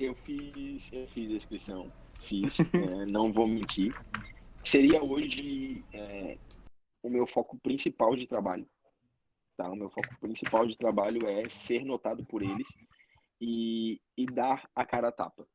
Eu 0.00 0.14
fiz, 0.14 0.90
eu 0.90 1.06
fiz 1.08 1.30
a 1.30 1.34
inscrição. 1.34 1.92
Fiz, 2.20 2.58
é, 2.72 3.04
não 3.04 3.30
vou 3.30 3.46
mentir. 3.46 3.94
Seria 4.64 5.02
hoje 5.04 5.84
é, 5.92 6.38
o 7.02 7.10
meu 7.10 7.26
foco 7.26 7.58
principal 7.58 8.16
de 8.16 8.26
trabalho. 8.26 8.66
Tá? 9.58 9.70
O 9.70 9.76
meu 9.76 9.90
foco 9.90 10.08
principal 10.18 10.66
de 10.66 10.74
trabalho 10.78 11.28
é 11.28 11.46
ser 11.50 11.84
notado 11.84 12.24
por 12.24 12.42
eles 12.42 12.66
e, 13.38 14.00
e 14.16 14.24
dar 14.24 14.66
a 14.74 14.86
cara 14.86 15.08
a 15.08 15.12
tapa. 15.12 15.46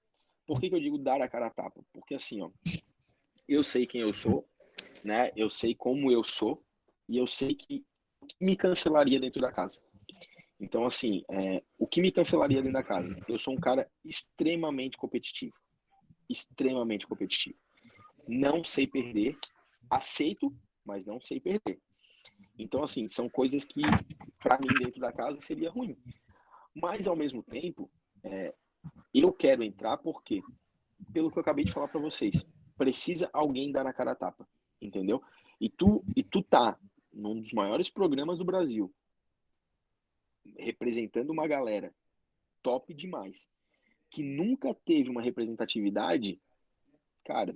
Por 0.45 0.62
que, 0.62 0.69
que 0.69 0.75
eu 0.75 0.79
digo 0.79 0.99
dar 0.99 1.23
a 1.23 1.27
cara 1.27 1.47
a 1.47 1.51
tapa? 1.51 1.84
Porque 1.91 2.13
assim, 2.13 2.43
ó, 2.43 2.51
eu 3.47 3.63
sei 3.63 3.88
quem 3.88 4.01
eu 4.01 4.13
sou, 4.13 4.47
né? 5.03 5.31
Eu 5.36 5.49
sei 5.49 5.73
como 5.73 6.12
eu 6.12 6.23
sou 6.23 6.63
e 7.10 7.17
eu 7.17 7.25
sei 7.25 7.55
que 7.55 7.84
me 8.39 8.55
cancelaria 8.55 9.19
dentro 9.19 9.41
da 9.41 9.51
casa. 9.51 9.81
Então, 10.60 10.86
assim, 10.86 11.24
é, 11.30 11.62
o 11.78 11.86
que 11.86 12.02
me 12.02 12.12
cancelaria 12.12 12.62
dentro 12.62 12.74
da 12.74 12.84
casa? 12.84 13.15
Eu 13.28 13.38
sou 13.38 13.54
um 13.54 13.60
cara 13.60 13.89
extremamente 14.04 14.98
competitivo. 14.98 15.54
Extremamente 16.30 17.06
competitivo. 17.06 17.58
Não 18.28 18.63
sei 18.63 18.88
perder. 18.88 19.38
Aceito, 19.89 20.56
mas 20.84 21.06
não 21.06 21.20
sei 21.20 21.39
perder. 21.39 21.80
Então, 22.58 22.84
assim, 22.84 23.08
são 23.08 23.30
coisas 23.30 23.63
que, 23.65 23.82
para 24.41 24.58
mim, 24.58 24.68
dentro 24.80 25.00
da 25.00 25.12
casa, 25.12 25.39
seria 25.39 25.70
ruim. 25.70 25.98
Mas, 26.74 27.08
ao 27.08 27.15
mesmo 27.15 27.44
tempo, 27.44 27.89
é, 28.24 28.54
eu 29.13 29.32
quero 29.34 29.63
entrar 29.63 29.98
porque, 29.98 30.41
pelo 31.13 31.30
que 31.32 31.38
eu 31.38 31.41
acabei 31.41 31.65
de 31.65 31.72
falar 31.72 31.88
para 31.88 32.02
vocês, 32.02 32.46
precisa 32.78 33.30
alguém 33.34 33.72
dar 33.72 33.84
na 33.84 33.94
cara 33.94 34.12
a 34.12 34.15
tapa, 34.15 34.48
entendeu? 34.82 35.22
E 35.60 35.70
tu, 35.70 36.04
e 36.15 36.24
tu 36.24 36.41
tá 36.41 36.78
num 37.13 37.39
dos 37.39 37.54
maiores 37.54 37.89
programas 37.89 38.38
do 38.38 38.46
Brasil, 38.46 38.94
representando 40.58 41.29
uma 41.31 41.47
galera 41.47 41.93
top 42.62 42.93
demais, 42.93 43.49
que 44.10 44.23
nunca 44.23 44.73
teve 44.73 45.10
uma 45.10 45.21
representatividade, 45.21 46.39
cara, 47.23 47.55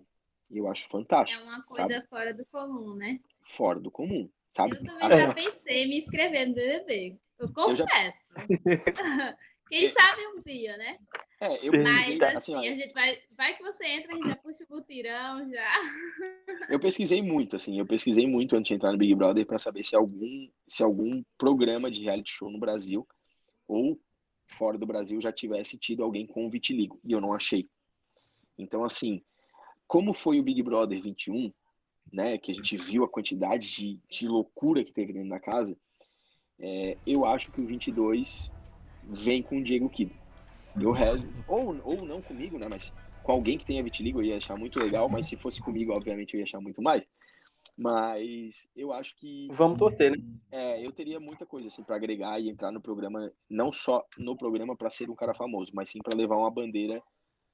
eu 0.50 0.68
acho 0.68 0.88
fantástico. 0.88 1.42
É 1.42 1.44
uma 1.44 1.64
coisa 1.64 1.96
sabe? 1.96 2.08
fora 2.08 2.34
do 2.34 2.46
comum, 2.46 2.96
né? 2.96 3.20
Fora 3.44 3.80
do 3.80 3.92
comum. 3.92 4.30
Sabe? 4.50 4.78
Eu 4.78 4.84
também 4.84 5.12
já 5.12 5.34
pensei 5.34 5.84
em 5.84 5.90
me 5.90 5.98
inscrever 5.98 6.48
no 6.48 6.56
BBB. 6.56 7.18
Eu 7.38 7.54
confesso. 7.54 8.34
Eu 8.50 8.96
já... 8.96 9.38
Quem 9.70 9.88
sabe 9.88 10.28
um 10.28 10.42
dia, 10.42 10.76
né? 10.78 10.98
É, 11.40 11.66
eu 11.66 11.72
pesquisei, 11.72 12.18
Mas 12.18 12.36
assim, 12.36 12.56
assim 12.56 12.68
a 12.68 12.76
gente 12.76 12.94
vai, 12.94 13.20
vai 13.38 13.56
que 13.56 13.62
você 13.62 13.86
entra, 13.86 14.12
a 14.12 14.16
gente 14.16 14.28
já 14.28 14.36
puxa 14.36 14.66
o 14.70 14.82
tirão 14.82 15.46
já. 15.46 15.74
Eu 16.68 16.80
pesquisei 16.80 17.22
muito, 17.22 17.56
assim, 17.56 17.80
eu 17.80 17.86
pesquisei 17.86 18.28
muito 18.28 18.56
antes 18.56 18.68
de 18.68 18.74
entrar 18.74 18.92
no 18.92 18.98
Big 18.98 19.14
Brother 19.16 19.46
para 19.46 19.58
saber 19.58 19.84
se 19.84 19.96
algum, 19.96 20.50
se 20.68 20.84
algum 20.84 21.24
programa 21.38 21.90
de 21.90 22.04
reality 22.04 22.32
show 22.32 22.50
no 22.50 22.60
Brasil 22.60 23.08
ou 23.68 24.00
fora 24.48 24.78
do 24.78 24.86
Brasil 24.86 25.22
já 25.22 25.32
tivesse 25.32 25.78
tido 25.78 26.04
alguém 26.04 26.26
com 26.26 26.50
vitiligo, 26.50 27.00
e 27.06 27.12
eu 27.12 27.22
não 27.22 27.34
achei. 27.34 27.70
Então, 28.58 28.84
assim, 28.84 29.22
como 29.88 30.14
foi 30.14 30.40
o 30.40 30.44
Big 30.44 30.62
Brother 30.64 31.02
21, 31.02 31.54
né, 32.12 32.38
que 32.40 32.52
a 32.52 32.56
gente 32.56 32.76
viu 32.76 33.04
a 33.04 33.10
quantidade 33.10 33.72
de, 33.72 34.00
de 34.10 34.28
loucura 34.28 34.84
que 34.84 34.92
teve 34.92 35.14
dentro 35.14 35.30
da 35.30 35.40
casa, 35.40 35.78
é, 36.60 36.98
eu 37.06 37.24
acho 37.26 37.52
que 37.52 37.62
o 37.62 37.66
22 37.66 38.54
vem 39.10 39.42
com 39.42 39.60
o 39.60 39.64
Diego 39.64 39.90
Kido. 39.90 40.14
Eu 40.80 40.92
rezo, 40.92 41.26
ou, 41.48 41.76
ou 41.84 42.06
não 42.06 42.22
comigo, 42.22 42.58
né, 42.58 42.68
mas 42.70 42.94
com 43.22 43.32
alguém 43.32 43.58
que 43.58 43.66
tenha 43.66 43.84
vitiligo 43.84 44.22
eu 44.22 44.26
ia 44.26 44.38
achar 44.38 44.56
muito 44.56 44.80
legal, 44.80 45.10
mas 45.10 45.28
se 45.28 45.36
fosse 45.36 45.60
comigo, 45.60 45.92
obviamente, 45.94 46.34
eu 46.34 46.40
ia 46.40 46.46
achar 46.46 46.62
muito 46.62 46.82
mais. 46.82 47.04
Mas 47.78 48.70
eu 48.76 48.92
acho 48.92 49.16
que. 49.16 49.48
Vamos 49.52 49.78
torcer, 49.78 50.12
né? 50.12 50.18
É, 50.52 50.86
eu 50.86 50.92
teria 50.92 51.20
muita 51.20 51.46
coisa 51.46 51.68
assim 51.68 51.84
para 51.84 51.96
agregar 51.96 52.40
e 52.40 52.50
entrar 52.50 52.72
no 52.72 52.82
programa, 52.82 53.32
não 53.50 53.72
só 53.72 54.06
no 54.18 54.36
programa 54.36 54.76
para 54.76 54.90
ser 54.90 55.10
um 55.10 55.16
cara 55.16 55.34
famoso, 55.34 55.72
mas 55.74 55.90
sim 55.90 56.00
para 56.00 56.18
levar 56.18 56.38
uma 56.38 56.52
bandeira 56.52 57.02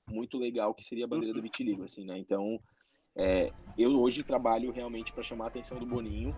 muito 0.08 0.38
legal 0.38 0.74
que 0.74 0.84
seria 0.84 1.06
a 1.06 1.08
bandeira 1.08 1.34
do 1.34 1.42
vitiligo, 1.42 1.84
assim, 1.84 2.06
né? 2.06 2.18
Então, 2.18 2.60
é, 3.16 3.46
eu 3.78 3.92
hoje 4.00 4.24
trabalho 4.24 4.72
realmente 4.72 5.12
para 5.12 5.24
chamar 5.24 5.46
a 5.46 5.48
atenção 5.48 5.78
do 5.78 5.86
Boninho 5.86 6.36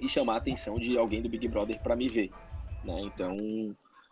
e 0.00 0.08
chamar 0.08 0.34
a 0.34 0.38
atenção 0.38 0.78
de 0.78 0.96
alguém 0.96 1.22
do 1.22 1.28
Big 1.28 1.46
Brother 1.48 1.78
para 1.80 1.96
me 1.96 2.08
ver, 2.08 2.32
né? 2.82 3.00
Então, 3.02 3.34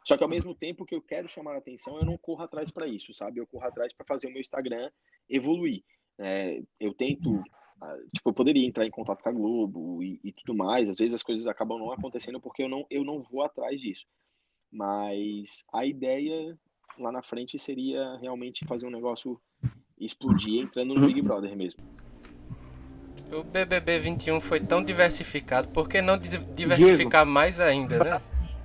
só 0.07 0.17
que 0.17 0.23
ao 0.23 0.31
mesmo 0.31 0.55
tempo 0.55 0.87
que 0.87 0.95
eu 0.95 1.03
quero 1.03 1.29
chamar 1.29 1.57
a 1.57 1.59
atenção, 1.59 1.99
eu 1.99 2.05
não 2.05 2.17
corro 2.17 2.45
atrás 2.45 2.71
para 2.71 2.87
isso, 2.87 3.13
sabe? 3.13 3.41
Eu 3.41 3.47
corro 3.47 3.67
atrás 3.67 3.93
para 3.93 4.07
fazer 4.07 4.29
o 4.29 4.31
meu 4.31 4.41
Instagram 4.41 4.89
evoluir. 5.29 5.83
É, 6.17 6.63
eu 6.79 6.95
tento, 6.95 7.43
ah, 7.83 7.97
tipo, 8.15 8.31
eu 8.31 8.33
poderia 8.33 8.65
entrar 8.65 8.87
em 8.87 8.91
contato 8.91 9.21
com 9.21 9.29
a 9.29 9.33
Globo 9.33 10.05
e, 10.05 10.21
e, 10.23 10.33
tudo 10.33 10.55
mais. 10.55 10.89
Às 10.89 10.99
vezes 10.99 11.17
as 11.17 11.25
coisas 11.25 11.45
acabam 11.49 11.77
não 11.77 11.91
acontecendo 11.91 12.41
porque 12.41 12.63
eu 12.63 12.69
não, 12.69 12.87
eu 12.89 13.03
não 13.03 13.21
vou 13.21 13.43
atrás 13.43 13.81
disso. 13.81 14.07
Mas 14.71 15.65
a 15.73 15.85
ideia 15.85 16.57
lá 17.01 17.11
na 17.11 17.21
frente 17.21 17.59
seria 17.59 18.17
realmente 18.19 18.65
fazer 18.65 18.87
um 18.87 18.91
negócio 18.91 19.41
explodir 19.99 20.63
entrando 20.63 20.95
no 20.95 21.05
Big 21.05 21.21
Brother 21.21 21.57
mesmo. 21.57 21.81
O 23.33 23.43
BBB 23.43 23.99
21 23.99 24.41
foi 24.41 24.61
tão 24.61 24.85
diversificado, 24.85 25.69
por 25.71 25.89
que 25.89 26.01
não 26.01 26.17
diversificar 26.17 27.25
Diego. 27.25 27.31
mais 27.33 27.59
ainda, 27.59 27.99
né? 27.99 28.23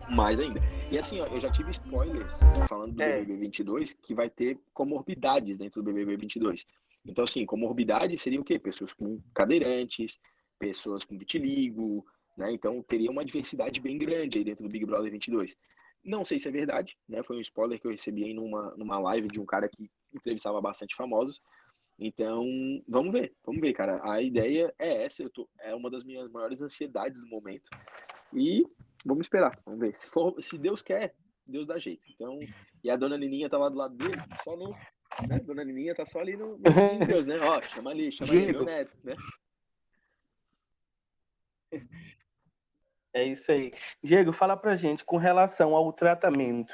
Mais 0.07 0.39
ainda. 0.39 0.80
E 0.91 0.97
assim, 0.97 1.21
ó, 1.21 1.25
eu 1.27 1.39
já 1.39 1.49
tive 1.49 1.71
spoilers 1.71 2.37
falando 2.67 2.93
do 2.93 3.01
é. 3.01 3.21
BBB 3.21 3.45
22 3.45 3.93
que 3.93 4.13
vai 4.13 4.29
ter 4.29 4.59
comorbidades 4.73 5.57
dentro 5.57 5.81
do 5.81 5.85
BBB 5.85 6.17
22. 6.17 6.65
Então, 7.05 7.23
assim, 7.23 7.45
comorbidade 7.45 8.17
seria 8.17 8.41
o 8.41 8.43
quê? 8.43 8.59
Pessoas 8.59 8.91
com 8.91 9.17
cadeirantes, 9.33 10.19
pessoas 10.59 11.05
com 11.05 11.17
vitiligo, 11.17 12.05
né? 12.37 12.51
Então, 12.51 12.83
teria 12.83 13.09
uma 13.09 13.23
diversidade 13.23 13.79
bem 13.79 13.97
grande 13.97 14.37
aí 14.37 14.43
dentro 14.43 14.63
do 14.63 14.69
Big 14.69 14.85
Brother 14.85 15.09
22. 15.09 15.55
Não 16.03 16.25
sei 16.25 16.41
se 16.41 16.49
é 16.49 16.51
verdade, 16.51 16.97
né? 17.07 17.23
Foi 17.23 17.37
um 17.37 17.41
spoiler 17.41 17.79
que 17.79 17.87
eu 17.87 17.91
recebi 17.91 18.25
aí 18.25 18.33
numa, 18.33 18.75
numa 18.75 18.99
live 18.99 19.29
de 19.29 19.39
um 19.39 19.45
cara 19.45 19.69
que 19.69 19.89
entrevistava 20.13 20.59
bastante 20.59 20.93
famosos. 20.93 21.39
Então, 21.97 22.45
vamos 22.85 23.13
ver, 23.13 23.33
vamos 23.45 23.61
ver, 23.61 23.71
cara. 23.71 24.01
A 24.03 24.21
ideia 24.21 24.73
é 24.77 25.05
essa, 25.05 25.23
eu 25.23 25.29
tô, 25.29 25.47
é 25.61 25.73
uma 25.73 25.89
das 25.89 26.03
minhas 26.03 26.29
maiores 26.29 26.61
ansiedades 26.61 27.21
do 27.21 27.27
momento. 27.27 27.69
E 28.33 28.65
vamos 29.05 29.25
esperar, 29.25 29.59
vamos 29.65 29.79
ver. 29.79 29.95
Se, 29.95 30.09
for, 30.09 30.41
se 30.41 30.57
Deus 30.57 30.81
quer, 30.81 31.15
Deus 31.45 31.67
dá 31.67 31.77
jeito. 31.77 32.03
Então, 32.13 32.39
e 32.83 32.89
a 32.89 32.95
dona 32.95 33.17
Nininha 33.17 33.49
tá 33.49 33.57
lá 33.57 33.69
do 33.69 33.77
lado 33.77 33.95
dele, 33.95 34.21
só 34.43 34.55
no. 34.55 34.71
Né? 35.27 35.39
Dona 35.39 35.63
Nininha 35.63 35.93
tá 35.93 36.05
só 36.05 36.19
ali 36.19 36.37
no, 36.37 36.57
Deus, 37.07 37.25
né? 37.25 37.37
Ó, 37.39 37.61
chama 37.61 37.91
ali, 37.91 38.11
chama 38.11 38.31
ali, 38.31 38.51
meu 38.51 38.65
neto, 38.65 38.97
né? 39.03 39.15
É 43.13 43.25
isso 43.25 43.51
aí. 43.51 43.73
Diego, 44.01 44.31
fala 44.31 44.55
pra 44.55 44.75
gente 44.75 45.03
com 45.03 45.17
relação 45.17 45.75
ao 45.75 45.91
tratamento 45.91 46.73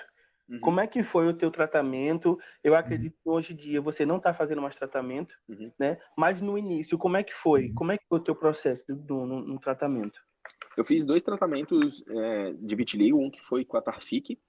Uhum. 0.49 0.59
Como 0.61 0.79
é 0.79 0.87
que 0.87 1.03
foi 1.03 1.27
o 1.27 1.33
teu 1.33 1.51
tratamento? 1.51 2.39
Eu 2.63 2.73
acredito 2.73 3.17
que 3.21 3.29
hoje 3.29 3.53
em 3.53 3.55
dia 3.55 3.81
você 3.81 4.05
não 4.05 4.17
está 4.17 4.33
fazendo 4.33 4.61
mais 4.61 4.75
tratamento, 4.75 5.35
uhum. 5.47 5.71
né? 5.77 5.99
Mas 6.15 6.41
no 6.41 6.57
início, 6.57 6.97
como 6.97 7.17
é 7.17 7.23
que 7.23 7.33
foi? 7.33 7.71
Como 7.73 7.91
é 7.91 7.97
que 7.97 8.05
foi 8.07 8.19
o 8.19 8.23
teu 8.23 8.35
processo 8.35 8.83
do, 8.87 9.25
no, 9.25 9.41
no 9.41 9.59
tratamento? 9.59 10.19
Eu 10.75 10.85
fiz 10.85 11.05
dois 11.05 11.23
tratamentos 11.23 12.03
é, 12.07 12.53
de 12.53 12.75
vitiligo, 12.75 13.19
um 13.19 13.31
que 13.31 13.41
foi 13.41 13.65
com 13.65 13.77
a 13.77 13.81
Tarfic 13.81 14.39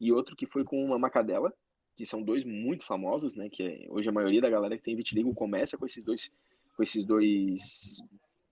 e 0.00 0.12
outro 0.12 0.34
que 0.34 0.46
foi 0.46 0.64
com 0.64 0.82
uma 0.84 0.98
macadela, 0.98 1.52
que 1.96 2.04
são 2.06 2.22
dois 2.22 2.44
muito 2.44 2.84
famosos, 2.84 3.34
né? 3.34 3.48
Que 3.50 3.62
é, 3.62 3.86
hoje 3.88 4.08
a 4.08 4.12
maioria 4.12 4.40
da 4.40 4.50
galera 4.50 4.76
que 4.76 4.82
tem 4.82 4.96
vitiligo 4.96 5.34
começa 5.34 5.76
com 5.76 5.86
esses 5.86 6.02
dois, 6.02 6.30
com 6.76 6.82
esses 6.82 7.04
dois 7.04 8.02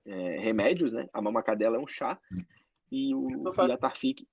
é, 0.05 0.38
remédios, 0.40 0.92
né? 0.92 1.09
A 1.12 1.20
mamacadela 1.20 1.76
é 1.76 1.80
um 1.80 1.86
chá 1.86 2.20
e, 2.90 3.14
o, 3.14 3.53
fazendo... 3.55 3.70
e 3.70 3.72
a 3.72 3.78
Tarfic. 3.78 4.28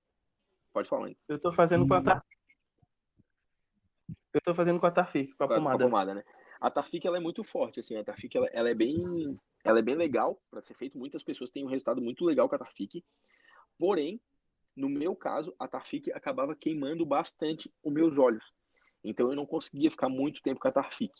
Pode 0.72 0.88
falar, 0.88 1.08
hein? 1.08 1.16
Eu 1.28 1.38
tô 1.38 1.52
fazendo 1.52 1.86
com 1.88 1.94
a 1.94 2.02
Tarfic. 2.02 2.36
Eu 4.32 4.40
tô 4.42 4.54
fazendo 4.54 4.78
com 4.78 4.86
a 4.86 4.90
Tarfic, 4.90 5.32
com 5.32 5.44
a 5.44 5.48
pomada. 5.48 5.78
Com 5.78 5.84
a 5.84 5.86
pomada, 5.86 6.14
né? 6.14 6.24
A 6.60 6.70
Tarfic 6.70 7.06
ela 7.06 7.16
é 7.16 7.20
muito 7.20 7.42
forte, 7.42 7.80
assim, 7.80 7.96
a 7.96 8.04
Tarfic 8.04 8.36
ela, 8.36 8.46
ela 8.52 8.68
é 8.68 8.74
bem 8.74 9.38
ela 9.64 9.78
é 9.78 9.82
bem 9.82 9.94
legal 9.94 10.40
para 10.50 10.60
ser 10.60 10.74
feito. 10.74 10.98
Muitas 10.98 11.22
pessoas 11.22 11.50
têm 11.50 11.64
um 11.64 11.68
resultado 11.68 12.00
muito 12.00 12.24
legal 12.24 12.48
com 12.48 12.54
a 12.54 12.58
Tarfic. 12.58 13.04
Porém, 13.78 14.20
no 14.76 14.88
meu 14.88 15.14
caso, 15.14 15.54
a 15.58 15.68
Tarfic 15.68 16.10
acabava 16.12 16.54
queimando 16.54 17.04
bastante 17.04 17.72
os 17.82 17.92
meus 17.92 18.18
olhos. 18.18 18.52
Então 19.04 19.28
eu 19.28 19.36
não 19.36 19.46
conseguia 19.46 19.90
ficar 19.90 20.08
muito 20.08 20.42
tempo 20.42 20.60
com 20.60 20.68
a 20.68 20.72
Tarfic. 20.72 21.12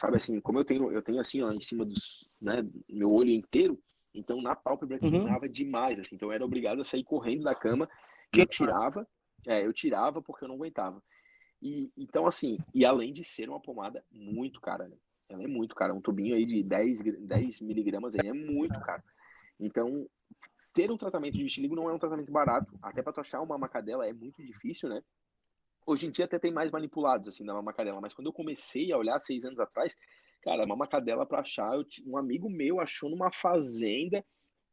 Sabe 0.00 0.16
assim, 0.16 0.40
como 0.40 0.58
eu 0.60 0.64
tenho, 0.64 0.92
eu 0.92 1.02
tenho 1.02 1.18
assim, 1.18 1.42
ó, 1.42 1.50
em 1.50 1.60
cima 1.60 1.84
dos, 1.84 2.28
né, 2.40 2.64
meu 2.88 3.12
olho 3.12 3.30
inteiro, 3.30 3.80
então 4.14 4.40
na 4.40 4.54
pálpebra 4.54 4.98
uhum. 5.02 5.10
queimava 5.10 5.48
demais, 5.48 5.98
assim. 5.98 6.14
Então 6.14 6.28
eu 6.28 6.32
era 6.32 6.44
obrigado 6.44 6.80
a 6.80 6.84
sair 6.84 7.02
correndo 7.02 7.42
da 7.42 7.54
cama, 7.54 7.88
que 8.32 8.40
eu 8.40 8.46
tirava, 8.46 9.06
é, 9.46 9.64
eu 9.66 9.72
tirava 9.72 10.22
porque 10.22 10.44
eu 10.44 10.48
não 10.48 10.54
aguentava. 10.54 11.02
E 11.60 11.90
então 11.96 12.26
assim, 12.26 12.58
e 12.74 12.84
além 12.84 13.12
de 13.12 13.24
ser 13.24 13.48
uma 13.48 13.60
pomada 13.60 14.04
muito 14.10 14.60
cara, 14.60 14.88
né? 14.88 14.96
Ela 15.28 15.42
é 15.42 15.46
muito 15.46 15.74
cara, 15.74 15.92
um 15.92 16.00
tubinho 16.00 16.34
aí 16.34 16.46
de 16.46 16.62
10, 16.62 17.00
10 17.00 17.60
miligramas 17.60 18.14
aí 18.14 18.28
é 18.28 18.32
muito 18.32 18.80
caro. 18.80 19.02
Então, 19.60 20.08
ter 20.72 20.90
um 20.90 20.96
tratamento 20.96 21.36
de 21.36 21.42
vitiligo 21.42 21.74
não 21.74 21.90
é 21.90 21.92
um 21.92 21.98
tratamento 21.98 22.32
barato. 22.32 22.72
Até 22.80 23.02
para 23.02 23.12
tu 23.12 23.20
achar 23.20 23.40
uma 23.40 23.58
macadela 23.58 24.06
é 24.08 24.12
muito 24.12 24.42
difícil, 24.42 24.88
né? 24.88 25.02
Hoje 25.86 26.06
em 26.06 26.10
dia 26.10 26.24
até 26.24 26.38
tem 26.38 26.52
mais 26.52 26.70
manipulados, 26.70 27.28
assim, 27.28 27.44
da 27.44 27.52
mamacadela. 27.52 28.00
Mas 28.00 28.14
quando 28.14 28.28
eu 28.28 28.32
comecei 28.32 28.92
a 28.92 28.96
olhar 28.96 29.20
seis 29.20 29.44
anos 29.44 29.58
atrás, 29.58 29.94
cara, 30.42 30.66
mamacadela 30.66 31.26
para 31.26 31.40
achar, 31.40 31.74
eu, 31.74 31.84
um 32.06 32.16
amigo 32.16 32.48
meu 32.48 32.80
achou 32.80 33.10
numa 33.10 33.30
fazenda, 33.32 34.24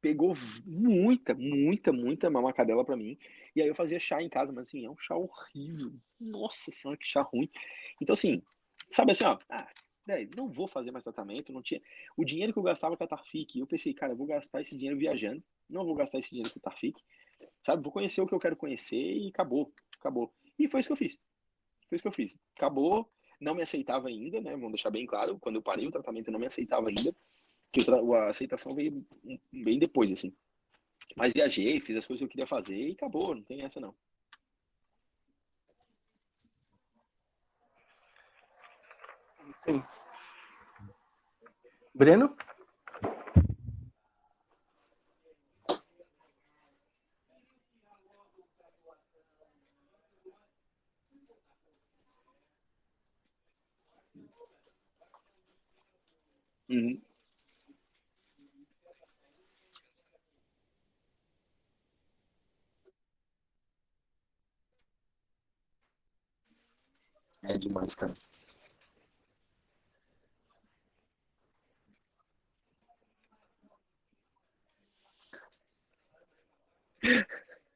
pegou 0.05 0.35
muita, 0.63 1.33
muita, 1.33 1.91
muita 1.91 2.29
mamacadela 2.29 2.85
para 2.85 2.95
mim. 2.95 3.17
E 3.55 3.61
aí 3.61 3.67
eu 3.67 3.73
fazia 3.73 3.97
chá 3.97 4.21
em 4.21 4.29
casa, 4.29 4.53
mas 4.53 4.67
assim, 4.67 4.85
é 4.85 4.89
um 4.89 4.95
chá 4.99 5.15
horrível. 5.15 5.95
Nossa 6.19 6.69
senhora, 6.69 6.95
que 6.95 7.07
chá 7.07 7.23
ruim. 7.23 7.49
Então, 7.99 8.13
assim, 8.13 8.39
sabe 8.91 9.13
assim, 9.13 9.23
ó, 9.23 9.39
ah, 9.49 9.67
não 10.37 10.47
vou 10.47 10.67
fazer 10.67 10.91
mais 10.91 11.03
tratamento, 11.03 11.51
não 11.51 11.63
tinha. 11.63 11.81
O 12.15 12.23
dinheiro 12.23 12.53
que 12.53 12.59
eu 12.59 12.63
gastava 12.63 12.95
com 12.95 13.03
a 13.03 13.07
Tarfic, 13.07 13.57
eu 13.57 13.65
pensei, 13.65 13.95
cara, 13.95 14.13
eu 14.13 14.15
vou 14.15 14.27
gastar 14.27 14.61
esse 14.61 14.77
dinheiro 14.77 14.99
viajando, 14.99 15.43
não 15.67 15.83
vou 15.83 15.95
gastar 15.95 16.19
esse 16.19 16.29
dinheiro 16.29 16.51
com 16.51 16.59
a 16.59 16.61
Tarfic, 16.61 17.01
sabe? 17.63 17.81
Vou 17.81 17.91
conhecer 17.91 18.21
o 18.21 18.27
que 18.27 18.35
eu 18.35 18.39
quero 18.39 18.55
conhecer 18.55 18.95
e 18.95 19.29
acabou, 19.29 19.73
acabou. 19.99 20.31
E 20.59 20.67
foi 20.67 20.81
isso 20.81 20.89
que 20.89 20.93
eu 20.93 20.97
fiz. 20.97 21.19
Foi 21.89 21.95
isso 21.95 22.03
que 22.03 22.07
eu 22.07 22.13
fiz. 22.13 22.37
Acabou, 22.55 23.09
não 23.41 23.55
me 23.55 23.63
aceitava 23.63 24.07
ainda, 24.07 24.39
né? 24.39 24.51
Vamos 24.51 24.73
deixar 24.73 24.91
bem 24.91 25.07
claro, 25.07 25.39
quando 25.39 25.55
eu 25.55 25.63
parei 25.63 25.87
o 25.87 25.91
tratamento, 25.91 26.27
eu 26.27 26.33
não 26.33 26.39
me 26.39 26.45
aceitava 26.45 26.89
ainda, 26.89 27.11
que 27.83 27.91
a 27.91 28.29
aceitação 28.29 28.73
veio 28.73 29.05
bem 29.51 29.77
depois, 29.77 30.11
assim. 30.11 30.33
Mas 31.15 31.33
viajei, 31.33 31.79
fiz 31.81 31.97
as 31.97 32.05
coisas 32.05 32.19
que 32.19 32.25
eu 32.25 32.29
queria 32.29 32.47
fazer 32.47 32.77
e 32.77 32.91
acabou, 32.93 33.35
não 33.35 33.43
tem 33.43 33.63
essa 33.63 33.79
não. 33.79 33.93
Sim. 39.63 39.83
Breno? 41.93 42.35
Uhum. 56.69 57.01
É 67.47 67.57
demais, 67.57 67.95
cara. 67.95 68.13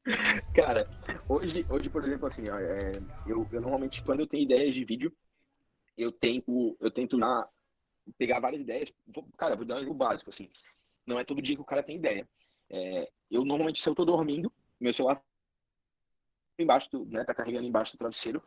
Cara, 0.54 0.88
hoje, 1.28 1.66
hoje 1.68 1.90
por 1.90 2.04
exemplo, 2.04 2.26
assim, 2.26 2.42
é, 2.48 3.00
eu, 3.24 3.48
eu 3.50 3.60
normalmente, 3.60 4.02
quando 4.02 4.20
eu 4.20 4.26
tenho 4.26 4.42
ideias 4.44 4.74
de 4.74 4.84
vídeo, 4.84 5.12
eu 5.96 6.12
tento, 6.12 6.76
eu 6.80 6.90
tento 6.90 7.18
na, 7.18 7.48
pegar 8.18 8.40
várias 8.40 8.62
ideias. 8.62 8.92
Vou, 9.06 9.26
cara, 9.38 9.56
vou 9.56 9.64
dar 9.64 9.76
um 9.76 9.78
exemplo 9.78 9.94
básico, 9.94 10.30
assim. 10.30 10.50
Não 11.06 11.18
é 11.20 11.24
todo 11.24 11.42
dia 11.42 11.56
que 11.56 11.62
o 11.62 11.66
cara 11.66 11.82
tem 11.82 11.96
ideia. 11.96 12.28
É, 12.70 13.10
eu 13.30 13.44
normalmente, 13.44 13.82
se 13.82 13.88
eu 13.88 13.94
tô 13.94 14.04
dormindo, 14.04 14.52
meu 14.80 14.94
celular 14.94 15.16
tá 15.16 15.22
embaixo 16.58 16.88
do, 16.90 17.04
né, 17.06 17.24
tá 17.24 17.34
carregando 17.34 17.66
embaixo 17.66 17.92
do 17.92 17.98
travesseiro. 17.98 18.42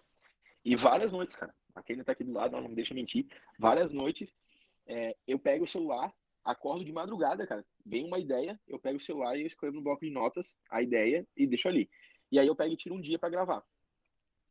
E 0.66 0.76
várias 0.76 1.12
noites, 1.12 1.36
cara, 1.36 1.54
aquele 1.76 2.04
tá 2.04 2.12
aqui 2.14 2.24
do 2.24 2.34
lado, 2.34 2.60
não 2.60 2.70
me 2.70 2.76
deixa 2.76 2.94
mentir. 2.94 3.28
Várias 3.60 3.92
noites, 3.92 4.30
é, 4.88 5.16
eu 5.28 5.38
pego 5.38 5.66
o 5.66 5.70
celular, 5.70 6.14
acordo 6.44 6.86
de 6.86 6.92
madrugada, 6.92 7.46
cara. 7.46 7.66
Vem 7.86 8.06
uma 8.06 8.20
ideia, 8.20 8.60
eu 8.68 8.80
pego 8.80 8.98
o 8.98 9.06
celular 9.06 9.38
e 9.38 9.46
escrevo 9.46 9.76
no 9.76 9.82
bloco 9.82 10.06
de 10.06 10.12
notas 10.12 10.46
a 10.70 10.82
ideia 10.82 11.28
e 11.36 11.46
deixo 11.46 11.68
ali. 11.68 11.90
E 12.32 12.40
aí 12.40 12.48
eu 12.48 12.56
pego 12.56 12.74
e 12.74 12.78
tiro 12.78 12.96
um 12.96 13.02
dia 13.02 13.20
para 13.20 13.30
gravar. 13.30 13.64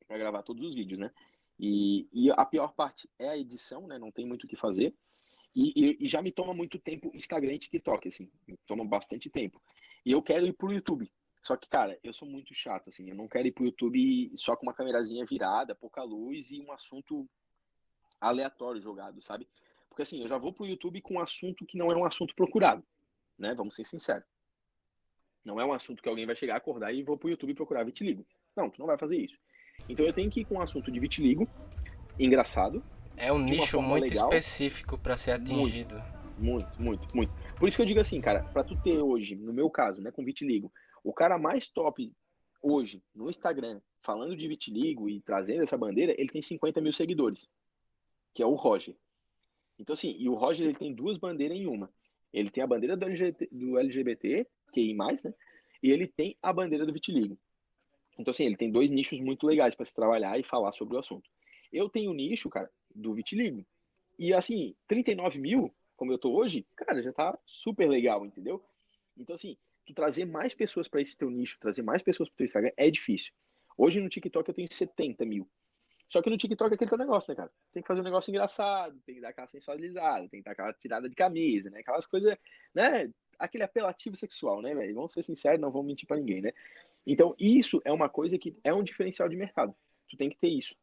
para 0.07 0.19
gravar 0.19 0.43
todos 0.43 0.65
os 0.65 0.75
vídeos, 0.75 0.99
né? 0.99 1.11
E, 1.59 2.09
e, 2.13 2.31
a 2.31 2.45
pior 2.45 2.73
parte 2.75 3.09
é 3.19 3.29
a 3.29 3.39
edição, 3.39 3.87
né? 3.87 3.99
Não 3.99 4.11
tem 4.11 4.27
muito 4.27 4.45
o 4.45 4.49
que 4.49 4.57
fazer. 4.57 4.95
E, 5.55 5.73
e, 5.77 6.05
e, 6.05 6.09
já 6.09 6.23
me 6.23 6.33
toma 6.33 6.55
muito 6.55 6.79
tempo 6.79 7.11
Instagram 7.15 7.53
e 7.53 7.59
TikTok, 7.59 8.09
assim. 8.09 8.31
Me 8.49 8.57
toma 8.67 8.85
bastante 8.85 9.31
tempo. 9.31 9.63
E 10.05 10.11
eu 10.11 10.23
quero 10.23 10.47
ir 10.47 10.53
pro 10.55 10.73
YouTube. 10.73 11.11
Só 11.43 11.57
que, 11.57 11.69
cara, 11.69 11.99
eu 12.05 12.13
sou 12.13 12.29
muito 12.29 12.55
chato, 12.55 12.89
assim. 12.89 13.11
Eu 13.11 13.17
não 13.17 13.27
quero 13.27 13.49
ir 13.49 13.53
pro 13.53 13.65
YouTube 13.65 14.31
só 14.37 14.55
com 14.55 14.65
uma 14.65 14.75
câmerazinha 14.75 15.27
virada, 15.27 15.75
pouca 15.75 16.03
luz 16.03 16.51
e 16.53 16.61
um 16.61 16.71
assunto 16.71 17.29
aleatório 18.21 18.81
jogado, 18.81 19.21
sabe? 19.21 19.49
Porque, 19.89 20.03
assim, 20.03 20.23
eu 20.23 20.29
já 20.29 20.39
vou 20.39 20.53
pro 20.53 20.67
YouTube 20.67 21.03
com 21.03 21.15
um 21.15 21.21
assunto 21.21 21.67
que 21.67 21.77
não 21.77 21.91
é 21.91 21.97
um 21.97 22.05
assunto 22.05 22.35
procurado, 22.35 22.85
né? 23.37 23.55
Vamos 23.55 23.75
ser 23.75 23.85
sinceros. 23.85 24.25
Não 25.45 25.61
é 25.61 25.65
um 25.65 25.73
assunto 25.73 26.01
que 26.01 26.09
alguém 26.09 26.25
vai 26.25 26.37
chegar, 26.37 26.57
acordar 26.57 26.93
e 26.93 27.03
vou 27.03 27.19
pro 27.19 27.29
YouTube 27.29 27.55
procurar 27.55 27.85
vitiligo. 27.85 28.25
Não, 28.57 28.71
tu 28.71 28.79
não 28.79 28.87
vai 28.87 28.97
fazer 28.97 29.17
isso. 29.17 29.37
Então 29.89 30.07
eu 30.07 30.13
tenho 30.13 30.31
que 30.31 30.41
ir 30.41 30.45
com 30.45 30.55
um 30.55 30.61
assunto 30.61 30.93
de 30.93 31.01
vitiligo, 31.01 31.49
engraçado. 32.19 32.83
É 33.17 33.33
um 33.33 33.39
nicho 33.39 33.83
muito 33.83 34.05
legal, 34.05 34.29
específico 34.29 34.97
para 34.97 35.17
ser 35.17 35.33
atingido. 35.33 35.97
Muito, 36.39 36.81
muito, 36.81 36.83
muito, 36.83 37.17
muito. 37.17 37.33
Por 37.59 37.69
isso 37.69 37.77
que 37.77 37.83
eu 37.83 37.87
digo 37.87 38.01
assim, 38.01 38.21
cara, 38.21 38.45
para 38.45 38.65
tu 38.65 38.81
ter 38.81 38.99
hoje, 38.99 39.35
no 39.35 39.53
meu 39.53 39.69
caso, 39.69 40.01
né, 40.01 40.11
com 40.11 40.25
vitiligo, 40.25 40.73
o 41.03 41.13
cara 41.13 41.39
mais 41.39 41.67
top 41.67 42.13
hoje 42.63 43.03
no 43.15 43.29
Instagram, 43.29 43.81
falando 44.03 44.37
de 44.37 44.47
vitiligo 44.49 45.09
e 45.09 45.21
trazendo 45.21 45.63
essa 45.63 45.77
bandeira, 45.77 46.15
ele 46.19 46.29
tem 46.29 46.43
50 46.43 46.81
mil 46.81 46.93
seguidores, 46.93 47.49
que 48.35 48.43
é 48.43 48.47
o 48.47 48.55
Roger. 48.55 48.97
Então, 49.79 49.95
assim, 49.95 50.15
e 50.19 50.29
o 50.29 50.35
Roger 50.35 50.67
ele 50.67 50.79
tem 50.79 50.95
duas 50.95 51.19
bandeiras 51.19 51.57
em 51.57 51.67
uma. 51.67 51.93
Ele 52.33 52.51
tem 52.51 52.63
a 52.63 52.67
bandeira 52.67 52.97
do 52.97 53.05
LGBT, 53.05 53.49
do 53.51 53.79
LGBT 53.79 54.47
QI+, 54.73 54.95
né? 54.95 55.35
E 55.83 55.91
ele 55.91 56.07
tem 56.07 56.37
a 56.41 56.53
bandeira 56.53 56.87
do 56.87 56.93
vitiligo. 56.93 57.37
Então, 58.19 58.31
assim, 58.31 58.45
ele 58.45 58.57
tem 58.57 58.71
dois 58.71 58.91
nichos 58.91 59.21
muito 59.21 59.47
legais 59.47 59.75
para 59.75 59.85
se 59.85 59.95
trabalhar 59.95 60.39
e 60.39 60.43
falar 60.43 60.73
sobre 60.73 60.97
o 60.97 60.99
assunto. 60.99 61.29
Eu 61.73 61.89
tenho 61.89 62.11
o 62.11 62.15
nicho, 62.15 62.49
cara, 62.49 62.71
do 62.95 63.13
vitiligo. 63.15 63.65
E, 64.19 64.33
assim, 64.33 64.75
39 64.87 65.39
mil, 65.39 65.75
como 65.97 66.13
eu 66.13 66.19
tô 66.19 66.33
hoje, 66.33 66.67
cara, 66.77 67.03
já 67.03 67.13
tá 67.13 67.37
super 67.45 67.89
legal, 67.89 68.25
entendeu? 68.25 68.63
Então, 69.17 69.35
assim, 69.35 69.57
tu 69.85 69.95
trazer 69.95 70.25
mais 70.25 70.55
pessoas 70.55 70.89
para 70.89 71.01
esse 71.01 71.17
teu 71.17 71.31
nicho, 71.31 71.59
trazer 71.59 71.83
mais 71.83 72.03
pessoas 72.03 72.29
para 72.29 72.37
teu 72.37 72.45
Instagram 72.45 72.73
é 72.77 72.91
difícil. 72.91 73.33
Hoje 73.77 74.01
no 74.01 74.09
TikTok 74.09 74.49
eu 74.49 74.55
tenho 74.55 74.73
70 74.73 75.25
mil. 75.25 75.49
Só 76.09 76.21
que 76.21 76.29
no 76.29 76.37
TikTok 76.37 76.71
é 76.71 76.75
aquele 76.75 76.91
teu 76.91 76.99
negócio, 76.99 77.31
né, 77.31 77.37
cara? 77.37 77.51
Tem 77.73 77.83
que 77.83 77.87
fazer 77.87 78.03
um 78.03 78.05
negócio 78.05 78.31
engraçado, 78.31 79.01
tem 79.07 79.15
que 79.15 79.21
dar 79.23 79.31
aquela 79.31 79.47
sensualizada, 79.47 80.29
tem 80.29 80.41
que 80.41 80.45
dar 80.45 80.53
aquela 80.53 80.73
tirada 80.75 81.09
de 81.09 81.15
camisa, 81.15 81.71
né? 81.71 81.81
Aquelas 81.81 82.05
coisas, 82.05 82.37
né? 82.75 83.11
Aquele 83.39 83.65
apelativo 83.65 84.15
sexual, 84.15 84.61
né, 84.61 84.75
velho? 84.75 84.95
Vamos 84.95 85.13
ser 85.13 85.23
sinceros, 85.23 85.59
não 85.59 85.71
vamos 85.71 85.87
mentir 85.87 86.07
para 86.07 86.19
ninguém, 86.19 86.43
né? 86.43 86.53
Então, 87.07 87.35
isso 87.39 87.81
é 87.85 87.91
uma 87.91 88.11
coisa 88.11 88.39
que 88.39 88.55
é 88.63 88.75
um 88.75 88.83
diferencial 88.83 89.27
de 89.27 89.37
mercado. 89.37 89.75
Tu 90.07 90.17
tem 90.19 90.29
que 90.29 90.37
ter 90.37 90.49
isso 90.49 90.77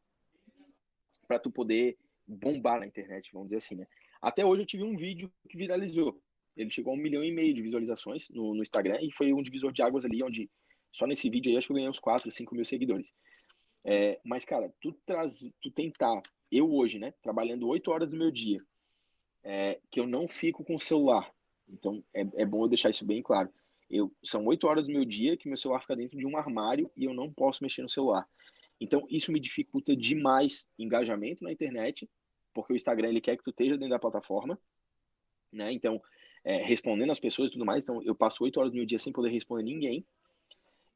para 1.27 1.37
tu 1.37 1.51
poder 1.51 1.95
bombar 2.27 2.79
na 2.79 2.87
internet, 2.87 3.29
vamos 3.31 3.49
dizer 3.49 3.57
assim, 3.57 3.75
né? 3.75 3.87
Até 4.19 4.43
hoje 4.43 4.63
eu 4.63 4.65
tive 4.65 4.83
um 4.83 4.97
vídeo 4.97 5.31
que 5.47 5.55
viralizou. 5.55 6.19
Ele 6.59 6.69
chegou 6.69 6.91
a 6.91 6.95
um 6.95 6.99
milhão 6.99 7.23
e 7.23 7.31
meio 7.31 7.53
de 7.53 7.61
visualizações 7.61 8.29
no, 8.29 8.53
no 8.53 8.61
Instagram 8.61 8.99
e 9.01 9.11
foi 9.11 9.31
um 9.31 9.41
divisor 9.41 9.71
de 9.71 9.81
águas 9.81 10.03
ali, 10.03 10.21
onde 10.21 10.49
só 10.91 11.07
nesse 11.07 11.29
vídeo 11.29 11.49
aí 11.49 11.57
acho 11.57 11.67
que 11.67 11.71
eu 11.71 11.75
ganhei 11.75 11.89
uns 11.89 11.99
4, 11.99 12.29
5 12.29 12.53
mil 12.53 12.65
seguidores. 12.65 13.13
É, 13.85 14.19
mas, 14.25 14.43
cara, 14.43 14.73
tu, 14.81 14.91
traz, 15.05 15.53
tu 15.61 15.71
tentar, 15.71 16.21
eu 16.51 16.69
hoje, 16.73 16.99
né, 16.99 17.13
trabalhando 17.21 17.67
oito 17.69 17.89
horas 17.91 18.09
do 18.09 18.17
meu 18.17 18.29
dia, 18.29 18.57
é, 19.43 19.79
que 19.89 20.01
eu 20.01 20.07
não 20.07 20.27
fico 20.27 20.63
com 20.65 20.75
o 20.75 20.79
celular. 20.79 21.33
Então, 21.67 22.03
é, 22.13 22.21
é 22.35 22.45
bom 22.45 22.63
eu 22.63 22.67
deixar 22.67 22.89
isso 22.89 23.05
bem 23.05 23.21
claro. 23.21 23.49
Eu, 23.89 24.11
são 24.21 24.45
oito 24.45 24.67
horas 24.67 24.85
do 24.85 24.91
meu 24.91 25.05
dia 25.05 25.37
que 25.37 25.47
meu 25.47 25.57
celular 25.57 25.79
fica 25.79 25.95
dentro 25.95 26.17
de 26.17 26.25
um 26.25 26.35
armário 26.35 26.91
e 26.95 27.05
eu 27.05 27.13
não 27.13 27.31
posso 27.31 27.63
mexer 27.63 27.81
no 27.81 27.89
celular. 27.89 28.27
Então, 28.81 29.05
isso 29.09 29.31
me 29.31 29.39
dificulta 29.39 29.95
demais 29.95 30.69
engajamento 30.77 31.43
na 31.43 31.51
internet, 31.51 32.09
porque 32.53 32.73
o 32.73 32.75
Instagram 32.75 33.09
ele 33.09 33.21
quer 33.21 33.37
que 33.37 33.43
tu 33.43 33.49
esteja 33.49 33.77
dentro 33.77 33.89
da 33.89 33.99
plataforma, 33.99 34.59
né? 35.51 35.71
Então, 35.71 36.01
é, 36.49 36.63
respondendo 36.63 37.11
as 37.11 37.19
pessoas 37.19 37.49
e 37.49 37.53
tudo 37.53 37.63
mais. 37.63 37.83
Então, 37.83 38.01
eu 38.01 38.15
passo 38.15 38.43
oito 38.43 38.59
horas 38.59 38.71
do 38.71 38.75
meu 38.75 38.85
dia 38.85 38.97
sem 38.97 39.13
poder 39.13 39.29
responder 39.29 39.61
ninguém. 39.61 40.03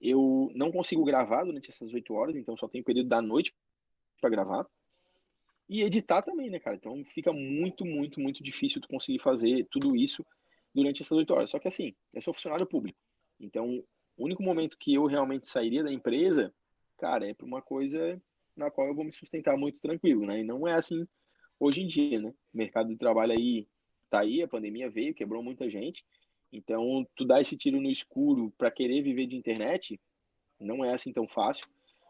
Eu 0.02 0.52
não 0.56 0.72
consigo 0.72 1.04
gravar 1.06 1.44
durante 1.44 1.70
essas 1.70 1.94
oito 1.94 2.12
horas, 2.16 2.36
então 2.36 2.58
só 2.58 2.68
tenho 2.68 2.84
período 2.84 3.08
da 3.08 3.22
noite 3.22 3.54
para 4.20 4.32
gravar. 4.32 4.66
E 5.70 5.84
editar 5.84 6.24
também, 6.24 6.50
né, 6.50 6.60
cara? 6.60 6.76
Então 6.76 7.06
fica 7.14 7.32
muito, 7.32 7.86
muito, 7.86 8.20
muito 8.20 8.44
difícil 8.44 8.82
tu 8.82 8.88
conseguir 8.88 9.20
fazer 9.20 9.68
tudo 9.70 9.96
isso 9.96 10.26
durante 10.74 11.04
essas 11.04 11.16
oito 11.16 11.32
horas. 11.32 11.52
Só 11.52 11.60
que 11.60 11.68
assim, 11.68 11.94
eu 12.16 12.22
sou 12.24 12.34
funcionário 12.34 12.66
público. 12.66 12.98
Então, 13.40 13.84
o 14.18 14.26
único 14.26 14.42
momento 14.42 14.76
que 14.80 14.96
eu 14.96 15.06
realmente 15.06 15.48
sairia 15.48 15.84
da 15.84 15.94
empresa, 15.94 16.52
cara, 16.98 17.30
é 17.30 17.34
para 17.36 17.46
uma 17.46 17.62
coisa 17.62 18.20
na 18.58 18.72
qual 18.72 18.88
eu 18.88 18.96
vou 18.96 19.06
me 19.06 19.14
sustentar 19.14 19.56
muito 19.56 19.80
tranquilo, 19.80 20.26
né? 20.26 20.40
E 20.40 20.44
não 20.44 20.68
é 20.68 20.74
assim 20.74 21.08
hoje 21.60 21.82
em 21.82 21.88
dia, 21.88 22.20
né? 22.20 22.34
O 22.52 22.58
mercado 22.58 22.90
de 22.90 22.98
trabalho 22.98 23.34
aí 23.34 23.68
tá 24.14 24.20
aí, 24.20 24.44
a 24.44 24.48
pandemia 24.48 24.90
veio, 24.90 25.14
quebrou 25.14 25.42
muita 25.42 25.70
gente. 25.70 26.06
Então, 26.52 27.08
tu 27.16 27.26
dar 27.26 27.42
esse 27.42 27.58
tiro 27.58 27.82
no 27.82 27.90
escuro 27.90 28.54
para 28.58 28.70
querer 28.70 29.02
viver 29.02 29.26
de 29.26 29.36
internet 29.36 30.00
não 30.60 30.86
é 30.86 30.94
assim 30.94 31.12
tão 31.12 31.28
fácil. 31.28 31.66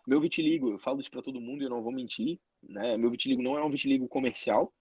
Meu 0.05 0.19
vitiligo, 0.19 0.69
eu 0.69 0.79
falo 0.79 0.99
isso 0.99 1.09
para 1.09 1.21
todo 1.21 1.39
mundo 1.39 1.61
e 1.61 1.65
eu 1.65 1.69
não 1.69 1.81
vou 1.81 1.93
mentir, 1.93 2.39
né? 2.61 2.97
Meu 2.97 3.09
vitiligo 3.09 3.41
não 3.41 3.57
é 3.57 3.63
um 3.63 3.69
vitiligo 3.69 4.05
comercial. 4.07 4.73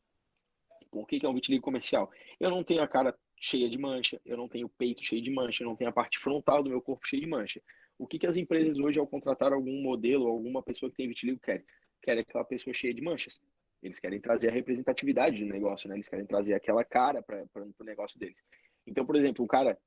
Por 0.90 1.06
que, 1.06 1.20
que 1.20 1.26
é 1.26 1.28
um 1.28 1.34
vitiligo 1.34 1.62
comercial? 1.62 2.10
Eu 2.40 2.50
não 2.50 2.64
tenho 2.64 2.82
a 2.82 2.88
cara 2.88 3.16
cheia 3.40 3.70
de 3.70 3.78
mancha, 3.78 4.20
eu 4.24 4.36
não 4.36 4.48
tenho 4.48 4.66
o 4.66 4.70
peito 4.70 5.04
cheio 5.04 5.22
de 5.22 5.30
mancha, 5.30 5.62
eu 5.62 5.68
não 5.68 5.76
tenho 5.76 5.90
a 5.90 5.92
parte 5.92 6.18
frontal 6.18 6.62
do 6.62 6.70
meu 6.70 6.82
corpo 6.82 7.06
cheia 7.06 7.22
de 7.22 7.28
mancha. 7.28 7.62
O 7.96 8.06
que, 8.06 8.18
que 8.18 8.26
as 8.26 8.36
empresas 8.36 8.78
hoje, 8.78 8.98
ao 8.98 9.06
contratar 9.06 9.52
algum 9.52 9.80
modelo, 9.80 10.26
alguma 10.26 10.60
pessoa 10.60 10.90
que 10.90 10.96
tem 10.96 11.08
vitiligo, 11.08 11.38
querem? 11.38 11.64
Querem 12.02 12.22
aquela 12.22 12.44
pessoa 12.44 12.74
cheia 12.74 12.92
de 12.92 13.00
manchas. 13.00 13.40
Eles 13.82 13.98
querem 13.98 14.20
trazer 14.20 14.48
a 14.48 14.52
representatividade 14.52 15.44
do 15.44 15.50
negócio, 15.50 15.88
né? 15.88 15.96
Eles 15.96 16.08
querem 16.08 16.24
trazer 16.24 16.54
aquela 16.54 16.84
cara 16.84 17.22
para 17.22 17.44
o 17.54 17.84
negócio 17.84 18.18
deles. 18.18 18.44
Então, 18.86 19.04
por 19.04 19.16
exemplo, 19.16 19.44
um 19.44 19.48
cara 19.48 19.78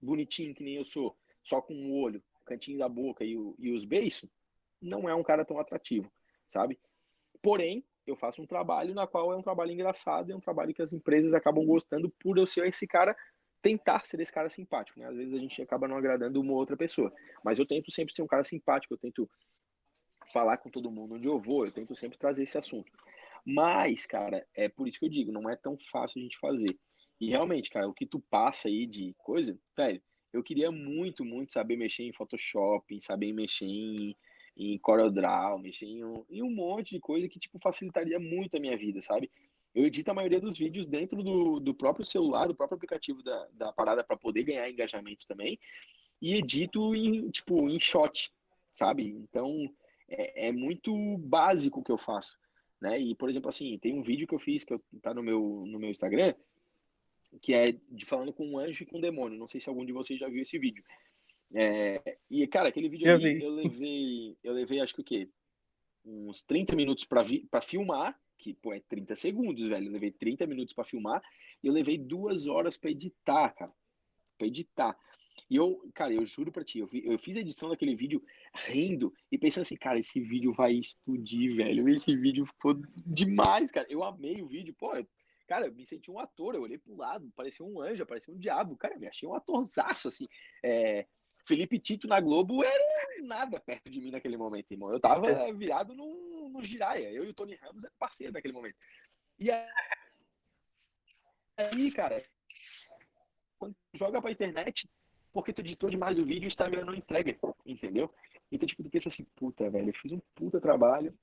bonitinho 0.00 0.54
que 0.54 0.62
nem 0.62 0.76
eu 0.76 0.84
sou, 0.84 1.16
só 1.42 1.60
com 1.60 1.74
o 1.74 2.00
olho, 2.00 2.22
o 2.40 2.44
cantinho 2.44 2.78
da 2.78 2.88
boca 2.88 3.24
e, 3.24 3.36
o, 3.36 3.54
e 3.58 3.72
os 3.72 3.84
beiços, 3.84 4.30
não 4.80 5.08
é 5.08 5.14
um 5.14 5.22
cara 5.22 5.44
tão 5.44 5.58
atrativo, 5.58 6.10
sabe? 6.48 6.78
Porém, 7.42 7.84
eu 8.06 8.16
faço 8.16 8.42
um 8.42 8.46
trabalho 8.46 8.94
na 8.94 9.06
qual 9.06 9.32
é 9.32 9.36
um 9.36 9.42
trabalho 9.42 9.72
engraçado, 9.72 10.32
é 10.32 10.36
um 10.36 10.40
trabalho 10.40 10.74
que 10.74 10.82
as 10.82 10.92
empresas 10.92 11.34
acabam 11.34 11.64
gostando 11.64 12.10
por 12.18 12.38
eu 12.38 12.46
ser 12.46 12.66
esse 12.66 12.86
cara, 12.86 13.16
tentar 13.62 14.06
ser 14.06 14.20
esse 14.20 14.32
cara 14.32 14.48
simpático, 14.48 14.98
né? 14.98 15.06
Às 15.06 15.16
vezes 15.16 15.34
a 15.34 15.38
gente 15.38 15.60
acaba 15.60 15.86
não 15.86 15.96
agradando 15.96 16.40
uma 16.40 16.54
outra 16.54 16.76
pessoa, 16.76 17.12
mas 17.44 17.58
eu 17.58 17.66
tento 17.66 17.90
sempre 17.90 18.14
ser 18.14 18.22
um 18.22 18.26
cara 18.26 18.44
simpático, 18.44 18.94
eu 18.94 18.98
tento 18.98 19.30
falar 20.32 20.56
com 20.58 20.70
todo 20.70 20.90
mundo 20.90 21.14
onde 21.14 21.28
eu 21.28 21.38
vou, 21.38 21.66
eu 21.66 21.72
tento 21.72 21.94
sempre 21.94 22.18
trazer 22.18 22.44
esse 22.44 22.56
assunto. 22.56 22.90
Mas, 23.44 24.06
cara, 24.06 24.46
é 24.54 24.68
por 24.68 24.88
isso 24.88 24.98
que 24.98 25.06
eu 25.06 25.10
digo, 25.10 25.32
não 25.32 25.48
é 25.48 25.56
tão 25.56 25.76
fácil 25.90 26.20
a 26.20 26.22
gente 26.22 26.38
fazer. 26.38 26.78
E 27.20 27.28
realmente, 27.28 27.70
cara, 27.70 27.88
o 27.88 27.94
que 27.94 28.06
tu 28.06 28.20
passa 28.30 28.68
aí 28.68 28.86
de 28.86 29.14
coisa, 29.18 29.58
velho, 29.76 30.00
eu 30.32 30.42
queria 30.42 30.70
muito, 30.70 31.24
muito 31.24 31.52
saber 31.52 31.76
mexer 31.76 32.04
em 32.04 32.12
Photoshop, 32.12 33.00
saber 33.00 33.32
mexer 33.32 33.66
em, 33.66 34.16
em 34.56 34.78
CorelDRAW, 34.78 35.58
mexer 35.58 35.86
em 35.86 36.04
um, 36.04 36.24
em 36.30 36.42
um 36.42 36.50
monte 36.50 36.94
de 36.94 37.00
coisa 37.00 37.28
que, 37.28 37.38
tipo, 37.38 37.58
facilitaria 37.58 38.18
muito 38.18 38.56
a 38.56 38.60
minha 38.60 38.76
vida, 38.76 39.02
sabe? 39.02 39.30
Eu 39.74 39.84
edito 39.84 40.10
a 40.10 40.14
maioria 40.14 40.40
dos 40.40 40.56
vídeos 40.56 40.86
dentro 40.86 41.22
do, 41.22 41.60
do 41.60 41.74
próprio 41.74 42.06
celular, 42.06 42.46
do 42.46 42.54
próprio 42.54 42.76
aplicativo 42.76 43.22
da, 43.22 43.48
da 43.52 43.72
parada 43.72 44.02
para 44.02 44.16
poder 44.16 44.44
ganhar 44.44 44.68
engajamento 44.68 45.26
também. 45.26 45.58
E 46.22 46.34
edito 46.34 46.94
em, 46.94 47.30
tipo, 47.30 47.68
em 47.68 47.78
shot, 47.78 48.32
sabe? 48.72 49.04
Então, 49.04 49.68
é, 50.08 50.48
é 50.48 50.52
muito 50.52 51.18
básico 51.18 51.80
o 51.80 51.82
que 51.82 51.92
eu 51.92 51.98
faço 51.98 52.36
né? 52.80 52.98
E, 52.98 53.14
por 53.14 53.28
exemplo, 53.28 53.48
assim, 53.48 53.78
tem 53.78 53.94
um 53.94 54.02
vídeo 54.02 54.26
que 54.26 54.34
eu 54.34 54.38
fiz, 54.38 54.64
que 54.64 54.72
eu, 54.72 54.82
tá 55.02 55.12
no 55.12 55.22
meu, 55.22 55.64
no 55.66 55.78
meu 55.78 55.90
Instagram, 55.90 56.34
que 57.40 57.52
é 57.52 57.72
de 57.72 58.04
falando 58.04 58.32
com 58.32 58.46
um 58.46 58.58
anjo 58.58 58.82
e 58.82 58.86
com 58.86 58.98
um 58.98 59.00
demônio. 59.00 59.38
Não 59.38 59.46
sei 59.46 59.60
se 59.60 59.68
algum 59.68 59.84
de 59.84 59.92
vocês 59.92 60.18
já 60.18 60.28
viu 60.28 60.42
esse 60.42 60.58
vídeo. 60.58 60.82
É, 61.52 62.18
e, 62.30 62.46
cara, 62.46 62.68
aquele 62.68 62.88
vídeo 62.88 63.08
eu 63.08 63.14
ali, 63.14 63.42
eu 63.42 63.50
levei, 63.50 64.36
eu 64.42 64.52
levei, 64.52 64.80
acho 64.80 64.94
que 64.94 65.00
o 65.00 65.04
quê? 65.04 65.28
Uns 66.04 66.42
30 66.42 66.74
minutos 66.74 67.04
para 67.04 67.60
filmar, 67.60 68.18
que, 68.38 68.54
pô, 68.54 68.72
é 68.72 68.80
30 68.80 69.14
segundos, 69.16 69.68
velho. 69.68 69.88
Eu 69.88 69.92
levei 69.92 70.10
30 70.10 70.46
minutos 70.46 70.72
para 70.72 70.84
filmar 70.84 71.22
e 71.62 71.66
eu 71.66 71.72
levei 71.72 71.98
duas 71.98 72.46
horas 72.46 72.76
para 72.76 72.90
editar, 72.90 73.50
cara. 73.50 73.72
Pra 74.38 74.46
editar. 74.46 74.96
E 75.50 75.56
eu, 75.56 75.82
cara, 75.92 76.14
eu 76.14 76.24
juro 76.24 76.52
pra 76.52 76.62
ti, 76.62 76.78
eu, 76.78 76.86
vi, 76.86 77.04
eu 77.04 77.18
fiz 77.18 77.36
a 77.36 77.40
edição 77.40 77.68
daquele 77.68 77.96
vídeo 77.96 78.24
rindo 78.54 79.12
e 79.32 79.36
pensando 79.36 79.62
assim, 79.62 79.76
cara, 79.76 79.98
esse 79.98 80.20
vídeo 80.20 80.52
vai 80.52 80.74
explodir, 80.74 81.56
velho. 81.56 81.88
Esse 81.88 82.14
vídeo 82.14 82.46
ficou 82.46 82.80
demais, 83.04 83.72
cara. 83.72 83.84
Eu 83.90 84.04
amei 84.04 84.40
o 84.40 84.46
vídeo, 84.46 84.72
pô. 84.78 84.94
Eu, 84.94 85.04
cara, 85.48 85.66
eu 85.66 85.74
me 85.74 85.84
senti 85.84 86.08
um 86.08 86.20
ator, 86.20 86.54
eu 86.54 86.62
olhei 86.62 86.78
pro 86.78 86.96
lado, 86.96 87.32
parecia 87.34 87.66
um 87.66 87.80
anjo, 87.80 88.06
parecia 88.06 88.32
um 88.32 88.38
diabo. 88.38 88.76
Cara, 88.76 88.94
eu 88.94 89.00
me 89.00 89.08
achei 89.08 89.28
um 89.28 89.34
atorzaço, 89.34 90.06
assim. 90.06 90.28
É, 90.64 91.04
Felipe 91.44 91.80
Tito 91.80 92.06
na 92.06 92.20
Globo 92.20 92.62
era 92.62 93.20
nada 93.22 93.58
perto 93.58 93.90
de 93.90 94.00
mim 94.00 94.12
naquele 94.12 94.36
momento, 94.36 94.70
irmão. 94.70 94.92
Eu 94.92 95.00
tava 95.00 95.28
é. 95.28 95.52
virado 95.52 95.96
no, 95.96 96.48
no 96.48 96.62
giraia. 96.62 97.10
Eu 97.10 97.24
e 97.24 97.28
o 97.28 97.34
Tony 97.34 97.56
Ramos 97.56 97.82
eram 97.82 97.94
parceiros 97.98 98.32
naquele 98.32 98.54
momento. 98.54 98.76
E 99.36 99.50
aí, 99.50 99.66
cara, 101.90 102.24
quando 103.58 103.74
joga 103.94 104.22
pra 104.22 104.30
internet, 104.30 104.88
porque 105.32 105.52
tu 105.52 105.60
editou 105.60 105.90
demais 105.90 106.18
o 106.18 106.24
vídeo 106.24 106.44
e 106.44 106.46
o 106.46 106.48
Instagram 106.48 106.84
não 106.84 106.94
entrega, 106.94 107.36
entendeu? 107.64 108.12
Então, 108.50 108.66
tipo, 108.66 108.82
tu 108.82 108.90
pensa 108.90 109.08
assim, 109.08 109.24
puta, 109.36 109.68
velho, 109.70 109.90
eu 109.90 109.94
fiz 109.94 110.12
um 110.12 110.20
puta 110.34 110.60
trabalho 110.60 111.14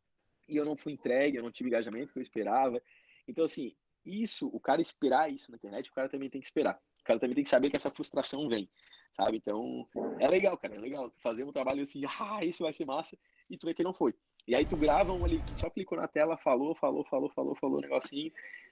e 0.48 0.56
eu 0.56 0.66
não 0.66 0.78
fui 0.78 0.94
entregue, 0.94 1.38
eu 1.38 1.44
não 1.44 1.52
tive 1.52 1.70
engajamento 1.70 2.14
que 2.14 2.20
eu 2.20 2.24
esperava. 2.24 2.82
Então, 3.28 3.44
assim, 3.46 3.76
isso, 4.06 4.48
o 4.54 4.60
cara 4.60 4.82
esperar 4.82 5.32
isso 5.32 5.52
na 5.52 5.58
internet, 5.58 5.90
o 5.90 5.94
cara 5.94 6.08
também 6.08 6.30
tem 6.30 6.40
que 6.40 6.48
esperar. 6.48 6.80
O 7.02 7.04
cara 7.04 7.20
também 7.20 7.36
tem 7.36 7.44
que 7.44 7.50
saber 7.50 7.70
que 7.70 7.76
essa 7.76 7.92
frustração 7.92 8.48
vem, 8.48 8.70
sabe? 9.14 9.38
Então, 9.38 9.88
é 10.20 10.28
legal, 10.28 10.58
cara, 10.58 10.76
é 10.76 10.80
legal. 10.80 11.10
Tu 11.10 11.20
fazer 11.22 11.44
um 11.44 11.52
trabalho 11.52 11.84
assim, 11.84 12.04
ah, 12.20 12.44
isso 12.44 12.64
vai 12.64 12.74
ser 12.74 12.86
massa, 12.86 13.18
e 13.50 13.58
tu 13.58 13.66
vê 13.66 13.74
que 13.74 13.84
não 13.84 13.94
foi. 13.94 14.14
E 14.48 14.56
aí 14.56 14.66
tu 14.66 14.78
grava 14.78 15.12
um 15.12 15.26
ali, 15.26 15.42
só 15.54 15.70
clicou 15.70 15.98
na 15.98 16.08
tela, 16.08 16.38
falou, 16.38 16.74
falou, 16.76 17.04
falou, 17.06 17.30
falou, 17.30 17.56
falou, 17.56 17.78
um 17.80 17.82
negocinho, 17.82 18.32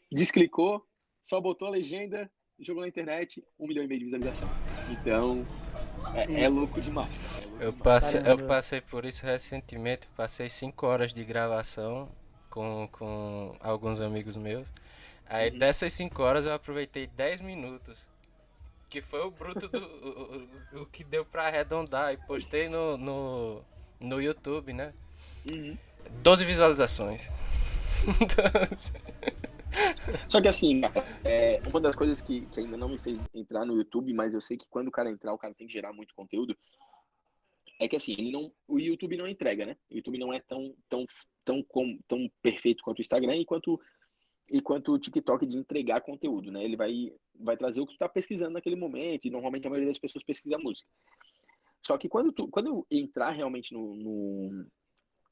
desclicou, 0.10 0.86
só 1.22 1.42
botou 1.42 1.68
a 1.68 1.72
legenda, 1.72 2.32
jogou 2.60 2.82
na 2.82 2.88
internet, 2.88 3.44
um 3.60 3.68
milhão 3.68 3.84
e 3.84 3.88
meio 3.88 4.00
de 4.00 4.06
visualização. 4.06 4.65
Então, 4.90 5.46
é, 6.14 6.44
é 6.44 6.50
louco 6.50 6.80
demais. 6.80 7.10
É 7.16 7.46
louco 7.48 7.64
eu, 7.64 7.74
passei, 7.74 8.22
eu 8.26 8.48
passei 8.48 8.82
por 8.82 9.06
isso 9.06 9.26
recentemente, 9.26 10.08
passei 10.16 10.50
cinco 10.50 10.88
horas 10.88 11.14
de 11.14 11.24
gravação 11.24 12.10
com, 12.50 12.88
com 12.92 13.56
alguns 13.60 14.00
amigos 14.00 14.38
meus. 14.38 14.72
Aí 15.28 15.50
uhum. 15.50 15.58
dessas 15.58 15.92
cinco 15.94 16.24
horas 16.24 16.46
eu 16.46 16.54
aproveitei 16.54 17.08
10 17.08 17.42
minutos. 17.42 18.10
Que 18.90 19.02
foi 19.02 19.22
o 19.22 19.32
bruto 19.32 19.68
do. 19.68 19.80
o, 19.80 20.82
o, 20.82 20.86
que 20.86 21.04
deu 21.04 21.26
pra 21.26 21.48
arredondar. 21.48 22.14
E 22.14 22.18
postei 22.18 22.70
no, 22.70 22.96
no, 22.98 23.62
no 24.00 24.22
YouTube, 24.22 24.72
né? 24.72 24.94
Uhum. 25.52 25.78
12 26.22 26.46
visualizações. 26.46 27.32
Só 30.30 30.42
que 30.42 30.48
assim, 30.48 30.82
é, 31.24 31.62
uma 31.70 31.82
das 31.82 31.96
coisas 31.96 32.22
que, 32.22 32.46
que 32.48 32.60
ainda 32.60 32.78
não 32.78 32.90
me 32.90 32.98
fez 32.98 33.20
entrar 33.34 33.66
no 33.66 33.76
YouTube, 33.76 34.14
mas 34.14 34.34
eu 34.34 34.42
sei 34.42 34.58
que 34.58 34.68
quando 34.70 34.88
o 34.88 34.92
cara 34.92 35.10
entrar, 35.10 35.34
o 35.34 35.38
cara 35.38 35.54
tem 35.54 35.68
que 35.68 35.74
gerar 35.74 35.94
muito 35.94 36.14
conteúdo, 36.16 36.56
é 37.80 37.88
que 37.88 37.96
assim, 37.96 38.14
ele 38.14 38.32
não, 38.32 38.52
o 38.68 38.80
YouTube 38.80 39.18
não 39.18 39.28
entrega, 39.28 39.66
né? 39.66 39.78
O 39.90 39.96
YouTube 39.96 40.18
não 40.18 40.34
é 40.34 40.40
tão, 40.40 40.74
tão, 40.88 41.06
tão, 41.44 41.64
com, 41.64 42.00
tão 42.08 42.30
perfeito 42.42 42.84
quanto 42.84 43.00
o 43.00 43.02
Instagram 43.02 43.36
e 43.36 43.46
quanto, 43.46 43.80
e 44.50 44.62
quanto 44.62 44.94
o 44.94 45.00
TikTok 45.00 45.46
de 45.46 45.58
entregar 45.58 46.02
conteúdo, 46.02 46.52
né? 46.52 46.64
Ele 46.64 46.78
vai, 46.78 47.12
vai 47.38 47.58
trazer 47.58 47.82
o 47.82 47.86
que 47.86 47.94
tu 47.94 48.00
tá 48.00 48.08
pesquisando 48.08 48.54
naquele 48.54 48.76
momento, 48.76 49.26
e 49.26 49.30
normalmente 49.30 49.68
a 49.68 49.70
maioria 49.70 49.90
das 49.90 50.00
pessoas 50.00 50.24
pesquisa 50.24 50.58
música. 50.58 50.90
Só 51.86 51.98
que 51.98 52.10
quando, 52.10 52.32
tu, 52.32 52.48
quando 52.48 52.68
eu 52.68 52.88
entrar 52.90 53.32
realmente 53.32 53.74
no, 53.74 53.96
no, 53.96 54.66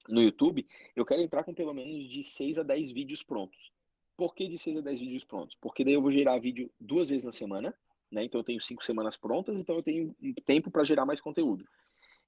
no 0.09 0.21
YouTube, 0.21 0.67
eu 0.95 1.05
quero 1.05 1.21
entrar 1.21 1.43
com 1.43 1.53
pelo 1.53 1.73
menos 1.73 2.09
de 2.09 2.23
6 2.23 2.59
a 2.59 2.63
10 2.63 2.91
vídeos 2.91 3.23
prontos. 3.23 3.71
Por 4.16 4.36
que 4.36 4.47
de 4.47 4.57
6 4.57 4.78
a 4.78 4.82
10 4.82 4.99
vídeos 4.99 5.24
prontos? 5.24 5.57
Porque 5.59 5.84
daí 5.84 5.93
eu 5.93 6.01
vou 6.01 6.11
gerar 6.11 6.39
vídeo 6.39 6.72
duas 6.80 7.09
vezes 7.09 7.26
na 7.26 7.32
semana, 7.32 7.74
né? 8.11 8.24
Então 8.24 8.39
eu 8.39 8.45
tenho 8.45 8.61
cinco 8.61 8.84
semanas 8.84 9.18
prontas, 9.18 9.59
então 9.59 9.76
eu 9.76 9.84
tenho 9.84 10.16
tempo 10.45 10.70
para 10.70 10.84
gerar 10.84 11.05
mais 11.05 11.20
conteúdo. 11.20 11.68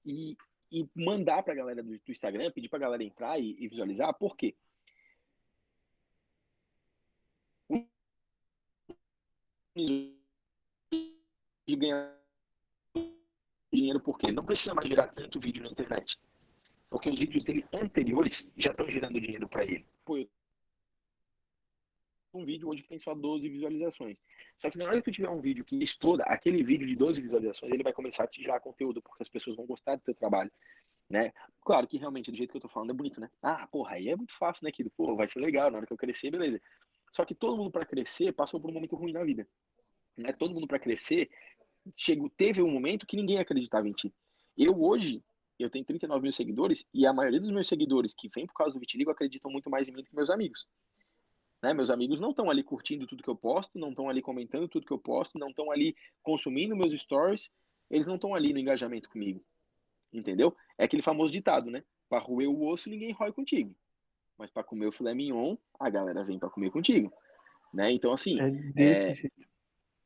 E, 0.04 0.36
e 0.72 0.88
mandar 0.94 1.42
para 1.42 1.52
a 1.52 1.56
galera 1.56 1.82
do, 1.82 1.90
do, 1.90 2.10
Instagram, 2.10 2.50
pedir 2.50 2.68
para 2.68 2.78
a 2.78 2.82
galera 2.82 3.04
entrar 3.04 3.38
e, 3.38 3.56
e 3.58 3.68
visualizar, 3.68 4.12
por 4.14 4.36
quê? 4.36 4.54
de 11.66 11.76
ganhar 11.76 12.16
dinheiro 13.70 14.00
porque 14.00 14.32
não 14.32 14.44
precisa 14.44 14.74
mais 14.74 14.88
gerar 14.88 15.08
tanto 15.08 15.38
vídeo 15.38 15.62
na 15.62 15.70
internet. 15.70 16.18
Porque 16.88 17.10
os 17.10 17.18
vídeos 17.18 17.44
dele 17.44 17.66
anteriores 17.72 18.50
já 18.56 18.70
estão 18.70 18.88
gerando 18.88 19.20
dinheiro 19.20 19.48
para 19.48 19.64
ele. 19.64 19.84
Pô, 20.04 20.16
eu 20.16 20.28
um 22.36 22.44
vídeo 22.44 22.68
hoje 22.68 22.82
que 22.82 22.88
tem 22.88 22.98
só 22.98 23.14
12 23.14 23.48
visualizações. 23.48 24.18
Só 24.60 24.70
que 24.70 24.78
na 24.78 24.84
hora 24.84 24.96
que 24.96 25.10
tu 25.10 25.14
tiver 25.14 25.28
um 25.28 25.40
vídeo 25.40 25.64
que 25.64 25.82
exploda, 25.82 26.22
aquele 26.24 26.62
vídeo 26.62 26.86
de 26.86 26.94
12 26.94 27.20
visualizações, 27.20 27.72
ele 27.72 27.82
vai 27.82 27.92
começar 27.92 28.24
a 28.24 28.26
te 28.26 28.42
gerar 28.42 28.60
conteúdo, 28.60 29.02
porque 29.02 29.22
as 29.22 29.28
pessoas 29.28 29.56
vão 29.56 29.66
gostar 29.66 29.96
do 29.96 30.02
teu 30.02 30.14
trabalho, 30.14 30.50
né? 31.08 31.32
Claro 31.64 31.86
que 31.86 31.98
realmente, 31.98 32.30
do 32.30 32.36
jeito 32.36 32.50
que 32.50 32.56
eu 32.56 32.62
tô 32.62 32.68
falando, 32.68 32.90
é 32.90 32.94
bonito, 32.94 33.20
né? 33.20 33.30
Ah, 33.42 33.66
porra, 33.66 33.94
aí 33.94 34.08
é 34.08 34.16
muito 34.16 34.36
fácil, 34.38 34.64
né, 34.64 34.72
Kido? 34.72 34.90
Pô, 34.96 35.14
vai 35.16 35.28
ser 35.28 35.40
legal, 35.40 35.70
na 35.70 35.78
hora 35.78 35.86
que 35.86 35.92
eu 35.92 35.96
crescer, 35.96 36.30
beleza. 36.30 36.60
Só 37.12 37.24
que 37.24 37.34
todo 37.34 37.56
mundo 37.56 37.70
para 37.70 37.86
crescer 37.86 38.32
passou 38.32 38.60
por 38.60 38.70
um 38.70 38.74
momento 38.74 38.96
ruim 38.96 39.12
na 39.12 39.24
vida. 39.24 39.46
Né? 40.16 40.32
Todo 40.32 40.54
mundo 40.54 40.66
para 40.66 40.78
crescer 40.78 41.30
chegou, 41.96 42.30
teve 42.30 42.62
um 42.62 42.70
momento 42.70 43.06
que 43.06 43.16
ninguém 43.16 43.38
acreditava 43.38 43.88
em 43.88 43.92
ti. 43.92 44.12
Eu 44.56 44.82
hoje, 44.82 45.22
eu 45.58 45.70
tenho 45.70 45.84
39 45.84 46.22
mil 46.22 46.32
seguidores 46.32 46.84
e 46.92 47.06
a 47.06 47.12
maioria 47.12 47.40
dos 47.40 47.50
meus 47.50 47.66
seguidores 47.66 48.14
que 48.14 48.28
vem 48.28 48.46
por 48.46 48.54
causa 48.54 48.74
do 48.74 48.80
Vitiligo 48.80 49.10
acreditam 49.10 49.50
muito 49.50 49.70
mais 49.70 49.88
em 49.88 49.92
mim 49.92 50.02
do 50.02 50.08
que 50.08 50.16
meus 50.16 50.30
amigos. 50.30 50.66
Né? 51.62 51.72
Meus 51.72 51.90
amigos 51.90 52.20
não 52.20 52.30
estão 52.30 52.50
ali 52.50 52.62
curtindo 52.62 53.06
tudo 53.06 53.22
que 53.22 53.30
eu 53.30 53.36
posto, 53.36 53.78
não 53.78 53.90
estão 53.90 54.08
ali 54.08 54.22
comentando 54.22 54.68
tudo 54.68 54.86
que 54.86 54.92
eu 54.92 54.98
posto, 54.98 55.38
não 55.38 55.48
estão 55.48 55.70
ali 55.70 55.96
consumindo 56.22 56.76
meus 56.76 56.92
stories, 56.92 57.50
eles 57.90 58.06
não 58.06 58.16
estão 58.16 58.34
ali 58.34 58.52
no 58.52 58.58
engajamento 58.58 59.08
comigo. 59.08 59.44
Entendeu? 60.12 60.56
É 60.78 60.84
aquele 60.84 61.02
famoso 61.02 61.32
ditado, 61.32 61.70
né? 61.70 61.82
Para 62.08 62.22
roer 62.22 62.48
o 62.48 62.66
osso, 62.66 62.88
ninguém 62.88 63.12
rói 63.12 63.32
contigo. 63.32 63.74
Mas 64.38 64.50
para 64.50 64.62
comer 64.62 64.86
o 64.86 64.92
filé 64.92 65.14
mignon, 65.14 65.56
a 65.78 65.88
galera 65.88 66.24
vem 66.24 66.38
para 66.38 66.50
comer 66.50 66.70
contigo. 66.70 67.12
Né? 67.72 67.92
Então, 67.92 68.12
assim. 68.12 68.40
É 68.40 68.50
desse 68.50 69.06
é, 69.06 69.14
jeito. 69.14 69.46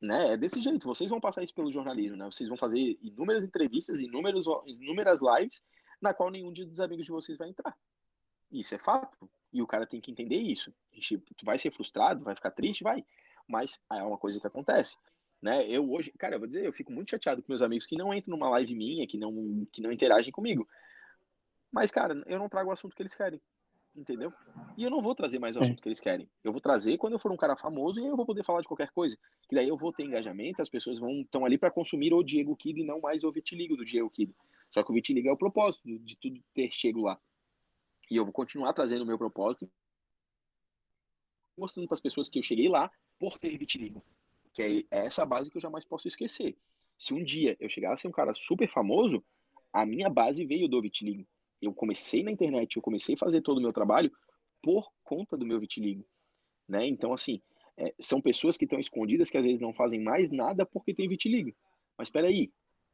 Né? 0.01 0.33
É 0.33 0.37
desse 0.37 0.61
jeito. 0.61 0.87
Vocês 0.87 1.11
vão 1.11 1.21
passar 1.21 1.43
isso 1.43 1.55
pelo 1.55 1.71
jornalismo, 1.71 2.17
né? 2.17 2.25
Vocês 2.27 2.49
vão 2.49 2.57
fazer 2.57 2.99
inúmeras 3.03 3.45
entrevistas, 3.45 4.01
inúmeros, 4.01 4.47
inúmeras 4.67 5.21
lives, 5.21 5.63
na 6.01 6.15
qual 6.15 6.31
nenhum 6.31 6.53
dos 6.53 6.81
amigos 6.81 7.05
de 7.05 7.13
vocês 7.13 7.37
vai 7.37 7.49
entrar. 7.49 7.77
Isso 8.51 8.75
é 8.75 8.79
fato. 8.79 9.31
E 9.53 9.61
o 9.63 9.67
cara 9.67 9.87
tem 9.87 10.01
que 10.01 10.11
entender 10.11 10.37
isso. 10.37 10.73
A 10.93 10.95
gente, 10.95 11.19
tu 11.37 11.45
vai 11.45 11.59
ser 11.59 11.71
frustrado, 11.73 12.25
vai 12.25 12.35
ficar 12.35 12.51
triste, 12.51 12.85
vai. 12.85 13.05
Mas 13.49 13.81
é 13.93 14.03
uma 14.03 14.19
coisa 14.19 14.39
que 14.39 14.47
acontece. 14.47 14.97
Né? 15.43 15.67
Eu 15.69 15.91
hoje, 15.91 16.13
cara, 16.19 16.37
eu 16.37 16.39
vou 16.39 16.47
dizer, 16.47 16.65
eu 16.65 16.73
fico 16.73 16.93
muito 16.93 17.11
chateado 17.11 17.43
com 17.43 17.51
meus 17.51 17.63
amigos 17.63 17.87
que 17.87 17.97
não 17.97 18.15
entram 18.15 18.37
numa 18.37 18.51
live 18.51 18.75
minha, 18.75 19.07
que 19.07 19.19
não, 19.19 19.67
que 19.73 19.81
não 19.81 19.91
interagem 19.91 20.33
comigo. 20.33 20.69
Mas, 21.73 21.91
cara, 21.91 22.23
eu 22.27 22.39
não 22.39 22.49
trago 22.49 22.71
o 22.71 22.73
assunto 22.73 22.95
que 22.95 23.03
eles 23.03 23.15
querem 23.15 23.41
entendeu? 23.97 24.33
E 24.77 24.85
eu 24.85 24.91
não 24.91 25.03
vou 25.03 25.15
trazer 25.15 25.39
mais 25.39 25.57
o 25.57 25.61
assunto 25.61 25.83
que 25.83 25.89
eles 25.89 26.01
querem. 26.01 26.29
Eu 26.45 26.53
vou 26.53 26.61
trazer 26.61 26.97
quando 26.99 27.15
eu 27.15 27.19
for 27.19 27.33
um 27.33 27.37
cara 27.37 27.57
famoso 27.57 28.01
e 28.01 28.07
eu 28.07 28.17
vou 28.17 28.25
poder 28.27 28.45
falar 28.45 28.61
de 28.61 28.69
qualquer 28.69 28.91
coisa. 28.91 29.17
Que 29.49 29.55
daí 29.55 29.69
eu 29.69 29.77
vou 29.77 29.93
ter 29.93 30.05
engajamento, 30.05 30.63
as 30.63 30.69
pessoas 30.69 30.99
vão 30.99 31.21
estão 31.21 31.45
ali 31.45 31.59
para 31.59 31.71
consumir 31.71 32.13
o 32.15 32.23
Diego 32.23 32.57
Kido 32.57 32.81
e 32.81 32.85
não 32.85 33.01
mais 33.01 33.25
o 33.25 33.33
Vitiligo 33.33 33.77
do 33.77 33.85
Diego 33.85 34.11
Kido. 34.11 34.35
Só 34.71 34.83
que 34.83 34.91
o 34.91 34.95
Vitiligo 34.95 35.29
é 35.29 35.33
o 35.33 35.37
propósito 35.37 35.99
de 35.99 36.17
tudo 36.17 36.41
ter 36.55 36.71
chego 36.71 37.03
lá. 37.03 37.19
E 38.11 38.17
eu 38.17 38.25
vou 38.25 38.33
continuar 38.33 38.73
trazendo 38.73 39.03
o 39.03 39.07
meu 39.07 39.17
propósito, 39.17 39.71
mostrando 41.57 41.87
para 41.87 41.95
as 41.95 42.01
pessoas 42.01 42.29
que 42.29 42.39
eu 42.39 42.43
cheguei 42.43 42.69
lá 42.69 42.91
por 43.19 43.39
ter 43.39 43.57
vitiligo. 43.57 44.05
Que 44.53 44.87
é 44.91 45.07
essa 45.07 45.25
base 45.25 45.51
que 45.51 45.57
eu 45.57 45.61
jamais 45.61 45.85
posso 45.85 46.09
esquecer. 46.09 46.57
Se 46.99 47.15
um 47.15 47.23
dia 47.23 47.57
eu 47.61 47.69
chegasse 47.69 48.07
a 48.07 48.11
um 48.11 48.13
cara 48.13 48.35
super 48.35 48.69
famoso, 48.69 49.25
a 49.73 49.87
minha 49.87 50.11
base 50.11 50.45
veio 50.45 50.69
do 50.69 50.83
vitiligo 50.83 51.27
eu 51.61 51.75
comecei 51.75 52.23
na 52.23 52.31
internet, 52.31 52.77
eu 52.77 52.83
comecei 52.83 53.15
a 53.15 53.19
fazer 53.19 53.43
todo 53.43 53.59
o 53.59 53.61
meu 53.61 53.73
trabalho 53.73 54.11
por 54.63 54.91
conta 55.05 55.37
do 55.37 55.47
meu 55.47 55.61
vitiligo, 55.61 56.05
né? 56.69 56.87
Então, 56.87 57.13
assim, 57.13 57.41
é, 57.77 57.95
são 58.01 58.21
pessoas 58.21 58.57
que 58.57 58.65
estão 58.65 58.79
escondidas 58.79 59.31
que 59.31 59.37
às 59.37 59.45
vezes 59.45 59.61
não 59.61 59.73
fazem 59.73 60.01
mais 60.01 60.31
nada 60.31 60.65
porque 60.65 60.95
tem 60.95 61.09
vitiligo. 61.09 61.55
Mas 61.97 62.09
espera 62.09 62.29
aí, 62.29 62.51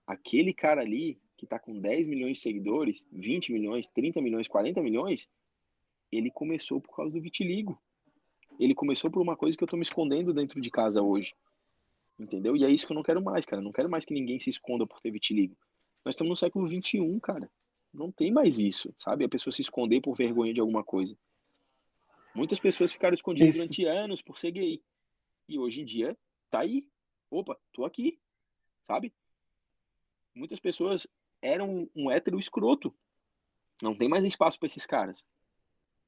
aquele 0.07 0.53
cara 0.53 0.81
ali 0.81 1.21
que 1.37 1.45
está 1.45 1.59
com 1.59 1.79
10 1.79 2.07
milhões 2.07 2.39
de 2.39 2.43
seguidores, 2.43 3.07
20 3.13 3.53
milhões, 3.53 3.89
30 3.89 4.21
milhões, 4.23 4.49
40 4.49 4.81
milhões, 4.83 5.29
ele 6.11 6.31
começou 6.31 6.81
por 6.81 6.95
causa 6.95 7.13
do 7.13 7.21
vitiligo. 7.21 7.81
Ele 8.59 8.75
começou 8.75 9.11
por 9.11 9.21
uma 9.21 9.37
coisa 9.37 9.57
que 9.57 9.63
eu 9.63 9.67
estou 9.67 9.79
me 9.79 9.83
escondendo 9.83 10.33
dentro 10.33 10.61
de 10.61 10.71
casa 10.71 11.03
hoje. 11.03 11.35
Entendeu? 12.19 12.57
E 12.57 12.65
é 12.65 12.71
isso 12.71 12.87
que 12.87 12.93
eu 12.93 12.97
não 12.97 13.03
quero 13.03 13.23
mais, 13.23 13.45
cara. 13.45 13.61
Não 13.61 13.73
quero 13.73 13.91
mais 13.91 14.05
que 14.05 14.15
ninguém 14.15 14.39
se 14.39 14.49
esconda 14.49 14.87
por 14.87 15.01
ter 15.01 15.11
vitiligo. 15.11 15.57
Nós 16.05 16.15
estamos 16.15 16.31
no 16.31 16.37
século 16.37 16.67
21, 16.67 17.21
cara. 17.21 17.51
Não 17.93 18.11
tem 18.11 18.31
mais 18.31 18.59
isso, 18.59 18.95
sabe? 18.99 19.25
A 19.25 19.29
pessoa 19.29 19.53
se 19.53 19.61
esconder 19.61 20.01
por 20.01 20.17
vergonha 20.17 20.55
de 20.55 20.61
alguma 20.61 20.83
coisa. 20.83 21.17
Muitas 22.35 22.59
pessoas 22.59 22.93
ficaram 22.93 23.15
escondidas 23.15 23.57
isso. 23.57 23.59
durante 23.59 23.85
anos 23.85 24.23
por 24.23 24.39
ser 24.39 24.53
gay. 24.53 24.83
E 25.49 25.59
hoje 25.59 25.83
em 25.83 25.85
dia, 25.85 26.17
tá 26.51 26.61
aí. 26.61 26.89
Opa, 27.31 27.59
tô 27.73 27.85
aqui. 27.85 28.19
Sabe? 28.85 29.13
Muitas 30.35 30.61
pessoas 30.61 31.07
eram 31.43 31.89
um 31.95 32.11
hétero 32.11 32.39
escroto. 32.39 32.95
Não 33.83 33.97
tem 33.97 34.09
mais 34.09 34.25
espaço 34.25 34.59
para 34.59 34.67
esses 34.67 34.87
caras. 34.87 35.25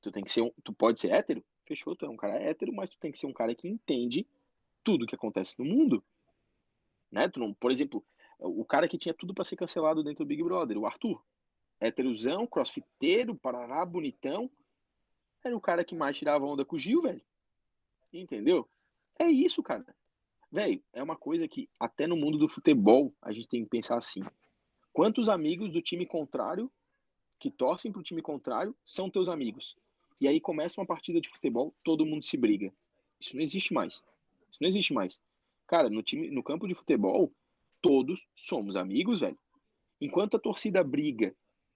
Tu 0.01 0.11
tem 0.11 0.25
que 0.25 0.33
ser 0.33 0.43
um, 0.43 0.51
tu 0.65 0.73
pode 0.73 0.99
ser 0.99 1.13
hétero? 1.13 1.45
Fechou, 1.67 1.95
tu 1.95 2.07
é 2.07 2.09
um 2.09 2.17
cara 2.17 2.35
hétero, 2.35 2.73
mas 2.73 2.91
tu 2.91 2.99
tem 2.99 3.13
que 3.13 3.19
ser 3.19 3.27
um 3.27 3.33
cara 3.33 3.55
que 3.55 3.69
entende 3.69 4.27
tudo 4.83 5.07
que 5.07 5.15
acontece 5.15 5.55
no 5.59 5.65
mundo. 5.65 6.03
Né? 7.11 7.29
Tu 7.29 7.39
não, 7.41 7.53
por 7.53 7.71
exemplo, 7.71 8.05
o 8.39 8.65
cara 8.65 8.89
que 8.89 8.97
tinha 8.97 9.13
tudo 9.13 9.35
para 9.35 9.45
ser 9.45 9.57
cancelado 9.57 10.03
dentro 10.03 10.25
do 10.25 10.29
Big 10.29 10.43
Brother, 10.43 10.79
o 10.79 10.87
Arthur 10.87 11.23
héterozão, 11.81 12.47
crossfiteiro, 12.47 13.35
parará, 13.37 13.85
bonitão. 13.85 14.51
Era 15.45 15.57
o 15.57 15.61
cara 15.61 15.85
que 15.85 15.95
mais 15.95 16.17
tirava 16.17 16.45
onda 16.45 16.65
com 16.65 16.77
o 16.77 16.79
Gil, 16.79 17.03
velho. 17.03 17.23
Entendeu? 18.13 18.69
É 19.19 19.27
isso, 19.27 19.63
cara. 19.63 19.85
Velho, 20.51 20.83
é 20.93 21.03
uma 21.03 21.17
coisa 21.17 21.47
que 21.47 21.69
até 21.79 22.07
no 22.07 22.17
mundo 22.17 22.39
do 22.39 22.49
futebol 22.49 23.15
a 23.21 23.33
gente 23.33 23.49
tem 23.49 23.63
que 23.63 23.71
pensar 23.71 23.97
assim. 23.97 24.23
Quantos 24.99 25.29
amigos 25.29 25.71
do 25.71 25.81
time 25.81 26.05
contrário 26.05 26.69
que 27.39 27.53
torcem 27.53 27.93
pro 27.93 28.03
time 28.03 28.21
contrário 28.21 28.75
são 28.85 29.09
teus 29.09 29.29
amigos? 29.29 29.77
E 30.21 30.27
aí 30.27 30.41
começa 30.41 30.81
uma 30.81 30.87
partida 30.89 31.21
de 31.21 31.29
futebol, 31.29 31.73
todo 31.85 32.05
mundo 32.05 32.25
se 32.25 32.37
briga. 32.37 32.75
Isso 33.21 33.37
não 33.37 33.41
existe 33.41 33.73
mais. 33.73 34.05
Isso 34.51 34.59
não 34.61 34.67
existe 34.67 34.93
mais. 34.93 35.17
Cara, 35.69 35.89
no 35.89 36.03
time, 36.03 36.33
no 36.33 36.43
campo 36.43 36.67
de 36.67 36.75
futebol, 36.75 37.33
todos 37.81 38.27
somos 38.35 38.75
amigos, 38.75 39.21
velho. 39.21 39.39
Enquanto 40.01 40.37
a 40.37 40.41
torcida 40.41 40.83
briga 40.83 41.33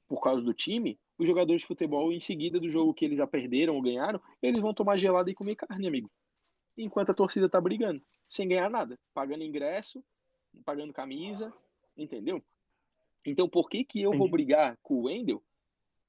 por 0.08 0.20
causa 0.20 0.42
do 0.42 0.52
time, 0.52 0.98
os 1.16 1.24
jogadores 1.24 1.62
de 1.62 1.68
futebol, 1.68 2.12
em 2.12 2.18
seguida 2.18 2.58
do 2.58 2.68
jogo 2.68 2.92
que 2.92 3.04
eles 3.04 3.18
já 3.18 3.26
perderam 3.28 3.76
ou 3.76 3.82
ganharam, 3.82 4.20
eles 4.42 4.60
vão 4.60 4.74
tomar 4.74 4.96
gelada 4.96 5.30
e 5.30 5.34
comer 5.34 5.54
carne, 5.54 5.86
amigo. 5.86 6.10
Enquanto 6.76 7.10
a 7.10 7.14
torcida 7.14 7.48
tá 7.48 7.60
brigando, 7.60 8.02
sem 8.28 8.48
ganhar 8.48 8.68
nada, 8.68 8.98
pagando 9.14 9.44
ingresso, 9.44 10.04
pagando 10.64 10.92
camisa, 10.92 11.54
entendeu? 11.96 12.42
Então 13.24 13.48
por 13.48 13.68
que 13.68 13.84
que 13.84 14.02
eu 14.02 14.12
vou 14.12 14.28
brigar 14.28 14.76
com 14.82 14.94
o 14.94 15.02
Wendel 15.04 15.42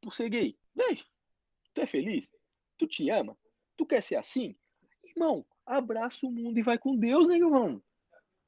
por 0.01 0.13
ser 0.13 0.29
gay? 0.29 0.57
Véi, 0.75 0.99
tu 1.73 1.81
é 1.81 1.85
feliz? 1.85 2.33
Tu 2.77 2.87
te 2.87 3.09
ama? 3.09 3.37
Tu 3.77 3.85
quer 3.85 4.01
ser 4.01 4.15
assim? 4.15 4.55
Irmão, 5.03 5.45
abraça 5.65 6.25
o 6.25 6.31
mundo 6.31 6.57
e 6.57 6.63
vai 6.63 6.77
com 6.77 6.95
Deus, 6.95 7.27
né, 7.27 7.35
irmão? 7.35 7.81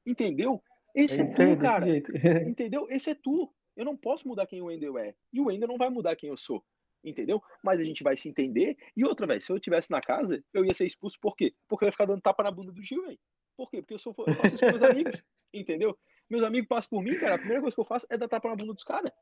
Entendeu? 0.04 0.62
Esse 0.94 1.20
é, 1.20 1.24
é 1.24 1.26
tu, 1.26 1.60
cara. 1.60 1.86
Entendeu? 2.48 2.86
Esse 2.90 3.10
é 3.10 3.14
tu. 3.14 3.52
Eu 3.76 3.84
não 3.84 3.96
posso 3.96 4.26
mudar 4.26 4.46
quem 4.46 4.62
o 4.62 4.66
Wendel 4.66 4.98
é. 4.98 5.14
E 5.32 5.40
o 5.40 5.46
Wendel 5.46 5.68
não 5.68 5.76
vai 5.76 5.90
mudar 5.90 6.16
quem 6.16 6.30
eu 6.30 6.36
sou. 6.36 6.64
Entendeu? 7.04 7.40
Mas 7.62 7.78
a 7.78 7.84
gente 7.84 8.02
vai 8.02 8.16
se 8.16 8.28
entender. 8.28 8.76
E 8.96 9.04
outra, 9.04 9.26
velho, 9.26 9.40
se 9.40 9.52
eu 9.52 9.56
estivesse 9.56 9.90
na 9.90 10.00
casa, 10.00 10.42
eu 10.52 10.64
ia 10.64 10.74
ser 10.74 10.86
expulso 10.86 11.18
por 11.20 11.36
quê? 11.36 11.54
Porque 11.68 11.84
eu 11.84 11.88
ia 11.88 11.92
ficar 11.92 12.06
dando 12.06 12.22
tapa 12.22 12.42
na 12.42 12.50
bunda 12.50 12.72
do 12.72 12.82
Gil, 12.82 13.02
velho. 13.02 13.18
Por 13.56 13.70
quê? 13.70 13.80
Porque 13.80 13.94
eu, 13.94 13.98
sou, 13.98 14.14
eu 14.26 14.34
faço 14.34 14.54
isso 14.54 14.64
com 14.64 14.70
meus 14.70 14.82
amigos. 14.82 15.24
Entendeu? 15.52 15.96
Meus 16.28 16.42
amigos 16.42 16.68
passam 16.68 16.90
por 16.90 17.02
mim, 17.02 17.18
cara. 17.18 17.34
A 17.34 17.38
primeira 17.38 17.60
coisa 17.60 17.74
que 17.74 17.80
eu 17.80 17.84
faço 17.84 18.06
é 18.10 18.16
dar 18.16 18.28
tapa 18.28 18.48
na 18.48 18.56
bunda 18.56 18.74
dos 18.74 18.84
caras. 18.84 19.12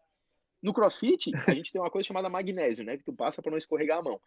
No 0.62 0.72
crossfit, 0.72 1.30
a 1.46 1.54
gente 1.54 1.70
tem 1.70 1.80
uma 1.80 1.90
coisa 1.90 2.06
chamada 2.06 2.28
magnésio, 2.28 2.84
né? 2.84 2.96
Que 2.96 3.04
tu 3.04 3.12
passa 3.12 3.42
para 3.42 3.50
não 3.50 3.58
escorregar 3.58 3.98
a 3.98 4.02
mão. 4.02 4.20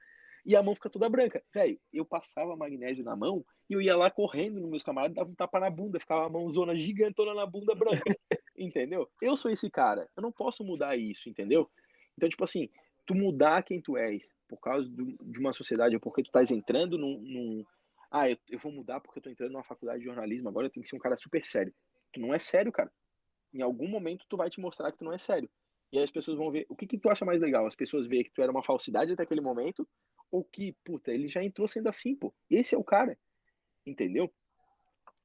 E 0.45 0.55
a 0.55 0.63
mão 0.63 0.75
fica 0.75 0.89
toda 0.89 1.09
branca. 1.09 1.43
Velho, 1.53 1.79
eu 1.91 2.05
passava 2.05 2.55
magnésio 2.55 3.03
na 3.03 3.15
mão 3.15 3.43
e 3.69 3.73
eu 3.73 3.81
ia 3.81 3.97
lá 3.97 4.09
correndo 4.09 4.61
nos 4.61 4.69
meus 4.69 4.83
camaradas, 4.83 5.15
dava 5.15 5.29
um 5.29 5.35
tapa 5.35 5.59
na 5.59 5.69
bunda, 5.69 5.99
ficava 5.99 6.25
a 6.25 6.29
mãozona 6.29 6.77
gigantona 6.77 7.33
na 7.33 7.45
bunda 7.45 7.75
branca. 7.75 8.03
entendeu? 8.57 9.09
Eu 9.21 9.35
sou 9.35 9.51
esse 9.51 9.69
cara, 9.69 10.07
eu 10.15 10.21
não 10.21 10.31
posso 10.31 10.63
mudar 10.63 10.95
isso, 10.95 11.27
entendeu? 11.27 11.69
Então, 12.15 12.29
tipo 12.29 12.43
assim, 12.43 12.69
tu 13.05 13.13
mudar 13.13 13.63
quem 13.63 13.81
tu 13.81 13.97
és 13.97 14.31
por 14.47 14.59
causa 14.59 14.87
do, 14.89 15.17
de 15.21 15.39
uma 15.39 15.53
sociedade 15.53 15.95
ou 15.95 16.01
porque 16.01 16.23
tu 16.23 16.27
estás 16.27 16.51
entrando 16.51 16.97
num, 16.97 17.19
num 17.19 17.65
ah, 18.11 18.29
eu, 18.29 18.37
eu, 18.49 18.59
vou 18.59 18.71
mudar 18.71 18.99
porque 18.99 19.19
eu 19.19 19.23
tô 19.23 19.29
entrando 19.29 19.51
numa 19.51 19.63
faculdade 19.63 19.99
de 19.99 20.05
jornalismo, 20.05 20.49
agora 20.49 20.67
eu 20.67 20.71
tenho 20.71 20.83
que 20.83 20.89
ser 20.89 20.95
um 20.95 20.99
cara 20.99 21.17
super 21.17 21.45
sério. 21.45 21.73
Tu 22.11 22.19
não 22.19 22.33
é 22.33 22.39
sério, 22.39 22.71
cara. 22.71 22.91
Em 23.53 23.61
algum 23.61 23.87
momento 23.87 24.25
tu 24.27 24.37
vai 24.37 24.49
te 24.49 24.59
mostrar 24.59 24.91
que 24.91 24.97
tu 24.97 25.05
não 25.05 25.13
é 25.13 25.17
sério. 25.17 25.49
E 25.91 25.97
aí 25.97 26.03
as 26.03 26.11
pessoas 26.11 26.37
vão 26.37 26.51
ver, 26.51 26.65
o 26.69 26.75
que 26.75 26.85
que 26.85 26.97
tu 26.97 27.09
acha 27.09 27.23
mais 27.23 27.41
legal? 27.41 27.65
As 27.65 27.75
pessoas 27.75 28.05
verem 28.05 28.25
que 28.25 28.31
tu 28.31 28.41
era 28.41 28.51
uma 28.51 28.63
falsidade 28.63 29.11
até 29.11 29.23
aquele 29.23 29.41
momento 29.41 29.87
ou 30.29 30.43
que, 30.43 30.75
puta, 30.83 31.11
ele 31.11 31.27
já 31.27 31.43
entrou 31.43 31.67
sendo 31.67 31.87
assim, 31.87 32.15
pô. 32.15 32.33
Esse 32.49 32.75
é 32.75 32.77
o 32.77 32.83
cara. 32.83 33.17
Entendeu? 33.85 34.31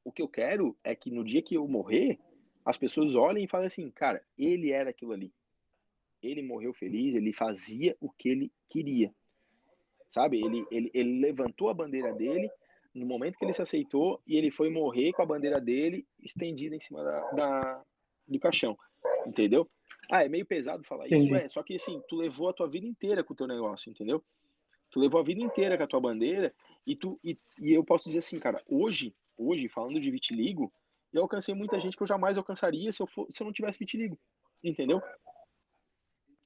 O 0.04 0.12
que 0.12 0.22
eu 0.22 0.28
quero 0.28 0.76
é 0.84 0.94
que 0.94 1.10
no 1.10 1.24
dia 1.24 1.42
que 1.42 1.56
eu 1.56 1.66
morrer, 1.66 2.18
as 2.64 2.78
pessoas 2.78 3.14
olhem 3.14 3.44
e 3.44 3.48
falem 3.48 3.66
assim, 3.66 3.90
cara, 3.90 4.24
ele 4.38 4.70
era 4.70 4.90
aquilo 4.90 5.12
ali. 5.12 5.32
Ele 6.22 6.42
morreu 6.42 6.72
feliz, 6.72 7.14
ele 7.14 7.32
fazia 7.32 7.96
o 8.00 8.08
que 8.08 8.28
ele 8.28 8.52
queria. 8.68 9.12
Sabe? 10.10 10.40
Ele, 10.44 10.64
ele, 10.70 10.90
ele 10.94 11.18
levantou 11.18 11.68
a 11.68 11.74
bandeira 11.74 12.12
dele 12.12 12.48
no 12.94 13.06
momento 13.06 13.38
que 13.38 13.44
ele 13.44 13.54
se 13.54 13.62
aceitou 13.62 14.20
e 14.26 14.36
ele 14.36 14.50
foi 14.50 14.68
morrer 14.70 15.12
com 15.12 15.22
a 15.22 15.26
bandeira 15.26 15.60
dele 15.60 16.06
estendida 16.22 16.76
em 16.76 16.80
cima 16.80 17.02
da, 17.02 17.30
da 17.30 17.82
do 18.28 18.38
caixão. 18.38 18.76
Entendeu? 19.26 19.68
Ah, 20.10 20.24
é 20.24 20.28
meio 20.28 20.44
pesado 20.44 20.84
falar 20.84 21.06
Entendi. 21.06 21.24
isso, 21.24 21.34
é. 21.34 21.48
Só 21.48 21.62
que 21.62 21.74
assim, 21.76 22.00
tu 22.08 22.16
levou 22.16 22.48
a 22.48 22.52
tua 22.52 22.68
vida 22.68 22.86
inteira 22.86 23.24
com 23.24 23.32
o 23.32 23.36
teu 23.36 23.46
negócio, 23.46 23.90
entendeu? 23.90 24.22
Tu 24.90 25.00
levou 25.00 25.20
a 25.20 25.24
vida 25.24 25.40
inteira 25.40 25.76
com 25.78 25.84
a 25.84 25.86
tua 25.86 26.00
bandeira 26.00 26.54
e 26.86 26.94
tu 26.94 27.18
e, 27.24 27.38
e 27.60 27.72
eu 27.72 27.82
posso 27.84 28.04
dizer 28.04 28.18
assim, 28.18 28.38
cara, 28.38 28.62
hoje, 28.68 29.14
hoje 29.36 29.68
falando 29.68 29.98
de 30.00 30.10
vitiligo, 30.10 30.72
eu 31.12 31.22
alcancei 31.22 31.54
muita 31.54 31.78
gente 31.80 31.96
que 31.96 32.02
eu 32.02 32.06
jamais 32.06 32.36
alcançaria 32.36 32.92
se 32.92 33.00
eu 33.02 33.06
for, 33.06 33.26
se 33.30 33.42
eu 33.42 33.44
não 33.46 33.52
tivesse 33.52 33.78
vitiligo, 33.78 34.18
entendeu? 34.62 35.00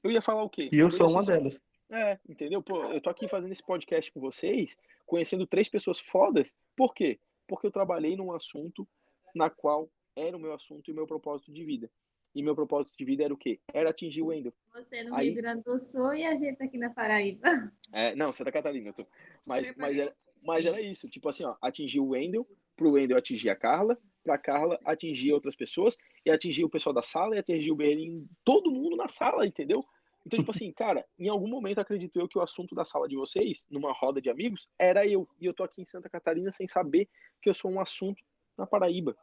Eu 0.03 0.11
ia 0.11 0.23
falar 0.23 0.45
o 0.45 0.51
quê? 0.51 0.69
E 0.73 0.79
eu 0.79 0.87
ia 0.87 0.93
sou 0.93 1.09
uma 1.11 1.23
só- 1.23 1.33
delas. 1.33 1.59
É, 1.91 2.19
entendeu? 2.29 2.63
Pô, 2.63 2.83
eu 2.85 3.01
tô 3.01 3.11
aqui 3.11 3.29
fazendo 3.29 3.53
esse 3.53 3.63
podcast 3.65 4.11
com 4.13 4.21
vocês, 4.21 4.77
conhecendo 5.05 5.47
três 5.47 5.69
pessoas 5.69 6.01
fodas. 6.01 6.55
Por 6.77 6.93
quê? 6.95 7.19
Porque 7.47 7.67
eu 7.67 7.71
trabalhei 7.71 8.17
num 8.17 8.33
assunto 8.33 8.87
na 9.35 9.49
qual 9.49 9.89
era 10.17 10.37
o 10.37 10.41
meu 10.41 10.53
assunto 10.53 10.89
e 10.89 10.93
o 10.93 10.97
meu 10.97 11.07
propósito 11.07 11.53
de 11.53 11.65
vida. 11.65 11.91
E 12.35 12.43
meu 12.43 12.55
propósito 12.55 12.95
de 12.99 13.05
vida 13.05 13.25
era 13.25 13.33
o 13.33 13.37
quê? 13.37 13.61
Era 13.73 13.91
atingir 13.91 14.23
o 14.23 14.27
Wendel. 14.27 14.53
Você 14.75 15.03
no 15.05 15.15
Aí- 15.15 15.29
Rio 15.29 15.37
Grande 15.37 15.63
do 15.63 15.79
Sul 15.79 16.13
e 16.15 16.25
a 16.25 16.35
gente 16.35 16.63
aqui 16.63 16.77
na 16.77 16.91
Paraíba. 16.91 17.49
É, 17.93 18.15
não, 18.15 18.33
Santa 18.33 18.53
Catarina. 18.53 18.89
eu 18.91 18.93
tô- 18.93 19.07
Mas, 19.45 19.75
mas, 19.77 19.97
era, 19.97 20.15
mas 20.43 20.67
era 20.67 20.81
isso. 20.81 21.09
Tipo 21.09 21.29
assim, 21.29 21.45
ó, 21.45 21.57
atingir 21.63 22.01
o 22.01 22.09
Wendel, 22.09 22.47
pro 22.75 22.91
Wendel 22.93 23.17
atingir 23.17 23.49
a 23.49 23.57
Carla, 23.57 23.97
pra 24.23 24.37
Carla 24.37 24.79
atingir 24.85 25.33
outras 25.33 25.55
pessoas, 25.55 25.97
e 26.27 26.31
atingir 26.31 26.65
o 26.65 26.69
pessoal 26.69 26.93
da 26.93 27.01
sala, 27.03 27.37
e 27.37 27.39
atingir 27.39 27.71
o 27.71 27.77
Berlim, 27.77 28.29
todo 28.45 28.71
mundo 28.73 28.97
na 28.97 29.09
sala, 29.09 29.47
entendeu? 29.47 29.83
Então, 30.27 30.41
tipo 30.41 30.51
assim, 30.51 30.73
cara, 30.73 31.07
em 31.17 31.29
algum 31.29 31.47
momento 31.47 31.79
acredito 31.79 32.19
eu 32.19 32.27
que 32.27 32.37
o 32.37 32.43
assunto 32.43 32.75
da 32.75 32.85
sala 32.85 33.07
de 33.09 33.15
vocês, 33.15 33.65
numa 33.71 33.93
roda 33.93 34.21
de 34.21 34.29
amigos, 34.29 34.69
era 34.77 35.07
eu. 35.07 35.29
E 35.41 35.47
eu 35.47 35.55
tô 35.55 35.63
aqui 35.63 35.81
em 35.81 35.85
Santa 35.85 36.11
Catarina 36.11 36.51
sem 36.51 36.67
saber 36.67 37.09
que 37.41 37.49
eu 37.49 37.55
sou 37.55 37.71
um 37.71 37.79
assunto 37.79 38.21
na 38.59 38.67
Paraíba. 38.67 39.17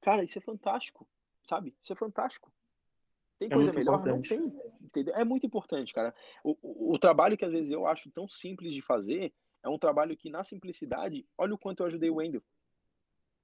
Cara, 0.00 0.22
isso 0.22 0.38
é 0.38 0.40
fantástico, 0.40 1.08
sabe? 1.42 1.74
Isso 1.82 1.92
é 1.92 1.96
fantástico. 1.96 2.52
Tem 3.36 3.48
É 3.50 3.54
coisa 3.54 3.72
muito 3.72 3.84
melhor? 3.84 3.98
importante. 3.98 4.36
Não 4.36 4.50
tem. 4.50 4.62
Entendeu? 4.80 5.14
É 5.16 5.24
muito 5.24 5.44
importante, 5.44 5.92
cara. 5.92 6.14
O, 6.44 6.56
o, 6.62 6.94
o 6.94 6.98
trabalho 7.00 7.36
que 7.36 7.44
às 7.44 7.50
vezes 7.52 7.72
eu 7.72 7.84
acho 7.84 8.08
tão 8.12 8.28
simples 8.28 8.72
de 8.72 8.80
fazer 8.80 9.32
é 9.60 9.68
um 9.68 9.78
trabalho 9.78 10.16
que, 10.16 10.30
na 10.30 10.44
simplicidade, 10.44 11.26
olha 11.36 11.54
o 11.54 11.58
quanto 11.58 11.80
eu 11.80 11.86
ajudei 11.86 12.10
o 12.10 12.16
Wendel. 12.16 12.42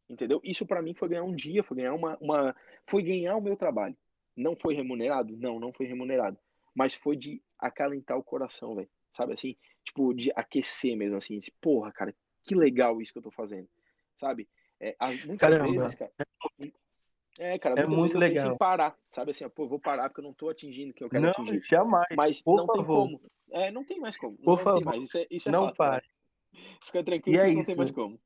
Entendeu? 0.09 0.41
Isso 0.45 0.65
pra 0.65 0.81
mim 0.81 0.95
foi 0.95 1.09
ganhar 1.09 1.25
um 1.25 1.35
dia, 1.35 1.65
foi 1.65 1.79
ganhar 1.79 1.95
uma, 1.95 2.17
uma. 2.21 2.55
Foi 2.87 3.03
ganhar 3.03 3.37
o 3.37 3.41
meu 3.43 3.57
trabalho. 3.57 3.97
Não 4.37 4.55
foi 4.55 4.75
remunerado? 4.75 5.37
Não, 5.37 5.59
não 5.59 5.73
foi 5.73 5.87
remunerado. 5.87 6.39
Mas 6.75 6.95
foi 6.95 7.16
de 7.16 7.43
acalentar 7.59 8.18
o 8.18 8.22
coração, 8.25 8.75
velho. 8.75 8.91
Sabe 9.12 9.33
assim? 9.35 9.57
Tipo, 9.85 10.12
de 10.12 10.33
aquecer 10.35 10.97
mesmo, 10.97 11.16
assim. 11.16 11.39
de, 11.39 11.53
Porra, 11.61 11.93
cara, 11.93 12.14
que 12.43 12.55
legal 12.55 13.01
isso 13.01 13.12
que 13.12 13.18
eu 13.18 13.22
tô 13.22 13.31
fazendo. 13.31 13.68
Sabe? 14.16 14.49
É, 14.81 14.97
as- 14.99 15.25
muitas 15.25 15.49
Caramba. 15.49 15.70
vezes, 15.72 15.95
cara. 15.95 16.12
É, 17.39 17.59
cara, 17.59 17.81
É 17.81 17.87
muito 17.87 18.14
eu 18.14 18.20
legal. 18.20 18.55
em 18.55 18.57
parar. 18.57 18.97
Sabe 19.11 19.33
assim, 19.33 19.45
ó, 19.45 19.49
pô, 19.49 19.66
vou 19.66 19.81
parar 19.81 20.09
porque 20.09 20.20
eu 20.20 20.25
não 20.25 20.33
tô 20.35 20.49
atingindo 20.49 20.93
o 20.93 20.95
que 20.95 21.03
eu 21.03 21.11
quero 21.11 21.22
Não, 21.25 21.31
atingir. 21.31 21.61
jamais. 21.62 22.07
Mas 22.16 22.43
por 22.43 22.57
não 22.57 22.66
tem 22.68 22.83
favor. 22.83 23.03
como. 23.03 23.20
É, 23.51 23.70
não 23.70 23.85
tem 23.85 24.01
mais 24.01 24.16
como. 24.16 24.37
Por 24.37 24.57
não 24.57 24.64
favor. 24.64 24.77
tem 24.79 24.85
mais. 24.85 25.05
Isso 25.05 25.18
é, 25.18 25.27
isso 25.31 25.49
é 25.49 25.53
Não 25.53 25.66
fato, 25.66 25.77
cara. 25.77 25.91
pare. 25.93 26.07
Fica 26.83 27.05
tranquilo 27.05 27.37
E 27.37 27.41
é 27.41 27.47
isso 27.47 27.57
não 27.57 27.64
tem 27.64 27.77
mais 27.77 27.91
como. 27.91 28.20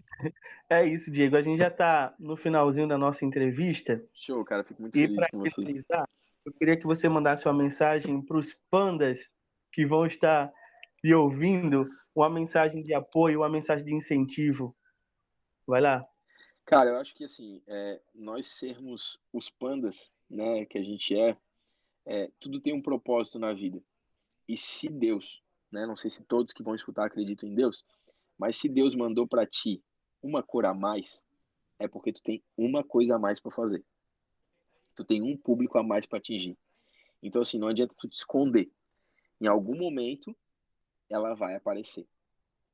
É 0.68 0.84
isso, 0.84 1.12
Diego. 1.12 1.36
A 1.36 1.42
gente 1.42 1.58
já 1.58 1.68
está 1.68 2.14
no 2.18 2.36
finalzinho 2.36 2.88
da 2.88 2.96
nossa 2.98 3.24
entrevista. 3.24 4.04
Show, 4.12 4.44
cara. 4.44 4.64
Fico 4.64 4.80
muito 4.80 4.96
E 4.98 5.02
feliz 5.02 5.26
com 5.30 5.38
você. 5.38 5.54
finalizar, 5.54 6.08
eu 6.46 6.52
queria 6.52 6.76
que 6.76 6.86
você 6.86 7.08
mandasse 7.08 7.44
uma 7.46 7.52
mensagem 7.52 8.22
para 8.22 8.38
os 8.38 8.54
pandas 8.70 9.32
que 9.72 9.84
vão 9.84 10.06
estar 10.06 10.52
lhe 11.02 11.12
ouvindo, 11.12 11.88
uma 12.14 12.30
mensagem 12.30 12.84
de 12.84 12.94
apoio, 12.94 13.40
uma 13.40 13.48
mensagem 13.48 13.84
de 13.84 13.92
incentivo. 13.92 14.74
Vai 15.66 15.80
lá. 15.80 16.06
Cara, 16.64 16.90
eu 16.90 16.96
acho 16.98 17.14
que 17.16 17.24
assim, 17.24 17.60
é, 17.66 18.00
nós 18.14 18.46
sermos 18.46 19.20
os 19.32 19.50
pandas, 19.50 20.14
né, 20.30 20.64
que 20.66 20.78
a 20.78 20.82
gente 20.82 21.18
é, 21.18 21.36
é, 22.06 22.30
tudo 22.38 22.60
tem 22.60 22.72
um 22.72 22.82
propósito 22.82 23.40
na 23.40 23.52
vida. 23.52 23.82
E 24.48 24.56
se 24.56 24.88
Deus, 24.88 25.42
né, 25.70 25.84
não 25.84 25.96
sei 25.96 26.10
se 26.10 26.22
todos 26.22 26.52
que 26.52 26.62
vão 26.62 26.76
escutar 26.76 27.06
acreditam 27.06 27.48
em 27.48 27.54
Deus, 27.56 27.84
mas 28.38 28.56
se 28.56 28.68
Deus 28.68 28.94
mandou 28.94 29.26
para 29.26 29.44
ti 29.44 29.82
uma 30.22 30.44
cor 30.44 30.64
a 30.64 30.72
mais, 30.72 31.24
é 31.78 31.88
porque 31.88 32.12
tu 32.12 32.22
tem 32.22 32.42
uma 32.56 32.84
coisa 32.84 33.16
a 33.16 33.18
mais 33.18 33.40
para 33.40 33.50
fazer. 33.50 33.84
Tu 34.96 35.04
tem 35.04 35.22
um 35.22 35.36
público 35.36 35.78
a 35.78 35.82
mais 35.82 36.06
para 36.06 36.18
atingir. 36.18 36.58
Então 37.22 37.42
assim, 37.42 37.58
não 37.58 37.68
adianta 37.68 37.94
tu 37.96 38.08
te 38.08 38.14
esconder. 38.14 38.72
Em 39.40 39.46
algum 39.46 39.76
momento 39.76 40.36
ela 41.08 41.34
vai 41.34 41.54
aparecer. 41.54 42.08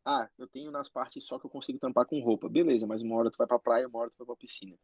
Ah, 0.05 0.29
eu 0.39 0.47
tenho 0.47 0.71
nas 0.71 0.89
partes 0.89 1.25
só 1.25 1.39
que 1.39 1.47
eu 1.47 1.51
consigo 1.51 1.79
tampar 1.79 2.07
com 2.07 2.21
roupa. 2.21 2.49
Beleza, 2.49 2.87
mas 2.87 3.03
uma 3.03 3.17
hora 3.17 3.31
tu 3.31 3.37
vai 3.37 3.47
pra 3.47 3.59
praia, 3.59 3.87
uma 3.87 3.99
hora 3.99 4.11
tu 4.11 4.19
vai 4.19 4.27
pra 4.27 4.37
piscina. 4.37 4.77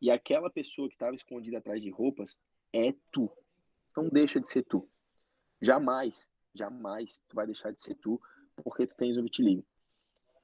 E 0.00 0.10
aquela 0.10 0.50
pessoa 0.50 0.88
que 0.88 0.94
estava 0.94 1.14
escondida 1.14 1.58
atrás 1.58 1.80
de 1.80 1.90
roupas 1.90 2.38
é 2.72 2.94
tu. 3.12 3.30
Não 3.96 4.08
deixa 4.08 4.40
de 4.40 4.48
ser 4.48 4.62
tu. 4.62 4.88
Jamais, 5.60 6.30
jamais 6.54 7.22
tu 7.28 7.34
vai 7.34 7.46
deixar 7.46 7.72
de 7.72 7.80
ser 7.80 7.94
tu 7.96 8.20
porque 8.62 8.86
tu 8.86 8.94
tens 8.96 9.16
um 9.16 9.22
vitiligo. 9.22 9.64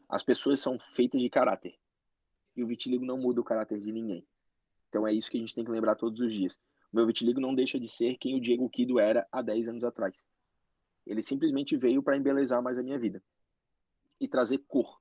As 0.09 0.23
pessoas 0.23 0.61
são 0.61 0.79
feitas 0.79 1.21
de 1.21 1.31
caráter. 1.31 1.77
E 2.57 2.63
o 2.63 2.67
vitiligo 2.67 3.05
não 3.05 3.19
muda 3.19 3.41
o 3.41 3.45
caráter 3.45 3.81
de 3.81 3.93
ninguém. 3.93 4.27
Então 4.95 5.09
é 5.09 5.13
isso 5.13 5.29
que 5.29 5.37
a 5.37 5.41
gente 5.41 5.53
tem 5.53 5.65
que 5.65 5.73
lembrar 5.73 5.97
todos 5.97 6.21
os 6.21 6.33
dias. 6.33 6.55
O 6.93 6.97
meu 6.97 7.05
vitiligo 7.05 7.41
não 7.41 7.53
deixa 7.53 7.81
de 7.81 7.89
ser 7.89 8.17
quem 8.17 8.37
o 8.37 8.41
Diego 8.41 8.71
Kido 8.71 9.01
era 9.01 9.27
há 9.33 9.43
10 9.43 9.67
anos 9.67 9.83
atrás. 9.83 10.15
Ele 11.05 11.21
simplesmente 11.21 11.77
veio 11.77 12.01
para 12.01 12.17
embelezar 12.17 12.63
mais 12.63 12.79
a 12.79 12.83
minha 12.83 12.97
vida 12.97 13.21
e 14.21 14.29
trazer 14.29 14.59
cor. 14.69 15.01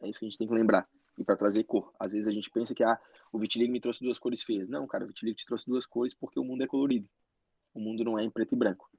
É 0.00 0.08
isso 0.08 0.18
que 0.18 0.24
a 0.24 0.28
gente 0.30 0.38
tem 0.38 0.48
que 0.48 0.54
lembrar. 0.54 0.88
E 1.18 1.24
para 1.24 1.36
trazer 1.36 1.64
cor. 1.64 1.92
Às 2.00 2.12
vezes 2.12 2.26
a 2.26 2.32
gente 2.32 2.48
pensa 2.48 2.74
que 2.74 2.82
ah, 2.82 2.98
o 3.30 3.38
vitiligo 3.38 3.70
me 3.70 3.82
trouxe 3.82 4.02
duas 4.02 4.18
cores 4.18 4.42
feias. 4.42 4.66
Não, 4.66 4.86
cara, 4.86 5.04
o 5.04 5.08
vitiligo 5.08 5.36
te 5.36 5.44
trouxe 5.44 5.66
duas 5.66 5.84
cores 5.84 6.14
porque 6.14 6.40
o 6.40 6.44
mundo 6.44 6.62
é 6.62 6.66
colorido. 6.66 7.06
O 7.74 7.80
mundo 7.80 8.02
não 8.04 8.18
é 8.18 8.24
em 8.24 8.30
preto 8.30 8.54
e 8.54 8.56
branco. 8.56 8.90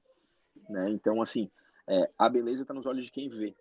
Né? 0.68 0.90
Então, 0.90 1.20
assim, 1.20 1.50
é, 1.88 2.08
a 2.16 2.28
beleza 2.28 2.62
está 2.62 2.72
nos 2.72 2.86
olhos 2.86 3.04
de 3.04 3.10
quem 3.10 3.28
vê. 3.28 3.52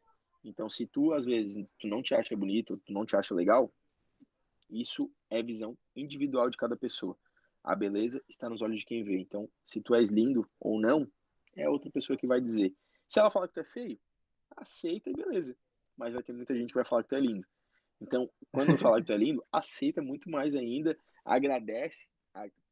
Então, 0.45 0.69
se 0.69 0.85
tu, 0.85 1.13
às 1.13 1.25
vezes, 1.25 1.65
tu 1.79 1.87
não 1.87 2.03
te 2.03 2.13
acha 2.13 2.37
bonito, 2.37 2.79
tu 2.85 2.93
não 2.93 3.07
te 3.07 3.15
acha 3.15 3.33
legal, 3.33 3.73
isso 4.69 5.11
é 5.29 5.41
visão 5.41 5.77
individual 5.95 6.49
de 6.49 6.57
cada 6.57 6.75
pessoa. 6.75 7.17
A 7.63 7.75
beleza 7.75 8.23
está 8.27 8.49
nos 8.49 8.61
olhos 8.61 8.79
de 8.79 8.85
quem 8.85 9.03
vê. 9.03 9.19
Então, 9.19 9.49
se 9.65 9.81
tu 9.81 9.95
és 9.95 10.09
lindo 10.09 10.49
ou 10.59 10.79
não, 10.79 11.09
é 11.55 11.67
outra 11.69 11.91
pessoa 11.91 12.17
que 12.17 12.27
vai 12.27 12.39
dizer. 12.39 12.73
Se 13.07 13.19
ela 13.19 13.31
falar 13.31 13.47
que 13.47 13.55
tu 13.55 13.59
é 13.59 13.65
feio, 13.65 13.99
aceita 14.55 15.09
e 15.09 15.13
beleza. 15.13 15.55
Mas 15.97 16.13
vai 16.13 16.23
ter 16.23 16.33
muita 16.33 16.55
gente 16.55 16.69
que 16.69 16.75
vai 16.75 16.85
falar 16.85 17.03
que 17.03 17.09
tu 17.09 17.15
é 17.15 17.19
lindo. 17.19 17.45
Então, 17.99 18.29
quando 18.51 18.71
eu 18.71 18.77
falar 18.77 19.01
que 19.01 19.07
tu 19.07 19.13
é 19.13 19.17
lindo, 19.17 19.43
aceita 19.51 20.01
muito 20.01 20.29
mais 20.29 20.55
ainda, 20.55 20.97
agradece, 21.25 22.07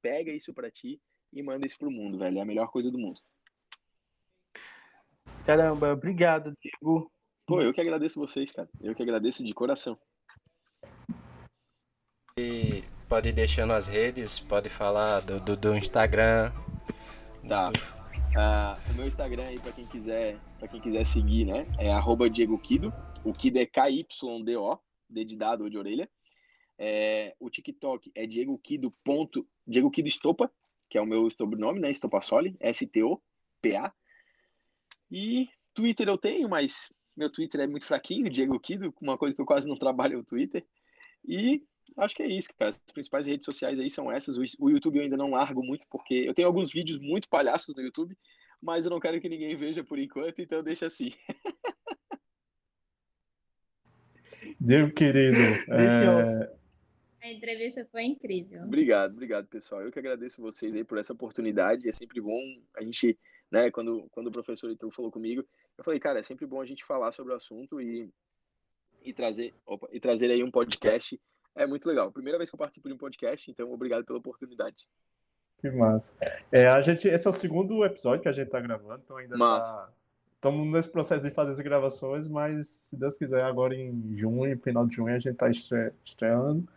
pega 0.01 0.31
isso 0.31 0.53
pra 0.53 0.71
ti 0.71 1.01
e 1.33 1.43
manda 1.43 1.65
isso 1.65 1.77
pro 1.77 1.91
mundo, 1.91 2.17
velho. 2.17 2.37
É 2.37 2.41
a 2.41 2.45
melhor 2.45 2.71
coisa 2.71 2.89
do 2.89 2.97
mundo. 2.97 3.19
Caramba, 5.45 5.93
obrigado, 5.93 6.55
Diego. 6.61 7.11
Pô, 7.45 7.61
eu 7.61 7.73
que 7.73 7.81
agradeço 7.81 8.19
vocês, 8.19 8.51
cara. 8.51 8.69
Eu 8.81 8.93
que 8.93 9.03
agradeço 9.03 9.43
de 9.43 9.53
coração. 9.53 9.97
E 12.37 12.83
pode 13.09 13.29
ir 13.29 13.33
deixando 13.33 13.73
as 13.73 13.87
redes, 13.87 14.39
pode 14.39 14.69
falar 14.69 15.21
do, 15.21 15.39
do, 15.39 15.55
do 15.57 15.75
Instagram. 15.77 16.51
Tá. 17.47 17.69
do- 17.71 17.97
Ah, 18.37 18.77
o 18.91 18.93
meu 18.93 19.07
Instagram 19.07 19.43
aí, 19.45 19.59
pra 19.59 19.71
quem 19.71 19.87
quiser, 19.87 20.37
para 20.59 20.67
quem 20.67 20.79
quiser 20.79 21.03
seguir, 21.05 21.45
né? 21.45 21.65
É 21.79 21.91
arroba 21.91 22.29
Diego 22.29 22.57
Kido. 22.59 22.93
O 23.23 23.33
Kido 23.33 23.57
é 23.57 23.65
K-Y-D-O, 23.65 24.77
D 25.09 25.25
de 25.25 25.35
dado 25.35 25.63
ou 25.63 25.69
de 25.69 25.77
orelha. 25.77 26.07
É, 26.77 27.35
o 27.39 27.49
TikTok 27.49 28.11
é 28.13 28.27
Diego 28.27 28.55
Kido. 28.59 28.91
Ponto, 29.03 29.47
Diego 29.65 29.89
Kido 29.89 30.07
Estopa, 30.07 30.51
que 30.89 30.97
é 30.97 31.01
o 31.01 31.05
meu 31.07 31.29
sobrenome, 31.31 31.79
né? 31.79 31.89
Estopassoli, 31.89 32.55
S-T-O-P-A. 32.59 33.91
E 35.09 35.49
Twitter 35.73 36.07
eu 36.07 36.17
tenho, 36.17 36.47
mas 36.47 36.91
meu 37.15 37.31
Twitter 37.31 37.61
é 37.61 37.67
muito 37.67 37.85
fraquinho, 37.87 38.29
Diego 38.29 38.59
Kido, 38.59 38.93
uma 39.01 39.17
coisa 39.17 39.35
que 39.35 39.41
eu 39.41 39.45
quase 39.45 39.67
não 39.67 39.75
trabalho 39.77 40.13
é 40.13 40.17
o 40.17 40.23
Twitter. 40.23 40.63
E 41.25 41.63
acho 41.97 42.15
que 42.15 42.23
é 42.23 42.27
isso, 42.27 42.49
cara. 42.57 42.69
As 42.69 42.79
principais 42.93 43.25
redes 43.25 43.45
sociais 43.45 43.79
aí 43.79 43.89
são 43.89 44.11
essas. 44.11 44.37
O 44.59 44.69
YouTube 44.69 44.97
eu 44.97 45.03
ainda 45.03 45.17
não 45.17 45.31
largo 45.31 45.63
muito, 45.63 45.85
porque 45.89 46.13
eu 46.13 46.33
tenho 46.33 46.47
alguns 46.47 46.71
vídeos 46.71 46.99
muito 46.99 47.29
palhaços 47.29 47.75
no 47.75 47.81
YouTube, 47.81 48.17
mas 48.61 48.85
eu 48.85 48.91
não 48.91 48.99
quero 48.99 49.19
que 49.19 49.29
ninguém 49.29 49.55
veja 49.55 49.83
por 49.83 49.99
enquanto, 49.99 50.39
então 50.39 50.63
deixa 50.63 50.85
assim. 50.85 51.11
Diego 54.59 54.91
querido, 54.91 55.37
é, 55.69 56.51
A 57.21 57.31
entrevista 57.31 57.85
foi 57.91 58.03
incrível. 58.03 58.63
Obrigado, 58.63 59.11
obrigado, 59.13 59.47
pessoal. 59.47 59.81
Eu 59.81 59.91
que 59.91 59.99
agradeço 59.99 60.41
vocês 60.41 60.75
aí 60.75 60.83
por 60.83 60.97
essa 60.97 61.13
oportunidade. 61.13 61.87
É 61.87 61.91
sempre 61.91 62.21
bom 62.21 62.39
a 62.75 62.83
gente, 62.83 63.17
né, 63.51 63.69
quando, 63.69 64.07
quando 64.11 64.27
o 64.27 64.31
professor 64.31 64.71
Itu 64.71 64.89
falou 64.89 65.11
comigo, 65.11 65.45
eu 65.77 65.83
falei, 65.83 65.99
cara, 65.99 66.19
é 66.19 66.23
sempre 66.23 66.45
bom 66.45 66.61
a 66.61 66.65
gente 66.65 66.83
falar 66.85 67.11
sobre 67.11 67.33
o 67.33 67.35
assunto 67.35 67.79
e, 67.81 68.09
e 69.03 69.13
trazer, 69.13 69.53
opa, 69.65 69.87
e 69.91 69.99
trazer 69.99 70.31
aí 70.31 70.43
um 70.43 70.51
podcast. 70.51 71.19
É 71.57 71.65
muito 71.65 71.87
legal. 71.87 72.11
Primeira 72.11 72.37
vez 72.37 72.49
que 72.49 72.55
eu 72.55 72.59
participo 72.59 72.87
de 72.87 72.93
um 72.93 72.97
podcast, 72.97 73.49
então 73.51 73.71
obrigado 73.71 74.05
pela 74.05 74.19
oportunidade. 74.19 74.87
que 75.59 75.69
massa. 75.71 76.13
É, 76.51 76.67
a 76.67 76.81
gente, 76.81 77.07
esse 77.07 77.25
é 77.25 77.29
o 77.29 77.33
segundo 77.33 77.83
episódio 77.83 78.21
que 78.21 78.29
a 78.29 78.31
gente 78.31 78.49
tá 78.49 78.59
gravando, 78.59 79.01
então 79.03 79.17
ainda 79.17 79.35
Massa. 79.37 79.73
tá. 79.73 79.89
Estamos 80.35 80.67
nesse 80.71 80.89
processo 80.91 81.23
de 81.23 81.31
fazer 81.31 81.51
as 81.53 81.59
gravações, 81.59 82.27
mas 82.27 82.67
se 82.67 82.95
Deus 82.95 83.17
quiser, 83.17 83.43
agora 83.43 83.73
em 83.75 84.15
junho, 84.15 84.55
final 84.59 84.85
de 84.85 84.95
junho, 84.95 85.15
a 85.15 85.19
gente 85.19 85.35
tá 85.35 85.49
estre- 85.49 85.91
estreando. 86.05 86.67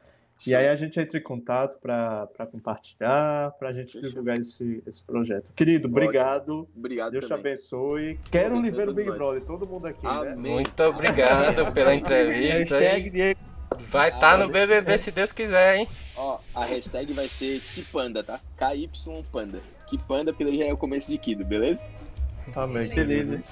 E 0.47 0.55
aí 0.55 0.67
a 0.69 0.75
gente 0.77 0.99
entra 0.99 1.19
em 1.19 1.23
contato 1.23 1.79
para 1.79 2.27
compartilhar, 2.51 3.51
para 3.59 3.69
a 3.69 3.73
gente 3.75 3.93
Fechou. 3.93 4.09
divulgar 4.09 4.39
esse, 4.39 4.83
esse 4.87 5.05
projeto. 5.05 5.53
Querido, 5.53 5.87
Ótimo. 5.89 5.99
obrigado. 6.03 6.69
Obrigado 6.75 7.11
Deus 7.13 7.25
te 7.27 7.29
também. 7.29 7.53
abençoe. 7.53 8.19
Quero 8.31 8.55
abençoe 8.57 8.71
lhe 8.71 8.77
ver 8.79 8.87
no 8.87 8.95
todos 8.95 8.95
Big 8.97 9.09
nós. 9.11 9.19
Brother, 9.19 9.43
todo 9.45 9.69
mundo 9.69 9.87
aqui, 9.87 10.07
né? 10.07 10.35
Muito 10.35 10.83
obrigado 10.83 11.71
pela 11.75 11.93
entrevista. 11.95 12.79
Hashtag 12.79 13.09
e 13.09 13.11
Diego. 13.11 13.50
Vai 13.91 14.11
estar 14.11 14.39
no 14.39 14.49
BBB 14.49 14.97
se 14.99 15.11
Deus 15.11 15.33
quiser, 15.33 15.79
hein? 15.79 15.89
Ó, 16.17 16.39
a 16.55 16.65
hashtag 16.65 17.13
vai 17.13 17.27
ser 17.27 17.61
Kipanda, 17.61 18.23
tá? 18.23 18.41
KY 18.57 18.89
Panda. 19.33 19.61
Kipanda, 19.89 20.33
porque 20.33 20.45
daí 20.45 20.59
já 20.59 20.67
é 20.67 20.73
o 20.73 20.77
começo 20.77 21.11
de 21.11 21.19
Kido, 21.19 21.45
beleza? 21.45 21.85
Amém. 22.55 22.89
Beleza. 22.95 23.43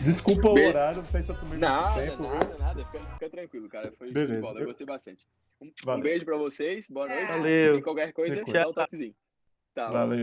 Desculpa 0.00 0.48
o 0.50 0.54
Be- 0.54 0.66
horário, 0.68 1.02
não 1.02 1.08
sei 1.08 1.22
se 1.22 1.30
eu 1.30 1.34
tomei 1.34 1.58
muito 1.58 1.60
Nada, 1.68 2.00
tempo, 2.00 2.22
viu? 2.22 2.28
nada, 2.32 2.58
nada. 2.58 2.84
Fica, 2.86 3.04
fica 3.14 3.30
tranquilo, 3.30 3.68
cara. 3.68 3.92
Foi 3.98 4.12
Beleza. 4.12 4.40
bola. 4.40 4.60
Eu 4.60 4.66
gostei 4.66 4.86
bastante. 4.86 5.26
Um, 5.60 5.70
um 5.88 6.00
beijo 6.00 6.24
pra 6.24 6.36
vocês, 6.36 6.86
boa 6.88 7.08
noite. 7.08 7.26
Valeu. 7.32 7.78
E 7.78 7.82
qualquer 7.82 8.12
coisa, 8.12 8.42
dá 8.44 8.68
um 8.68 8.72
toquezinho. 8.72 9.14
Tá, 9.74 9.90
Valeu. 9.90 10.22